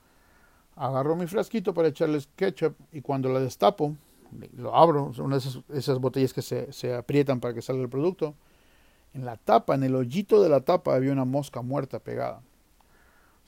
Agarro 0.77 1.17
mi 1.17 1.27
frasquito 1.27 1.75
para 1.75 1.89
echarles 1.89 2.29
ketchup 2.37 2.75
y 2.93 3.01
cuando 3.01 3.29
la 3.31 3.41
destapo, 3.41 3.97
lo 4.57 4.75
abro, 4.77 5.13
son 5.13 5.33
esas, 5.33 5.61
esas 5.71 5.99
botellas 5.99 6.33
que 6.33 6.43
se, 6.43 6.73
se, 6.73 6.95
aprietan 6.95 7.41
para 7.41 7.55
que 7.55 7.63
salga 7.63 7.83
el 7.83 7.89
producto. 7.89 8.35
En 9.15 9.25
la 9.25 9.37
tapa, 9.37 9.75
en 9.75 9.83
el 9.83 9.95
hoyito 9.95 10.43
de 10.43 10.51
la 10.51 10.61
tapa, 10.61 10.95
había 10.95 11.13
una 11.13 11.25
mosca 11.25 11.63
muerta 11.63 11.99
pegada. 11.99 12.43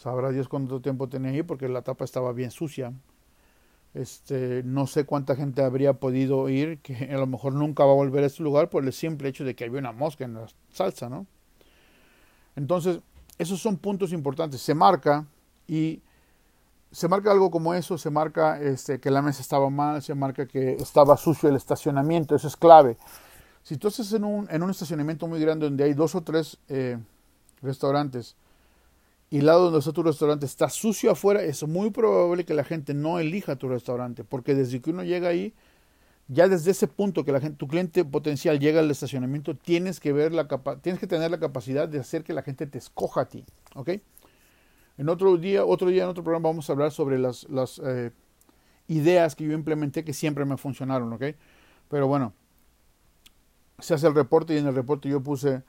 Sabrá 0.00 0.30
Dios 0.30 0.48
cuánto 0.48 0.80
tiempo 0.80 1.10
tenía 1.10 1.30
ahí 1.30 1.42
porque 1.42 1.68
la 1.68 1.82
tapa 1.82 2.06
estaba 2.06 2.32
bien 2.32 2.50
sucia. 2.50 2.94
Este, 3.92 4.62
no 4.64 4.86
sé 4.86 5.04
cuánta 5.04 5.36
gente 5.36 5.62
habría 5.62 5.92
podido 5.92 6.48
ir, 6.48 6.78
que 6.78 7.10
a 7.12 7.18
lo 7.18 7.26
mejor 7.26 7.52
nunca 7.52 7.84
va 7.84 7.92
a 7.92 7.96
volver 7.96 8.24
a 8.24 8.28
este 8.28 8.42
lugar 8.42 8.70
por 8.70 8.82
el 8.82 8.94
simple 8.94 9.28
hecho 9.28 9.44
de 9.44 9.54
que 9.54 9.64
había 9.64 9.78
una 9.78 9.92
mosca 9.92 10.24
en 10.24 10.32
la 10.32 10.46
salsa, 10.72 11.10
¿no? 11.10 11.26
Entonces, 12.56 13.00
esos 13.36 13.60
son 13.60 13.76
puntos 13.76 14.14
importantes. 14.14 14.62
Se 14.62 14.74
marca 14.74 15.26
y 15.68 16.00
se 16.90 17.06
marca 17.06 17.30
algo 17.30 17.50
como 17.50 17.74
eso, 17.74 17.98
se 17.98 18.08
marca 18.08 18.58
este, 18.58 19.00
que 19.00 19.10
la 19.10 19.20
mesa 19.20 19.42
estaba 19.42 19.68
mal, 19.68 20.00
se 20.00 20.14
marca 20.14 20.46
que 20.46 20.76
estaba 20.76 21.14
sucio 21.18 21.50
el 21.50 21.56
estacionamiento, 21.56 22.34
eso 22.34 22.48
es 22.48 22.56
clave. 22.56 22.96
Si 23.62 23.76
tú 23.76 23.88
estás 23.88 24.10
en 24.14 24.24
un, 24.24 24.48
en 24.50 24.62
un 24.62 24.70
estacionamiento 24.70 25.26
muy 25.26 25.40
grande 25.40 25.66
donde 25.66 25.84
hay 25.84 25.92
dos 25.92 26.14
o 26.14 26.22
tres 26.22 26.56
eh, 26.68 26.96
restaurantes 27.60 28.34
y 29.30 29.38
el 29.38 29.46
lado 29.46 29.64
donde 29.64 29.78
está 29.78 29.92
tu 29.92 30.02
restaurante 30.02 30.44
está 30.44 30.68
sucio 30.68 31.12
afuera, 31.12 31.42
es 31.42 31.62
muy 31.66 31.90
probable 31.90 32.44
que 32.44 32.52
la 32.52 32.64
gente 32.64 32.94
no 32.94 33.18
elija 33.20 33.56
tu 33.56 33.68
restaurante, 33.68 34.24
porque 34.24 34.54
desde 34.54 34.80
que 34.80 34.90
uno 34.90 35.04
llega 35.04 35.28
ahí, 35.28 35.54
ya 36.26 36.48
desde 36.48 36.72
ese 36.72 36.86
punto 36.88 37.24
que 37.24 37.32
la 37.32 37.40
gente, 37.40 37.56
tu 37.56 37.68
cliente 37.68 38.04
potencial 38.04 38.58
llega 38.58 38.80
al 38.80 38.90
estacionamiento, 38.90 39.56
tienes 39.56 40.00
que 40.00 40.12
ver 40.12 40.32
la 40.32 40.46
tienes 40.80 41.00
que 41.00 41.06
tener 41.06 41.30
la 41.30 41.38
capacidad 41.38 41.88
de 41.88 42.00
hacer 42.00 42.24
que 42.24 42.32
la 42.32 42.42
gente 42.42 42.66
te 42.66 42.78
escoja 42.78 43.22
a 43.22 43.24
ti, 43.26 43.44
¿ok? 43.74 43.90
En 44.98 45.08
otro 45.08 45.36
día, 45.36 45.64
otro 45.64 45.88
día 45.88 46.02
en 46.02 46.08
otro 46.10 46.22
programa 46.22 46.48
vamos 46.48 46.68
a 46.68 46.72
hablar 46.72 46.90
sobre 46.92 47.18
las, 47.18 47.48
las 47.48 47.80
eh, 47.84 48.10
ideas 48.86 49.34
que 49.34 49.44
yo 49.44 49.52
implementé 49.52 50.04
que 50.04 50.12
siempre 50.12 50.44
me 50.44 50.56
funcionaron, 50.56 51.12
¿ok? 51.12 51.24
Pero 51.88 52.06
bueno, 52.06 52.32
se 53.78 53.94
hace 53.94 54.06
el 54.06 54.14
reporte 54.14 54.54
y 54.54 54.58
en 54.58 54.66
el 54.66 54.74
reporte 54.74 55.08
yo 55.08 55.22
puse, 55.22 55.62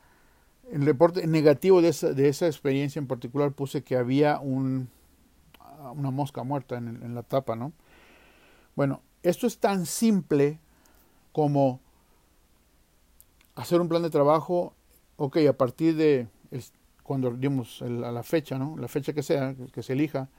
el 0.72 0.86
reporte 0.86 1.26
negativo 1.28 1.82
de 1.82 1.90
esa, 1.90 2.14
de 2.14 2.30
esa 2.30 2.48
experiencia 2.48 3.00
en 3.00 3.08
particular 3.08 3.52
puse 3.52 3.84
que 3.84 3.98
había 3.98 4.40
un, 4.40 4.90
una 5.96 6.12
mosca 6.12 6.44
muerta 6.44 6.78
en, 6.78 6.88
en 6.88 7.14
la 7.16 7.24
tapa, 7.24 7.56
¿no? 7.56 7.74
Bueno, 8.76 9.02
esto 9.24 9.48
es 9.48 9.60
tan 9.60 9.86
simple 9.86 10.60
como 11.32 11.80
hacer 13.56 13.82
un 13.82 13.90
plan 13.90 14.02
de 14.02 14.10
trabajo, 14.10 14.74
ok, 15.18 15.38
a 15.50 15.54
partir 15.54 15.96
de 15.96 16.28
cuando 17.04 17.32
dimos 17.32 17.82
a 17.82 17.88
la 17.88 18.24
fecha, 18.24 18.58
¿no? 18.58 18.78
La 18.78 18.88
fecha 18.88 19.12
que 19.12 19.24
sea, 19.24 19.56
que 19.74 19.84
se 19.84 19.94
elija, 19.94 20.30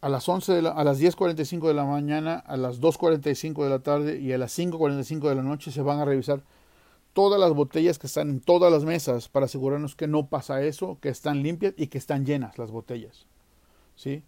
a 0.00 0.08
las 0.08 0.28
11 0.28 0.52
de 0.52 0.62
la, 0.62 0.70
a 0.70 0.84
las 0.84 1.00
10.45 1.00 1.68
de 1.68 1.74
la 1.74 1.84
mañana, 1.84 2.34
a 2.34 2.56
las 2.56 2.80
2.45 2.80 3.64
de 3.64 3.70
la 3.70 3.78
tarde 3.78 4.18
y 4.18 4.32
a 4.32 4.38
las 4.38 4.58
5.45 4.58 5.28
de 5.28 5.34
la 5.34 5.42
noche 5.42 5.70
se 5.70 5.82
van 5.82 5.98
a 5.98 6.04
revisar 6.04 6.42
todas 7.12 7.40
las 7.40 7.52
botellas 7.52 7.98
que 7.98 8.06
están 8.06 8.30
en 8.30 8.40
todas 8.40 8.72
las 8.72 8.84
mesas 8.84 9.28
para 9.28 9.46
asegurarnos 9.46 9.96
que 9.96 10.06
no 10.06 10.28
pasa 10.28 10.62
eso, 10.62 10.98
que 11.00 11.08
están 11.08 11.42
limpias 11.42 11.74
y 11.76 11.88
que 11.88 11.98
están 11.98 12.24
llenas 12.24 12.58
las 12.58 12.70
botellas. 12.70 13.26
¿Sí? 13.96 14.22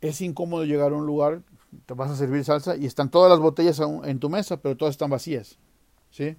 Es 0.00 0.20
incómodo 0.20 0.64
llegar 0.64 0.92
a 0.92 0.96
un 0.96 1.06
lugar, 1.06 1.42
te 1.86 1.94
vas 1.94 2.10
a 2.10 2.16
servir 2.16 2.44
salsa 2.44 2.76
y 2.76 2.86
están 2.86 3.10
todas 3.10 3.30
las 3.30 3.40
botellas 3.40 3.80
en 4.04 4.18
tu 4.18 4.30
mesa, 4.30 4.58
pero 4.58 4.76
todas 4.76 4.94
están 4.94 5.10
vacías. 5.10 5.58
¿Sí? 6.10 6.36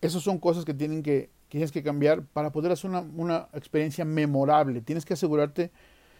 Esas 0.00 0.22
son 0.22 0.38
cosas 0.38 0.64
que 0.64 0.74
tienen 0.74 1.02
tienes 1.48 1.70
que 1.70 1.82
cambiar 1.82 2.24
para 2.24 2.50
poder 2.50 2.72
hacer 2.72 2.90
una, 2.90 3.00
una, 3.00 3.48
experiencia 3.52 4.04
memorable. 4.04 4.80
Tienes 4.80 5.04
que 5.04 5.14
asegurarte 5.14 5.70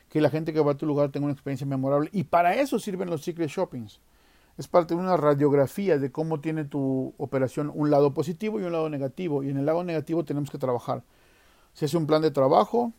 que 0.08 0.20
la 0.20 0.30
gente 0.30 0.52
que 0.52 0.60
va 0.60 0.72
a 0.72 0.76
tu 0.76 0.86
lugar 0.86 1.10
tenga 1.10 1.24
una 1.26 1.32
experiencia 1.32 1.66
memorable. 1.66 2.10
Y 2.12 2.24
para 2.24 2.54
eso 2.54 2.78
sirven 2.78 3.10
los 3.10 3.22
secret 3.22 3.50
shoppings. 3.50 4.00
Es 4.58 4.68
parte 4.68 4.94
de 4.94 5.00
una 5.00 5.16
radiografía 5.16 5.98
de 5.98 6.10
cómo 6.10 6.40
tiene 6.40 6.64
tu 6.64 7.14
operación 7.18 7.70
un 7.74 7.90
lado 7.90 8.14
positivo 8.14 8.58
y 8.58 8.64
un 8.64 8.72
lado 8.72 8.88
negativo. 8.88 9.42
Y 9.42 9.50
en 9.50 9.58
el 9.58 9.66
lado 9.66 9.84
negativo 9.84 10.24
tenemos 10.24 10.50
que 10.50 10.58
trabajar. 10.58 11.02
Se 11.74 11.84
hace 11.84 11.96
un 11.96 12.06
plan 12.06 12.22
de 12.22 12.30
trabajo. 12.30 12.92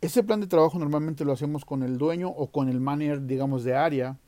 Ese 0.00 0.22
plan 0.22 0.40
de 0.40 0.46
trabajo 0.46 0.78
normalmente 0.78 1.24
lo 1.24 1.32
hacemos 1.32 1.64
con 1.64 1.82
el 1.82 1.96
dueño 1.98 2.28
o 2.28 2.50
con 2.50 2.68
el 2.68 2.80
manager, 2.80 3.26
digamos, 3.26 3.64
de 3.64 3.74
área. 3.74 4.18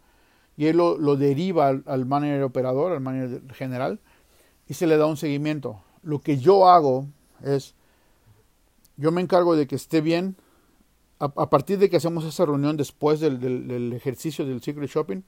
Y 0.57 0.67
él 0.67 0.77
lo, 0.77 1.17
deriva 1.17 1.69
al, 1.69 1.83
al 1.87 2.07
manager 2.07 2.43
operador, 2.43 2.93
al 2.93 3.01
manager 3.01 3.43
general, 3.55 4.01
y 4.69 4.75
se 4.75 4.87
le 4.87 4.97
da 4.97 5.07
un 5.07 5.17
seguimiento. 5.17 5.83
Lo 6.03 6.21
que 6.21 6.39
yo 6.39 6.69
hago 6.69 7.07
es, 7.43 7.75
yo 8.97 9.13
me 9.13 9.21
encargo 9.21 9.57
de 9.57 9.67
que 9.67 9.77
esté 9.77 10.01
bien. 10.01 10.37
A, 11.19 11.49
partir 11.51 11.79
de 11.79 11.89
que 11.89 11.97
hacemos 11.97 12.25
esa 12.25 12.45
reunión 12.45 12.77
después 12.77 13.21
del, 13.21 13.39
del, 13.39 13.93
ejercicio 13.93 14.45
del 14.45 14.61
Secret 14.61 14.91
Shopping, 14.91 15.23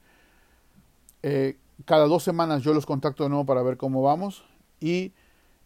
eh, 1.27 1.57
cada 1.85 2.05
dos 2.05 2.21
semanas 2.21 2.61
yo 2.61 2.71
los 2.75 2.85
contacto 2.85 3.23
de 3.23 3.29
nuevo 3.29 3.47
para 3.47 3.63
ver 3.63 3.77
cómo 3.77 4.03
vamos 4.03 4.45
y 4.79 5.11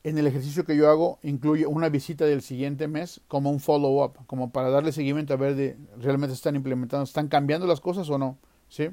en 0.06 0.18
el 0.18 0.26
ejercicio 0.26 0.64
que 0.64 0.78
yo 0.78 0.90
hago 0.90 1.20
incluye 1.22 1.68
una 1.68 1.90
visita 1.90 2.24
del 2.24 2.42
siguiente 2.42 2.88
mes 2.88 3.20
como 3.28 3.52
un 3.52 3.60
follow-up, 3.60 4.26
como 4.26 4.54
para 4.54 4.70
darle 4.70 4.94
seguimiento 4.94 5.34
a 5.34 5.36
ver 5.36 5.56
de 5.56 5.76
realmente 5.98 6.34
están 6.34 6.56
implementando, 6.56 7.04
están 7.04 7.28
cambiando 7.28 7.68
las 7.68 7.82
cosas 7.82 8.10
o 8.10 8.18
no, 8.18 8.38
¿sí? 8.70 8.88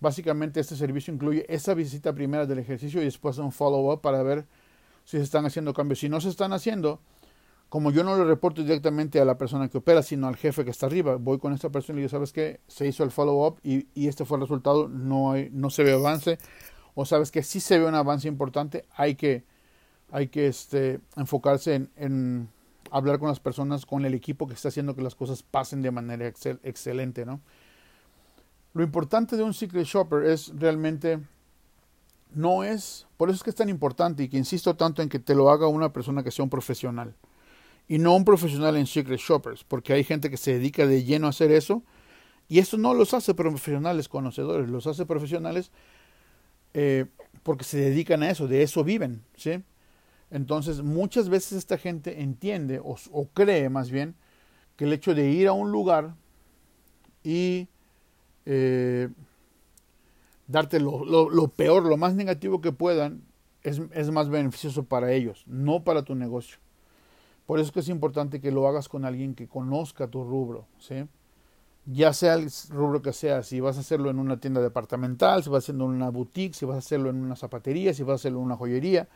Básicamente 0.00 0.60
este 0.60 0.76
servicio 0.76 1.12
incluye 1.12 1.44
esa 1.54 1.74
visita 1.74 2.14
primera 2.14 2.46
del 2.46 2.60
ejercicio 2.60 3.02
y 3.02 3.04
después 3.04 3.36
un 3.36 3.52
follow-up 3.52 4.00
para 4.00 4.22
ver 4.22 4.46
si 5.04 5.18
se 5.18 5.22
están 5.22 5.44
haciendo 5.44 5.74
cambios. 5.74 5.98
Si 5.98 6.08
no 6.08 6.22
se 6.22 6.30
están 6.30 6.54
haciendo, 6.54 7.00
como 7.72 7.90
yo 7.90 8.04
no 8.04 8.18
le 8.18 8.24
reporto 8.24 8.60
directamente 8.60 9.18
a 9.18 9.24
la 9.24 9.38
persona 9.38 9.66
que 9.70 9.78
opera, 9.78 10.02
sino 10.02 10.28
al 10.28 10.36
jefe 10.36 10.62
que 10.62 10.70
está 10.70 10.84
arriba, 10.84 11.16
voy 11.16 11.38
con 11.38 11.54
esta 11.54 11.70
persona 11.70 11.98
y 11.98 12.02
digo, 12.02 12.10
¿sabes 12.10 12.30
qué? 12.30 12.60
Se 12.68 12.86
hizo 12.86 13.02
el 13.02 13.10
follow-up 13.10 13.60
y, 13.62 13.86
este 14.06 14.26
fue 14.26 14.36
el 14.36 14.42
resultado, 14.42 14.88
no, 14.88 15.32
hay, 15.32 15.48
no 15.52 15.70
se 15.70 15.82
ve 15.82 15.94
avance, 15.94 16.36
o 16.94 17.06
sabes 17.06 17.30
que 17.30 17.42
sí 17.42 17.60
se 17.60 17.78
ve 17.78 17.86
un 17.86 17.94
avance 17.94 18.28
importante, 18.28 18.84
hay 18.94 19.14
que, 19.14 19.44
hay 20.10 20.28
que 20.28 20.48
este, 20.48 21.00
enfocarse 21.16 21.88
en, 21.96 22.50
hablar 22.90 23.18
con 23.18 23.28
las 23.28 23.40
personas, 23.40 23.86
con 23.86 24.04
el 24.04 24.12
equipo 24.12 24.46
que 24.46 24.52
está 24.52 24.68
haciendo 24.68 24.94
que 24.94 25.00
las 25.00 25.14
cosas 25.14 25.42
pasen 25.42 25.80
de 25.80 25.92
manera 25.92 26.26
excel, 26.26 26.60
excelente, 26.64 27.24
¿no? 27.24 27.40
Lo 28.74 28.82
importante 28.82 29.34
de 29.34 29.44
un 29.44 29.54
secret 29.54 29.86
shopper 29.86 30.24
es 30.24 30.52
realmente 30.58 31.20
no 32.34 32.64
es, 32.64 33.06
por 33.16 33.30
eso 33.30 33.36
es 33.36 33.42
que 33.42 33.48
es 33.48 33.56
tan 33.56 33.70
importante 33.70 34.24
y 34.24 34.28
que 34.28 34.36
insisto 34.36 34.76
tanto 34.76 35.00
en 35.00 35.08
que 35.08 35.18
te 35.18 35.34
lo 35.34 35.48
haga 35.48 35.68
una 35.68 35.90
persona 35.90 36.22
que 36.22 36.30
sea 36.30 36.42
un 36.42 36.50
profesional 36.50 37.14
y 37.88 37.98
no 37.98 38.14
un 38.14 38.24
profesional 38.24 38.76
en 38.76 38.86
secret 38.86 39.20
shoppers, 39.20 39.64
porque 39.64 39.92
hay 39.92 40.04
gente 40.04 40.30
que 40.30 40.36
se 40.36 40.54
dedica 40.54 40.86
de 40.86 41.04
lleno 41.04 41.26
a 41.26 41.30
hacer 41.30 41.50
eso 41.50 41.82
y 42.48 42.58
eso 42.58 42.76
no 42.78 42.94
los 42.94 43.14
hace 43.14 43.34
profesionales 43.34 44.08
conocedores, 44.08 44.68
los 44.68 44.86
hace 44.86 45.06
profesionales 45.06 45.70
eh, 46.74 47.06
porque 47.42 47.64
se 47.64 47.78
dedican 47.78 48.22
a 48.22 48.30
eso, 48.30 48.48
de 48.48 48.62
eso 48.62 48.84
viven, 48.84 49.22
¿sí? 49.36 49.62
Entonces 50.30 50.82
muchas 50.82 51.28
veces 51.28 51.58
esta 51.58 51.76
gente 51.76 52.22
entiende 52.22 52.80
o, 52.82 52.96
cree 53.34 53.68
más 53.68 53.90
bien 53.90 54.14
que 54.76 54.84
el 54.84 54.92
hecho 54.92 55.14
de 55.14 55.30
ir 55.30 55.48
a 55.48 55.52
un 55.52 55.70
lugar 55.70 56.14
y 57.22 57.68
eh, 58.46 59.08
darte 60.46 60.80
lo, 60.80 61.04
lo, 61.04 61.48
peor, 61.48 61.84
lo 61.84 61.96
más 61.98 62.14
negativo 62.14 62.60
que 62.60 62.72
puedan, 62.72 63.22
es, 63.62 63.80
es, 63.92 64.10
más 64.10 64.28
beneficioso 64.28 64.84
para 64.84 65.12
ellos, 65.12 65.44
no 65.46 65.84
para 65.84 66.02
tu 66.02 66.14
negocio. 66.14 66.58
Por 67.52 67.60
eso 67.60 67.66
es 67.66 67.72
que 67.72 67.80
es 67.80 67.90
importante 67.90 68.40
que 68.40 68.50
lo 68.50 68.66
hagas 68.66 68.88
con 68.88 69.04
alguien 69.04 69.34
que 69.34 69.46
conozca 69.46 70.08
tu 70.08 70.24
rubro, 70.24 70.68
¿sí? 70.78 71.04
Ya 71.84 72.14
sea 72.14 72.32
el 72.32 72.50
rubro 72.70 73.02
que 73.02 73.12
sea, 73.12 73.42
si 73.42 73.60
vas 73.60 73.76
a 73.76 73.80
hacerlo 73.80 74.08
en 74.08 74.18
una 74.18 74.40
tienda 74.40 74.62
departamental, 74.62 75.44
si 75.44 75.50
vas 75.50 75.56
a 75.56 75.64
hacerlo 75.66 75.84
en 75.84 75.90
una 75.90 76.08
boutique, 76.08 76.54
si 76.54 76.64
vas 76.64 76.76
a 76.76 76.78
hacerlo 76.78 77.10
en 77.10 77.16
una 77.16 77.36
zapatería, 77.36 77.92
si 77.92 78.04
vas 78.04 78.12
a 78.12 78.14
hacerlo 78.14 78.38
en 78.38 78.46
una 78.46 78.56
joyería. 78.56 79.06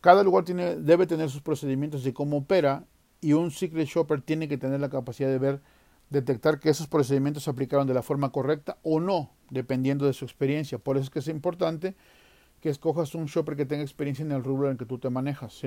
Cada 0.00 0.24
lugar 0.24 0.44
tiene, 0.44 0.74
debe 0.74 1.06
tener 1.06 1.30
sus 1.30 1.42
procedimientos 1.42 2.02
de 2.02 2.12
cómo 2.12 2.38
opera 2.38 2.86
y 3.20 3.34
un 3.34 3.52
secret 3.52 3.86
shopper 3.86 4.20
tiene 4.20 4.48
que 4.48 4.58
tener 4.58 4.80
la 4.80 4.90
capacidad 4.90 5.28
de 5.28 5.38
ver 5.38 5.62
detectar 6.10 6.58
que 6.58 6.70
esos 6.70 6.88
procedimientos 6.88 7.44
se 7.44 7.50
aplicaron 7.50 7.86
de 7.86 7.94
la 7.94 8.02
forma 8.02 8.32
correcta 8.32 8.78
o 8.82 8.98
no, 8.98 9.30
dependiendo 9.50 10.06
de 10.06 10.12
su 10.12 10.24
experiencia. 10.24 10.78
Por 10.78 10.96
eso 10.96 11.04
es 11.04 11.10
que 11.10 11.20
es 11.20 11.28
importante 11.28 11.94
que 12.60 12.68
escojas 12.68 13.14
un 13.14 13.26
shopper 13.26 13.54
que 13.54 13.64
tenga 13.64 13.84
experiencia 13.84 14.24
en 14.24 14.32
el 14.32 14.42
rubro 14.42 14.66
en 14.66 14.72
el 14.72 14.76
que 14.76 14.86
tú 14.86 14.98
te 14.98 15.08
manejas. 15.08 15.62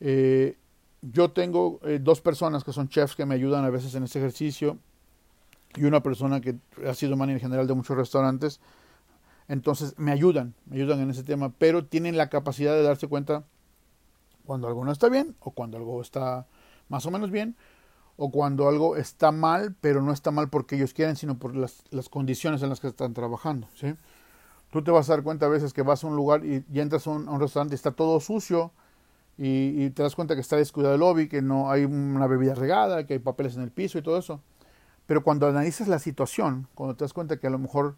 Eh, 0.00 0.56
yo 1.02 1.30
tengo 1.30 1.80
eh, 1.84 1.98
dos 2.02 2.20
personas 2.20 2.64
que 2.64 2.72
son 2.72 2.88
chefs 2.88 3.14
que 3.14 3.26
me 3.26 3.34
ayudan 3.34 3.64
a 3.64 3.70
veces 3.70 3.94
en 3.94 4.04
este 4.04 4.18
ejercicio 4.18 4.78
y 5.76 5.84
una 5.84 6.02
persona 6.02 6.40
que 6.40 6.56
ha 6.86 6.94
sido 6.94 7.16
manager 7.16 7.40
general 7.40 7.66
de 7.66 7.74
muchos 7.74 7.96
restaurantes. 7.96 8.60
Entonces 9.48 9.94
me 9.98 10.12
ayudan, 10.12 10.54
me 10.66 10.76
ayudan 10.76 11.00
en 11.00 11.10
ese 11.10 11.22
tema, 11.22 11.52
pero 11.56 11.84
tienen 11.84 12.16
la 12.16 12.28
capacidad 12.28 12.74
de 12.74 12.82
darse 12.82 13.06
cuenta 13.06 13.44
cuando 14.44 14.66
algo 14.66 14.84
no 14.84 14.92
está 14.92 15.08
bien 15.08 15.36
o 15.40 15.52
cuando 15.52 15.76
algo 15.76 16.00
está 16.02 16.46
más 16.88 17.06
o 17.06 17.10
menos 17.10 17.30
bien 17.30 17.56
o 18.16 18.30
cuando 18.30 18.68
algo 18.68 18.96
está 18.96 19.30
mal, 19.30 19.76
pero 19.80 20.02
no 20.02 20.12
está 20.12 20.32
mal 20.32 20.48
porque 20.48 20.74
ellos 20.74 20.92
quieren, 20.92 21.14
sino 21.14 21.38
por 21.38 21.54
las, 21.54 21.84
las 21.90 22.08
condiciones 22.08 22.62
en 22.62 22.68
las 22.68 22.80
que 22.80 22.88
están 22.88 23.14
trabajando. 23.14 23.68
¿sí? 23.74 23.94
Tú 24.70 24.82
te 24.82 24.90
vas 24.90 25.08
a 25.08 25.14
dar 25.14 25.22
cuenta 25.22 25.46
a 25.46 25.48
veces 25.48 25.72
que 25.72 25.82
vas 25.82 26.02
a 26.02 26.08
un 26.08 26.16
lugar 26.16 26.44
y, 26.44 26.64
entras 26.74 27.06
a 27.06 27.10
un, 27.10 27.40
restaurante 27.40 27.74
y 27.74 27.76
está 27.76 27.92
todo 27.92 28.18
sucio 28.20 28.72
y, 29.38 29.84
y, 29.84 29.90
te 29.90 30.02
das 30.02 30.16
cuenta 30.16 30.34
que 30.34 30.40
está 30.40 30.56
descuidado 30.56 30.94
el 30.94 31.00
lobby, 31.00 31.28
que 31.28 31.40
no 31.40 31.70
hay 31.70 31.84
una 31.84 32.26
bebida 32.26 32.54
regada, 32.54 33.06
que 33.06 33.14
hay 33.14 33.18
papeles 33.20 33.56
en 33.56 33.62
el 33.62 33.70
piso 33.70 33.96
y 33.98 34.02
todo 34.02 34.18
eso. 34.18 34.42
Pero 35.06 35.22
cuando 35.22 35.46
analizas 35.46 35.88
la 35.88 35.98
situación, 35.98 36.68
cuando 36.74 36.96
te 36.96 37.04
das 37.04 37.12
cuenta 37.12 37.38
que 37.38 37.46
a 37.46 37.50
lo 37.50 37.58
mejor 37.58 37.96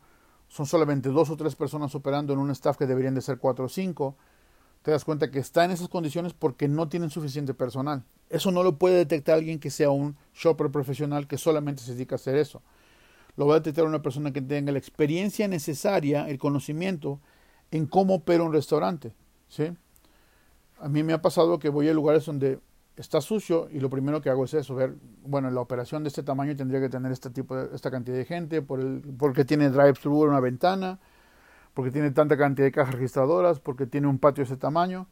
son 0.49 0.67
solamente 0.67 1.09
dos 1.09 1.31
o 1.31 1.37
tres 1.37 1.57
personas 1.57 1.95
operando 1.95 2.33
en 2.33 2.39
un 2.39 2.51
staff 2.51 2.77
que 2.77 2.87
deberían 2.87 3.15
de 3.15 3.23
ser 3.23 3.39
cuatro 3.39 3.65
o 3.65 3.69
cinco, 3.69 4.17
te 4.83 4.91
das 4.91 5.05
cuenta 5.05 5.31
que 5.31 5.39
está 5.39 5.65
en 5.65 5.71
esas 5.71 5.89
condiciones 5.89 6.35
porque 6.35 6.69
no 6.69 6.89
tienen 6.89 7.11
suficiente 7.11 7.55
personal. 7.55 8.05
Eso 8.29 8.51
no 8.51 8.63
lo 8.63 8.79
puede 8.79 8.97
detectar 8.97 9.37
alguien 9.37 9.59
que 9.59 9.71
sea 9.71 9.91
un 9.91 10.17
shopper 10.35 10.71
profesional 10.71 11.27
que 11.27 11.39
solamente 11.39 11.83
se 11.83 11.95
dedica 11.95 12.15
a 12.15 12.17
hacer 12.17 12.37
eso. 12.37 12.63
Lo 13.37 13.47
va 13.47 13.55
a 13.55 13.59
detectar 13.59 13.85
una 13.85 14.03
persona 14.03 14.33
que 14.33 14.43
tenga 14.43 14.73
la 14.73 14.79
experiencia 14.79 15.49
necesaria, 15.49 16.29
el 16.29 16.39
conocimiento 16.39 17.21
en 17.71 17.87
cómo 17.87 18.15
opera 18.17 18.43
un 18.43 18.53
restaurante. 18.53 19.15
¿sí? 19.49 19.73
A 20.81 20.89
mí 20.89 21.03
me 21.03 21.13
ha 21.13 21.23
pasado 21.23 21.59
que 21.59 21.69
voy 21.69 21.89
a 21.89 21.95
lugares 21.95 22.27
donde 22.27 22.59
está 22.97 23.21
sucio 23.21 23.69
y 23.71 23.81
lo 23.81 23.89
primero 23.89 24.21
que 24.21 24.31
hago 24.31 24.45
es 24.45 24.55
eso, 24.55 24.75
ver, 24.75 24.95
bueno, 25.23 25.51
la 25.51 25.61
operación 25.61 26.03
de 26.03 26.09
este 26.09 26.23
tamaño 26.23 26.55
tendría 26.57 26.81
que 26.81 26.89
tener 26.89 27.13
este 27.13 27.31
tipo 27.31 27.57
de, 27.57 27.75
esta 27.75 27.91
cantidad 27.91 28.17
de 28.17 28.25
gente 28.25 28.63
porque 28.63 29.45
tiene 29.45 29.71
drive-thru 29.71 30.25
en 30.25 30.31
una 30.31 30.41
ventana, 30.41 30.99
porque 31.75 31.91
tiene 31.91 32.11
tanta 32.11 32.37
cantidad 32.37 32.67
de 32.67 32.73
cajas 32.73 32.95
registradoras, 32.95 33.61
porque 33.61 33.87
tiene 33.87 34.07
un 34.07 34.19
patio 34.19 34.43
de 34.43 34.47
ese 34.47 34.57
tamaño, 34.57 35.07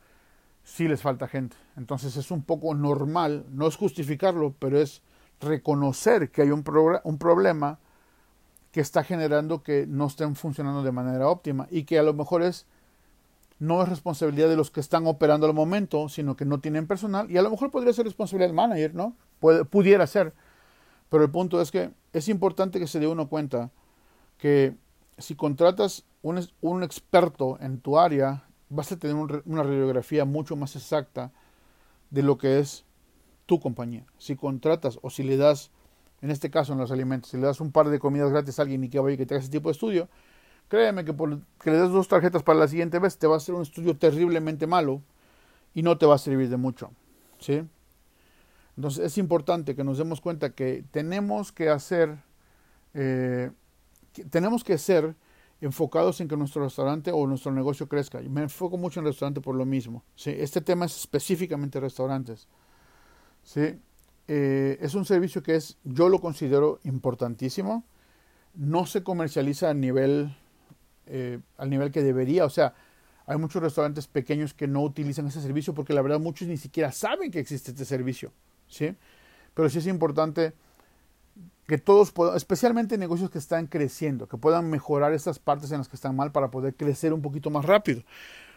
sí 0.64 0.86
les 0.86 1.00
falta 1.00 1.28
gente. 1.28 1.56
Entonces 1.76 2.16
es 2.16 2.30
un 2.30 2.42
poco 2.42 2.74
normal, 2.74 3.46
no 3.50 3.66
es 3.66 3.76
justificarlo, 3.76 4.54
pero 4.58 4.78
es 4.78 5.02
reconocer 5.40 6.30
que 6.30 6.42
hay 6.42 6.50
un, 6.50 6.64
un 7.04 7.18
problema 7.18 7.78
que 8.70 8.80
está 8.80 9.02
generando 9.02 9.62
que 9.62 9.86
no 9.86 10.06
estén 10.06 10.36
funcionando 10.36 10.82
de 10.82 10.92
manera 10.92 11.28
óptima 11.28 11.66
y 11.70 11.84
que 11.84 11.98
a 11.98 12.02
lo 12.02 12.12
mejor 12.12 12.42
es 12.42 12.66
no 13.58 13.82
es 13.82 13.88
responsabilidad 13.88 14.48
de 14.48 14.56
los 14.56 14.70
que 14.70 14.80
están 14.80 15.06
operando 15.06 15.46
al 15.46 15.54
momento, 15.54 16.08
sino 16.08 16.36
que 16.36 16.44
no 16.44 16.60
tienen 16.60 16.86
personal 16.86 17.30
y 17.30 17.38
a 17.38 17.42
lo 17.42 17.50
mejor 17.50 17.70
podría 17.70 17.92
ser 17.92 18.04
responsabilidad 18.04 18.48
del 18.48 18.56
manager, 18.56 18.94
¿no? 18.94 19.16
pudiera 19.70 20.06
ser. 20.06 20.32
Pero 21.08 21.24
el 21.24 21.30
punto 21.30 21.60
es 21.60 21.70
que 21.70 21.90
es 22.12 22.28
importante 22.28 22.78
que 22.78 22.86
se 22.86 23.00
dé 23.00 23.06
uno 23.06 23.28
cuenta 23.28 23.70
que 24.36 24.76
si 25.16 25.34
contratas 25.34 26.04
un, 26.22 26.46
un 26.60 26.82
experto 26.82 27.58
en 27.60 27.80
tu 27.80 27.98
área, 27.98 28.44
vas 28.68 28.92
a 28.92 28.98
tener 28.98 29.16
una 29.16 29.62
radiografía 29.62 30.24
mucho 30.24 30.54
más 30.56 30.76
exacta 30.76 31.32
de 32.10 32.22
lo 32.22 32.38
que 32.38 32.58
es 32.58 32.84
tu 33.46 33.60
compañía. 33.60 34.04
Si 34.18 34.36
contratas 34.36 34.98
o 35.02 35.10
si 35.10 35.22
le 35.22 35.36
das, 35.36 35.70
en 36.20 36.30
este 36.30 36.50
caso 36.50 36.74
en 36.74 36.78
los 36.78 36.90
alimentos, 36.90 37.30
si 37.30 37.38
le 37.38 37.46
das 37.46 37.60
un 37.60 37.72
par 37.72 37.88
de 37.88 37.98
comidas 37.98 38.30
gratis 38.30 38.58
a 38.58 38.62
alguien 38.62 38.84
y 38.84 38.90
que 38.90 39.00
vaya 39.00 39.16
que 39.16 39.26
tenga 39.26 39.40
ese 39.40 39.50
tipo 39.50 39.68
de 39.68 39.72
estudio, 39.72 40.08
créeme 40.68 41.04
que 41.04 41.12
por 41.12 41.40
que 41.60 41.70
le 41.70 41.78
des 41.78 41.90
dos 41.90 42.08
tarjetas 42.08 42.42
para 42.42 42.58
la 42.58 42.68
siguiente 42.68 42.98
vez 42.98 43.18
te 43.18 43.26
va 43.26 43.34
a 43.34 43.36
hacer 43.38 43.54
un 43.54 43.62
estudio 43.62 43.96
terriblemente 43.96 44.66
malo 44.66 45.02
y 45.74 45.82
no 45.82 45.98
te 45.98 46.06
va 46.06 46.14
a 46.14 46.18
servir 46.18 46.48
de 46.48 46.56
mucho. 46.56 46.90
¿sí? 47.38 47.62
Entonces 48.76 49.04
es 49.04 49.18
importante 49.18 49.74
que 49.74 49.84
nos 49.84 49.98
demos 49.98 50.20
cuenta 50.20 50.50
que 50.50 50.84
tenemos 50.90 51.52
que 51.52 51.68
hacer 51.68 52.18
eh, 52.94 53.50
tenemos 54.30 54.64
que 54.64 54.78
ser 54.78 55.14
enfocados 55.60 56.20
en 56.20 56.28
que 56.28 56.36
nuestro 56.36 56.62
restaurante 56.62 57.10
o 57.12 57.26
nuestro 57.26 57.52
negocio 57.52 57.88
crezca. 57.88 58.20
Me 58.20 58.42
enfoco 58.42 58.76
mucho 58.76 59.00
en 59.00 59.06
el 59.06 59.12
restaurante 59.12 59.40
por 59.40 59.54
lo 59.54 59.64
mismo. 59.64 60.04
¿sí? 60.14 60.34
Este 60.36 60.60
tema 60.60 60.86
es 60.86 60.96
específicamente 60.96 61.80
restaurantes. 61.80 62.48
¿sí? 63.42 63.78
Eh, 64.28 64.78
es 64.80 64.94
un 64.94 65.04
servicio 65.04 65.42
que 65.42 65.56
es, 65.56 65.78
yo 65.84 66.08
lo 66.08 66.20
considero 66.20 66.80
importantísimo. 66.84 67.84
No 68.54 68.86
se 68.86 69.02
comercializa 69.02 69.70
a 69.70 69.74
nivel, 69.74 70.36
eh, 71.10 71.40
al 71.56 71.70
nivel 71.70 71.90
que 71.90 72.02
debería. 72.02 72.44
O 72.44 72.50
sea, 72.50 72.74
hay 73.26 73.36
muchos 73.36 73.62
restaurantes 73.62 74.06
pequeños 74.06 74.54
que 74.54 74.66
no 74.66 74.82
utilizan 74.82 75.26
ese 75.26 75.40
servicio 75.40 75.74
porque 75.74 75.92
la 75.92 76.02
verdad 76.02 76.20
muchos 76.20 76.48
ni 76.48 76.56
siquiera 76.56 76.92
saben 76.92 77.30
que 77.30 77.40
existe 77.40 77.70
este 77.70 77.84
servicio. 77.84 78.32
¿sí? 78.66 78.96
Pero 79.54 79.68
sí 79.68 79.78
es 79.78 79.86
importante 79.86 80.54
que 81.66 81.78
todos 81.78 82.12
puedan, 82.12 82.36
especialmente 82.36 82.96
negocios 82.96 83.30
que 83.30 83.38
están 83.38 83.66
creciendo, 83.66 84.26
que 84.28 84.38
puedan 84.38 84.70
mejorar 84.70 85.12
esas 85.12 85.38
partes 85.38 85.70
en 85.70 85.78
las 85.78 85.88
que 85.88 85.96
están 85.96 86.16
mal 86.16 86.32
para 86.32 86.50
poder 86.50 86.74
crecer 86.74 87.12
un 87.12 87.20
poquito 87.20 87.50
más 87.50 87.64
rápido. 87.64 88.02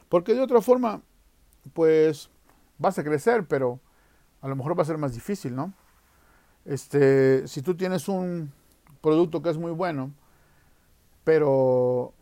Porque 0.08 0.34
de 0.34 0.42
otra 0.42 0.62
forma, 0.62 1.02
pues 1.74 2.30
vas 2.78 2.98
a 2.98 3.04
crecer, 3.04 3.46
pero 3.48 3.80
a 4.42 4.48
lo 4.48 4.56
mejor 4.56 4.78
va 4.78 4.84
a 4.84 4.86
ser 4.86 4.98
más 4.98 5.14
difícil, 5.14 5.56
¿no? 5.56 5.74
Este, 6.66 7.48
si 7.48 7.62
tú 7.62 7.76
tienes 7.76 8.08
un 8.08 8.52
producto 9.02 9.42
que 9.42 9.50
es 9.50 9.58
muy 9.58 9.72
bueno, 9.72 10.12
pero 11.24 12.14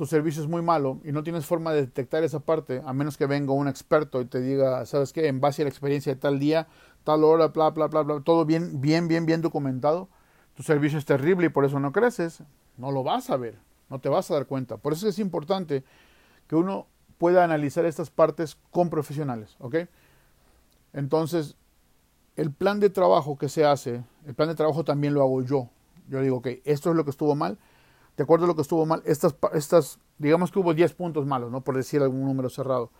tu 0.00 0.06
servicio 0.06 0.40
es 0.40 0.48
muy 0.48 0.62
malo 0.62 0.98
y 1.04 1.12
no 1.12 1.22
tienes 1.22 1.44
forma 1.44 1.74
de 1.74 1.82
detectar 1.82 2.24
esa 2.24 2.40
parte, 2.40 2.80
a 2.86 2.94
menos 2.94 3.18
que 3.18 3.26
venga 3.26 3.52
un 3.52 3.68
experto 3.68 4.22
y 4.22 4.24
te 4.24 4.40
diga, 4.40 4.86
¿sabes 4.86 5.12
qué? 5.12 5.28
En 5.28 5.42
base 5.42 5.60
a 5.60 5.66
la 5.66 5.68
experiencia 5.68 6.14
de 6.14 6.18
tal 6.18 6.38
día, 6.38 6.68
tal 7.04 7.22
hora, 7.22 7.48
bla, 7.48 7.68
bla, 7.68 7.86
bla, 7.86 8.00
bla, 8.00 8.20
todo 8.22 8.46
bien, 8.46 8.80
bien, 8.80 9.08
bien, 9.08 9.26
bien 9.26 9.42
documentado, 9.42 10.08
tu 10.54 10.62
servicio 10.62 10.98
es 10.98 11.04
terrible 11.04 11.48
y 11.48 11.50
por 11.50 11.66
eso 11.66 11.78
no 11.80 11.92
creces, 11.92 12.42
no 12.78 12.92
lo 12.92 13.02
vas 13.02 13.28
a 13.28 13.36
ver, 13.36 13.58
no 13.90 13.98
te 13.98 14.08
vas 14.08 14.30
a 14.30 14.34
dar 14.36 14.46
cuenta. 14.46 14.78
Por 14.78 14.94
eso 14.94 15.06
es 15.06 15.18
importante 15.18 15.84
que 16.46 16.56
uno 16.56 16.86
pueda 17.18 17.44
analizar 17.44 17.84
estas 17.84 18.08
partes 18.08 18.56
con 18.70 18.88
profesionales, 18.88 19.54
¿ok? 19.58 19.80
Entonces, 20.94 21.56
el 22.36 22.50
plan 22.52 22.80
de 22.80 22.88
trabajo 22.88 23.36
que 23.36 23.50
se 23.50 23.66
hace, 23.66 24.02
el 24.24 24.34
plan 24.34 24.48
de 24.48 24.54
trabajo 24.54 24.82
también 24.82 25.12
lo 25.12 25.20
hago 25.20 25.42
yo. 25.42 25.68
Yo 26.08 26.22
digo, 26.22 26.38
ok, 26.38 26.48
esto 26.64 26.88
es 26.88 26.96
lo 26.96 27.04
que 27.04 27.10
estuvo 27.10 27.34
mal, 27.34 27.58
de 28.20 28.24
acuerdo 28.24 28.44
a 28.44 28.48
lo 28.48 28.54
que 28.54 28.60
estuvo 28.60 28.84
mal, 28.84 29.02
estas, 29.06 29.34
estas 29.54 29.98
digamos 30.18 30.52
que 30.52 30.58
hubo 30.58 30.74
10 30.74 30.92
puntos 30.92 31.24
malos, 31.24 31.50
¿no? 31.50 31.62
Por 31.62 31.74
decir 31.74 32.02
algún 32.02 32.26
número 32.26 32.50
cerrado. 32.50 32.90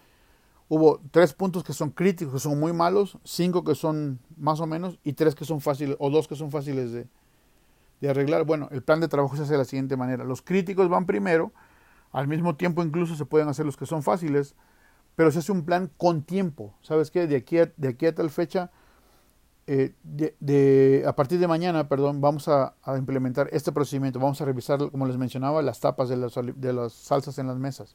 Hubo 0.66 0.98
3 1.10 1.34
puntos 1.34 1.62
que 1.62 1.74
son 1.74 1.90
críticos, 1.90 2.32
que 2.32 2.40
son 2.40 2.58
muy 2.58 2.72
malos, 2.72 3.18
5 3.24 3.62
que 3.62 3.74
son 3.74 4.18
más 4.38 4.60
o 4.60 4.66
menos, 4.66 4.98
y 5.04 5.12
3 5.12 5.34
que 5.34 5.44
son 5.44 5.60
fáciles, 5.60 5.94
o 5.98 6.08
2 6.08 6.26
que 6.26 6.36
son 6.36 6.50
fáciles 6.50 6.92
de, 6.92 7.06
de 8.00 8.08
arreglar. 8.08 8.46
Bueno, 8.46 8.68
el 8.70 8.82
plan 8.82 8.98
de 8.98 9.08
trabajo 9.08 9.36
se 9.36 9.42
hace 9.42 9.52
de 9.52 9.58
la 9.58 9.66
siguiente 9.66 9.94
manera. 9.94 10.24
Los 10.24 10.40
críticos 10.40 10.88
van 10.88 11.04
primero, 11.04 11.52
al 12.12 12.26
mismo 12.26 12.56
tiempo 12.56 12.82
incluso 12.82 13.14
se 13.14 13.26
pueden 13.26 13.48
hacer 13.48 13.66
los 13.66 13.76
que 13.76 13.84
son 13.84 14.02
fáciles, 14.02 14.54
pero 15.16 15.30
se 15.30 15.40
hace 15.40 15.52
un 15.52 15.66
plan 15.66 15.90
con 15.98 16.22
tiempo. 16.22 16.72
¿Sabes 16.80 17.10
qué? 17.10 17.26
De 17.26 17.36
aquí 17.36 17.58
de 17.76 17.88
aquí 17.88 18.06
a 18.06 18.14
tal 18.14 18.30
fecha, 18.30 18.70
eh, 19.72 21.04
a 21.06 21.14
partir 21.14 21.38
de 21.38 21.46
mañana, 21.46 21.88
perdón, 21.88 22.20
vamos 22.20 22.48
a, 22.48 22.74
implementar 22.98 23.48
este 23.52 23.70
procedimiento. 23.70 24.18
Vamos 24.18 24.40
a 24.40 24.44
revisar, 24.44 24.78
como 24.90 25.06
les 25.06 25.16
mencionaba, 25.16 25.62
las 25.62 25.78
tapas 25.78 26.08
de 26.08 26.16
las, 26.16 26.92
salsas 26.92 27.38
en 27.38 27.46
las 27.46 27.56
mesas. 27.56 27.94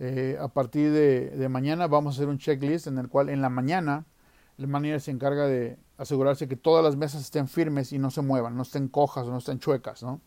Eh, 0.00 0.36
a 0.40 0.48
partir 0.48 0.90
de, 0.90 1.30
de 1.30 1.48
mañana 1.48 1.86
vamos 1.86 2.14
a 2.14 2.18
hacer 2.18 2.28
un 2.28 2.38
checklist 2.38 2.88
en 2.88 2.98
el 2.98 3.08
cual 3.08 3.28
en 3.28 3.40
la 3.40 3.48
mañana 3.48 4.04
el 4.58 4.66
manager 4.66 5.00
se 5.00 5.12
encarga 5.12 5.46
de 5.46 5.78
asegurarse 5.98 6.48
que 6.48 6.56
todas 6.56 6.84
las 6.84 6.96
mesas 6.96 7.20
estén 7.22 7.46
firmes 7.46 7.92
y 7.92 7.98
no 8.00 8.10
se 8.10 8.22
muevan, 8.22 8.56
no 8.56 8.62
estén 8.62 8.88
cojas 8.88 9.28
o 9.28 9.30
no 9.30 9.38
estén 9.38 9.60
chuecas, 9.60 10.02
¿no? 10.02 10.20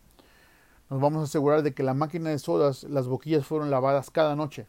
Nos 0.89 1.01
vamos 1.01 1.19
a 1.19 1.23
asegurar 1.25 1.63
de 1.63 1.73
que 1.73 1.83
la 1.83 1.93
máquina 1.93 2.29
de 2.29 2.39
sodas, 2.39 2.83
las 2.83 3.07
boquillas 3.07 3.45
fueron 3.45 3.69
lavadas 3.69 4.09
cada 4.09 4.37
noche. 4.37 4.67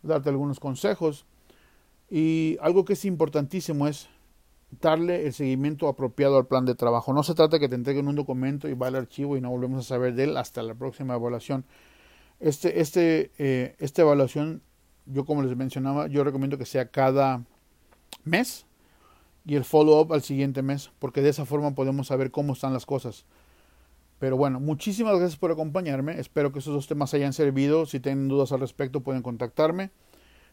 darte 0.03 0.29
algunos 0.29 0.61
consejos. 0.61 1.25
Y 2.11 2.59
algo 2.61 2.85
que 2.85 2.95
es 2.95 3.05
importantísimo 3.05 3.87
es 3.87 4.09
darle 4.71 5.27
el 5.27 5.33
seguimiento 5.33 5.89
apropiado 5.89 6.39
al 6.39 6.47
plan 6.47 6.65
de 6.65 6.75
trabajo. 6.75 7.13
No 7.13 7.23
se 7.23 7.35
trata 7.35 7.59
que 7.59 7.69
te 7.69 7.75
entreguen 7.75 8.09
un 8.09 8.17
documento 8.17 8.69
y 8.69 8.75
va 8.75 8.89
al 8.89 8.95
archivo 8.95 9.37
y 9.37 9.41
no 9.41 9.51
volvemos 9.51 9.81
a 9.81 9.89
saber 9.89 10.15
de 10.15 10.25
él 10.25 10.37
hasta 10.37 10.63
la 10.63 10.75
próxima 10.75 11.15
evaluación. 11.15 11.65
Este, 12.39 12.81
este, 12.81 13.33
eh, 13.39 13.75
esta 13.79 14.03
evaluación, 14.03 14.63
yo 15.07 15.25
como 15.25 15.43
les 15.43 15.57
mencionaba, 15.57 16.07
yo 16.07 16.25
recomiendo 16.25 16.57
que 16.57 16.67
sea 16.67 16.91
cada 16.91 17.45
mes 18.25 18.67
y 19.45 19.57
el 19.57 19.65
follow-up 19.65 20.13
al 20.13 20.23
siguiente 20.23 20.63
mes, 20.63 20.91
porque 20.99 21.23
de 21.23 21.31
esa 21.31 21.45
forma 21.45 21.75
podemos 21.75 22.07
saber 22.07 22.31
cómo 22.31 22.53
están 22.53 22.73
las 22.73 22.87
cosas. 22.87 23.25
Pero 24.19 24.37
bueno, 24.37 24.61
muchísimas 24.61 25.19
gracias 25.19 25.39
por 25.39 25.51
acompañarme. 25.51 26.21
Espero 26.21 26.53
que 26.53 26.59
esos 26.59 26.75
dos 26.75 26.87
temas 26.87 27.15
hayan 27.15 27.33
servido. 27.33 27.87
Si 27.87 28.01
tienen 28.01 28.29
dudas 28.29 28.53
al 28.53 28.61
respecto, 28.61 29.01
pueden 29.01 29.23
contactarme. 29.23 29.91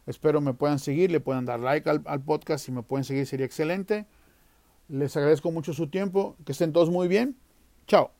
Espero 0.08 0.42
me 0.42 0.54
puedan 0.54 0.80
seguir, 0.80 1.12
le 1.12 1.20
puedan 1.20 1.46
dar 1.46 1.60
like 1.60 1.90
al, 1.90 2.02
al 2.06 2.22
podcast. 2.22 2.66
Si 2.66 2.72
me 2.72 2.82
pueden 2.82 3.04
seguir, 3.04 3.28
sería 3.28 3.46
excelente. 3.46 4.06
Les 4.88 5.16
agradezco 5.18 5.52
mucho 5.52 5.74
su 5.74 5.88
tiempo. 5.88 6.36
Que 6.46 6.54
estén 6.54 6.74
todos 6.74 6.90
muy 6.90 7.08
bien. 7.08 7.36
Chao. 7.86 8.17